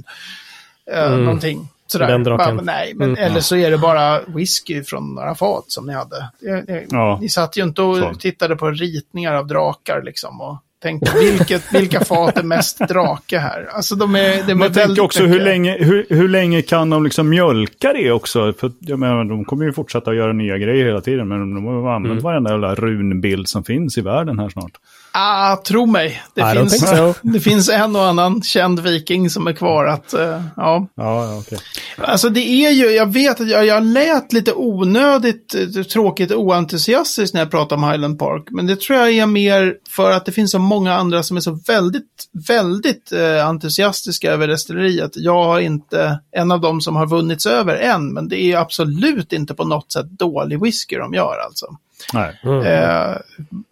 Uh, 0.95 1.19
Någonting 1.19 1.69
sådär. 1.93 2.07
Den 2.09 2.25
draken. 2.25 2.57
Bara, 2.57 2.65
nej, 2.65 2.93
men 2.97 3.17
eller 3.17 3.41
så 3.41 3.57
är 3.57 3.71
det 3.71 3.79
bara 3.79 4.21
whisky 4.27 4.83
från 4.83 5.15
några 5.15 5.35
fat 5.35 5.65
som 5.67 5.87
ni 5.87 5.93
hade. 5.95 6.29
Det, 6.41 6.63
det, 6.67 6.85
Ja. 6.91 7.19
Ni 7.21 7.29
satt 7.29 7.57
ju 7.57 7.63
inte 7.63 7.83
och 7.83 7.97
Så. 7.97 8.15
tittade 8.15 8.57
på 8.57 8.71
ritningar 8.71 9.35
av 9.35 9.47
drakar 9.47 10.03
liksom 10.03 10.41
och 10.41 10.57
tänkte 10.83 11.19
vilket, 11.19 11.63
vilka 11.75 12.05
fat 12.05 12.39
är 12.39 12.43
mest 12.43 12.79
drake 12.79 13.39
här? 13.39 13.69
Alltså 13.73 13.95
de 13.97 14.15
är, 14.17 14.21
de 14.21 14.51
är 14.51 14.55
Man 14.55 14.59
väldigt 14.59 14.85
tänker 14.85 15.03
också 15.03 15.23
hur 15.25 15.41
länge, 15.41 15.77
hur, 15.85 16.07
hur 16.11 16.29
länge 16.29 16.63
kan 16.63 16.91
de 16.91 17.05
liksom 17.05 17.29
mjölka 17.29 17.93
det 17.93 18.13
också? 18.13 18.53
För 18.53 18.73
jag 18.81 18.99
menar, 18.99 19.25
de 19.25 19.45
kommer 19.45 19.65
ju 19.65 19.73
fortsätta 19.73 20.15
göra 20.15 20.33
nya 20.33 20.59
grejer 20.59 20.85
hela 20.87 21.01
tiden. 21.01 21.29
Men 21.29 21.55
de 21.55 21.65
har 21.67 21.93
använt 21.95 22.11
Mm. 22.13 22.23
varenda 22.25 22.51
jävla 22.51 22.75
runbild 22.75 23.49
som 23.49 23.65
finns 23.65 23.99
i 23.99 24.01
världen 24.01 24.39
här 24.39 24.49
snart. 24.49 24.73
Ah, 25.15 25.57
tro 25.57 25.87
mig. 25.87 26.23
Det 26.35 26.41
I 26.41 26.59
finns, 26.59 26.89
so. 26.91 27.15
det 27.23 27.41
finns 27.41 27.69
en 27.69 27.97
och 27.97 28.07
annan 28.07 28.43
känd 28.43 28.81
viking 28.81 29.31
som 29.31 29.47
är 29.47 29.53
kvar 29.53 29.87
att, 29.87 30.15
eh, 30.15 30.43
ja. 30.57 30.87
Ja, 30.95 31.39
okej. 31.39 31.59
Alltså 31.97 32.29
det 32.29 32.41
är 32.41 32.71
ju, 32.71 32.91
jag 32.91 33.13
vet 33.13 33.41
att 33.41 33.49
jag, 33.49 33.67
jag 33.67 33.83
lät 33.83 34.33
lite 34.33 34.53
onödigt 34.53 35.55
eh, 35.55 35.83
tråkigt 35.83 36.31
och 36.31 36.41
oentusiastiskt 36.41 37.35
när 37.35 37.41
jag 37.41 37.51
pratade 37.51 37.83
om 37.83 37.91
Highland 37.91 38.19
Park. 38.19 38.47
Men 38.51 38.67
det 38.67 38.81
tror 38.81 38.99
jag 38.99 39.13
är 39.13 39.27
mer 39.27 39.75
för 39.91 40.11
att 40.11 40.25
det 40.25 40.33
finns 40.33 40.51
så 40.51 40.59
många 40.59 40.95
andra 40.95 41.23
som 41.23 41.37
är 41.37 41.41
så 41.41 41.59
väldigt, 41.67 42.25
väldigt 42.49 43.13
eh, 43.13 43.47
entusiastiska 43.47 44.33
över 44.33 44.49
destilleriet. 44.49 45.11
Jag 45.15 45.45
har 45.45 45.61
inte 45.61 46.21
en 46.37 46.53
av 46.53 46.61
dem 46.61 46.81
som 46.81 46.97
har 46.97 47.07
vunnits 47.07 47.47
över 47.47 47.75
än, 47.75 48.13
men 48.13 48.29
det 48.29 48.43
är 48.43 48.57
absolut 48.57 49.33
inte 49.33 49.55
på 49.55 49.65
något 49.65 49.93
sätt 49.93 50.11
dålig 50.11 50.63
whisky 50.63 50.97
de 50.97 51.15
gör 51.15 51.37
alltså. 51.47 51.67
Nej. 52.15 52.41
Eh, 52.67 53.17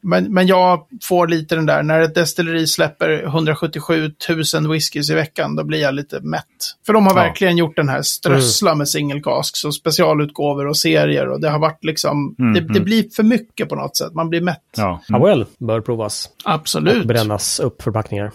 men, 0.03 0.33
men 0.35 0.47
jag 0.47 0.87
får 1.03 1.29
lite 1.29 1.55
den 1.55 1.67
där, 1.67 1.83
när 1.83 2.01
ett 2.01 2.15
destilleri 2.15 2.67
släpper 2.67 3.23
177 3.25 4.13
000 4.55 4.71
whiskys 4.73 5.11
i 5.11 5.15
veckan, 5.15 5.57
då 5.57 5.65
blir 5.65 5.81
jag 5.83 5.95
lite 5.95 6.21
mätt. 6.21 6.45
För 6.87 6.93
de 6.93 7.07
har 7.07 7.17
Ja. 7.17 7.23
verkligen 7.23 7.57
gjort 7.57 7.77
den 7.77 7.89
här 7.89 8.03
strössla 8.03 8.75
med 8.75 8.89
single 8.89 9.21
casks 9.21 9.65
och 9.65 9.75
specialutgåvor 9.75 10.67
och 10.67 10.77
serier 10.77 11.29
och 11.29 11.41
det 11.41 11.51
har 11.51 11.59
varit 11.59 11.85
liksom, 11.85 12.35
Mm, 12.39 12.55
det, 12.55 12.61
det 12.75 12.81
blir 12.81 13.05
för 13.17 13.23
mycket 13.23 13.69
på 13.69 13.75
något 13.75 13.97
sätt, 13.97 14.15
man 14.15 14.29
blir 14.29 14.41
mätt. 14.41 14.61
Ja. 14.77 15.01
Ja, 15.09 15.19
well, 15.25 15.47
bör 15.59 15.81
provas. 15.81 16.29
Absolut. 16.45 17.07
Brännas 17.07 17.61
upp 17.61 17.83
förpackningar. 17.83 18.31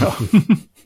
Ja, 0.00 0.14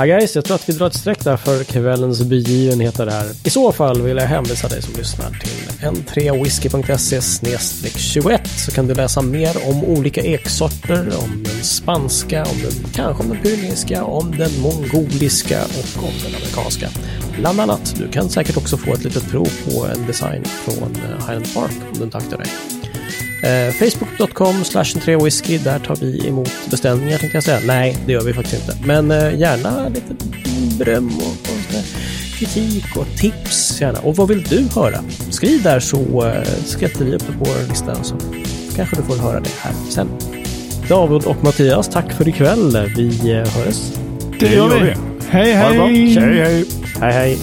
Ja, 0.00 0.06
guys, 0.06 0.34
jag 0.34 0.44
tror 0.44 0.54
att 0.54 0.68
vi 0.68 0.72
drar 0.72 0.86
ett 0.86 0.94
streck 0.94 1.24
där 1.24 1.36
för 1.36 1.64
kvällens 1.64 2.22
begivenheter 2.22 3.06
här. 3.06 3.26
I 3.44 3.50
så 3.50 3.72
fall 3.72 4.02
vill 4.02 4.16
jag 4.16 4.26
hänvisa 4.26 4.68
dig 4.68 4.82
som 4.82 4.94
lyssnar 4.94 5.30
till 5.30 5.70
n3whisky.se 5.80 7.98
21 7.98 8.46
så 8.46 8.70
kan 8.70 8.86
du 8.86 8.94
läsa 8.94 9.22
mer 9.22 9.56
om 9.68 9.84
olika 9.84 10.20
eksorter, 10.20 11.08
om 11.22 11.42
den 11.42 11.64
spanska, 11.64 12.44
om 12.44 12.58
den, 12.62 12.72
kanske 12.94 13.22
om 13.22 13.28
den 13.28 13.42
pyreneiska, 13.42 14.04
om 14.04 14.34
den 14.38 14.60
mongoliska 14.60 15.64
och 15.64 16.04
om 16.04 16.14
den 16.24 16.34
amerikanska. 16.34 16.88
Bland 17.38 17.60
annat. 17.60 17.94
Du 17.98 18.08
kan 18.08 18.28
säkert 18.28 18.56
också 18.56 18.76
få 18.76 18.92
ett 18.92 19.04
litet 19.04 19.30
prov 19.30 19.50
på 19.64 19.86
en 19.86 20.06
design 20.06 20.44
från 20.44 20.96
eh, 20.96 21.26
Highland 21.26 21.54
Park 21.54 21.76
om 21.92 21.98
du 21.98 22.04
inte 22.04 22.18
aktar 22.18 22.38
dig. 22.38 22.46
Eh, 23.42 23.72
Facebook.com 23.72 24.64
slash 24.64 25.18
whisky 25.24 25.58
där 25.58 25.78
tar 25.78 25.96
vi 25.96 26.28
emot 26.28 26.50
beställningar 26.70 27.18
tänkte 27.18 27.36
jag 27.36 27.44
säga. 27.44 27.60
Nej, 27.66 27.96
det 28.06 28.12
gör 28.12 28.22
vi 28.22 28.32
faktiskt 28.32 28.68
inte. 28.68 28.86
Men 28.86 29.10
eh, 29.10 29.38
gärna 29.38 29.88
lite 29.88 30.14
beröm 30.78 31.08
och, 31.16 31.22
och 31.22 31.60
sådär. 31.70 31.84
kritik 32.38 32.96
och 32.96 33.06
tips 33.16 33.80
gärna. 33.80 33.98
Och 33.98 34.16
vad 34.16 34.28
vill 34.28 34.42
du 34.42 34.68
höra? 34.74 34.98
Skriv 35.30 35.62
där 35.62 35.80
så 35.80 36.26
eh, 36.26 36.42
skrätter 36.64 37.04
vi 37.04 37.14
upp 37.14 37.26
på 37.26 37.32
vår 37.38 37.68
lista 37.68 38.04
så 38.04 38.14
kanske 38.76 38.96
du 38.96 39.02
får 39.02 39.16
höra 39.16 39.40
det 39.40 39.50
här 39.60 39.72
sen. 39.90 40.08
David 40.88 41.24
och 41.24 41.44
Mattias, 41.44 41.88
tack 41.88 42.12
för 42.12 42.28
ikväll. 42.28 42.88
Vi 42.96 43.30
eh, 43.30 43.36
hörs. 43.36 43.76
Det 44.40 44.46
gör 44.46 44.68
vi. 44.68 44.94
Hej, 45.28 45.52
hej! 45.52 45.78
Hej, 46.14 46.14
hej. 46.14 46.64
Hej 47.00 47.12
hej! 47.12 47.38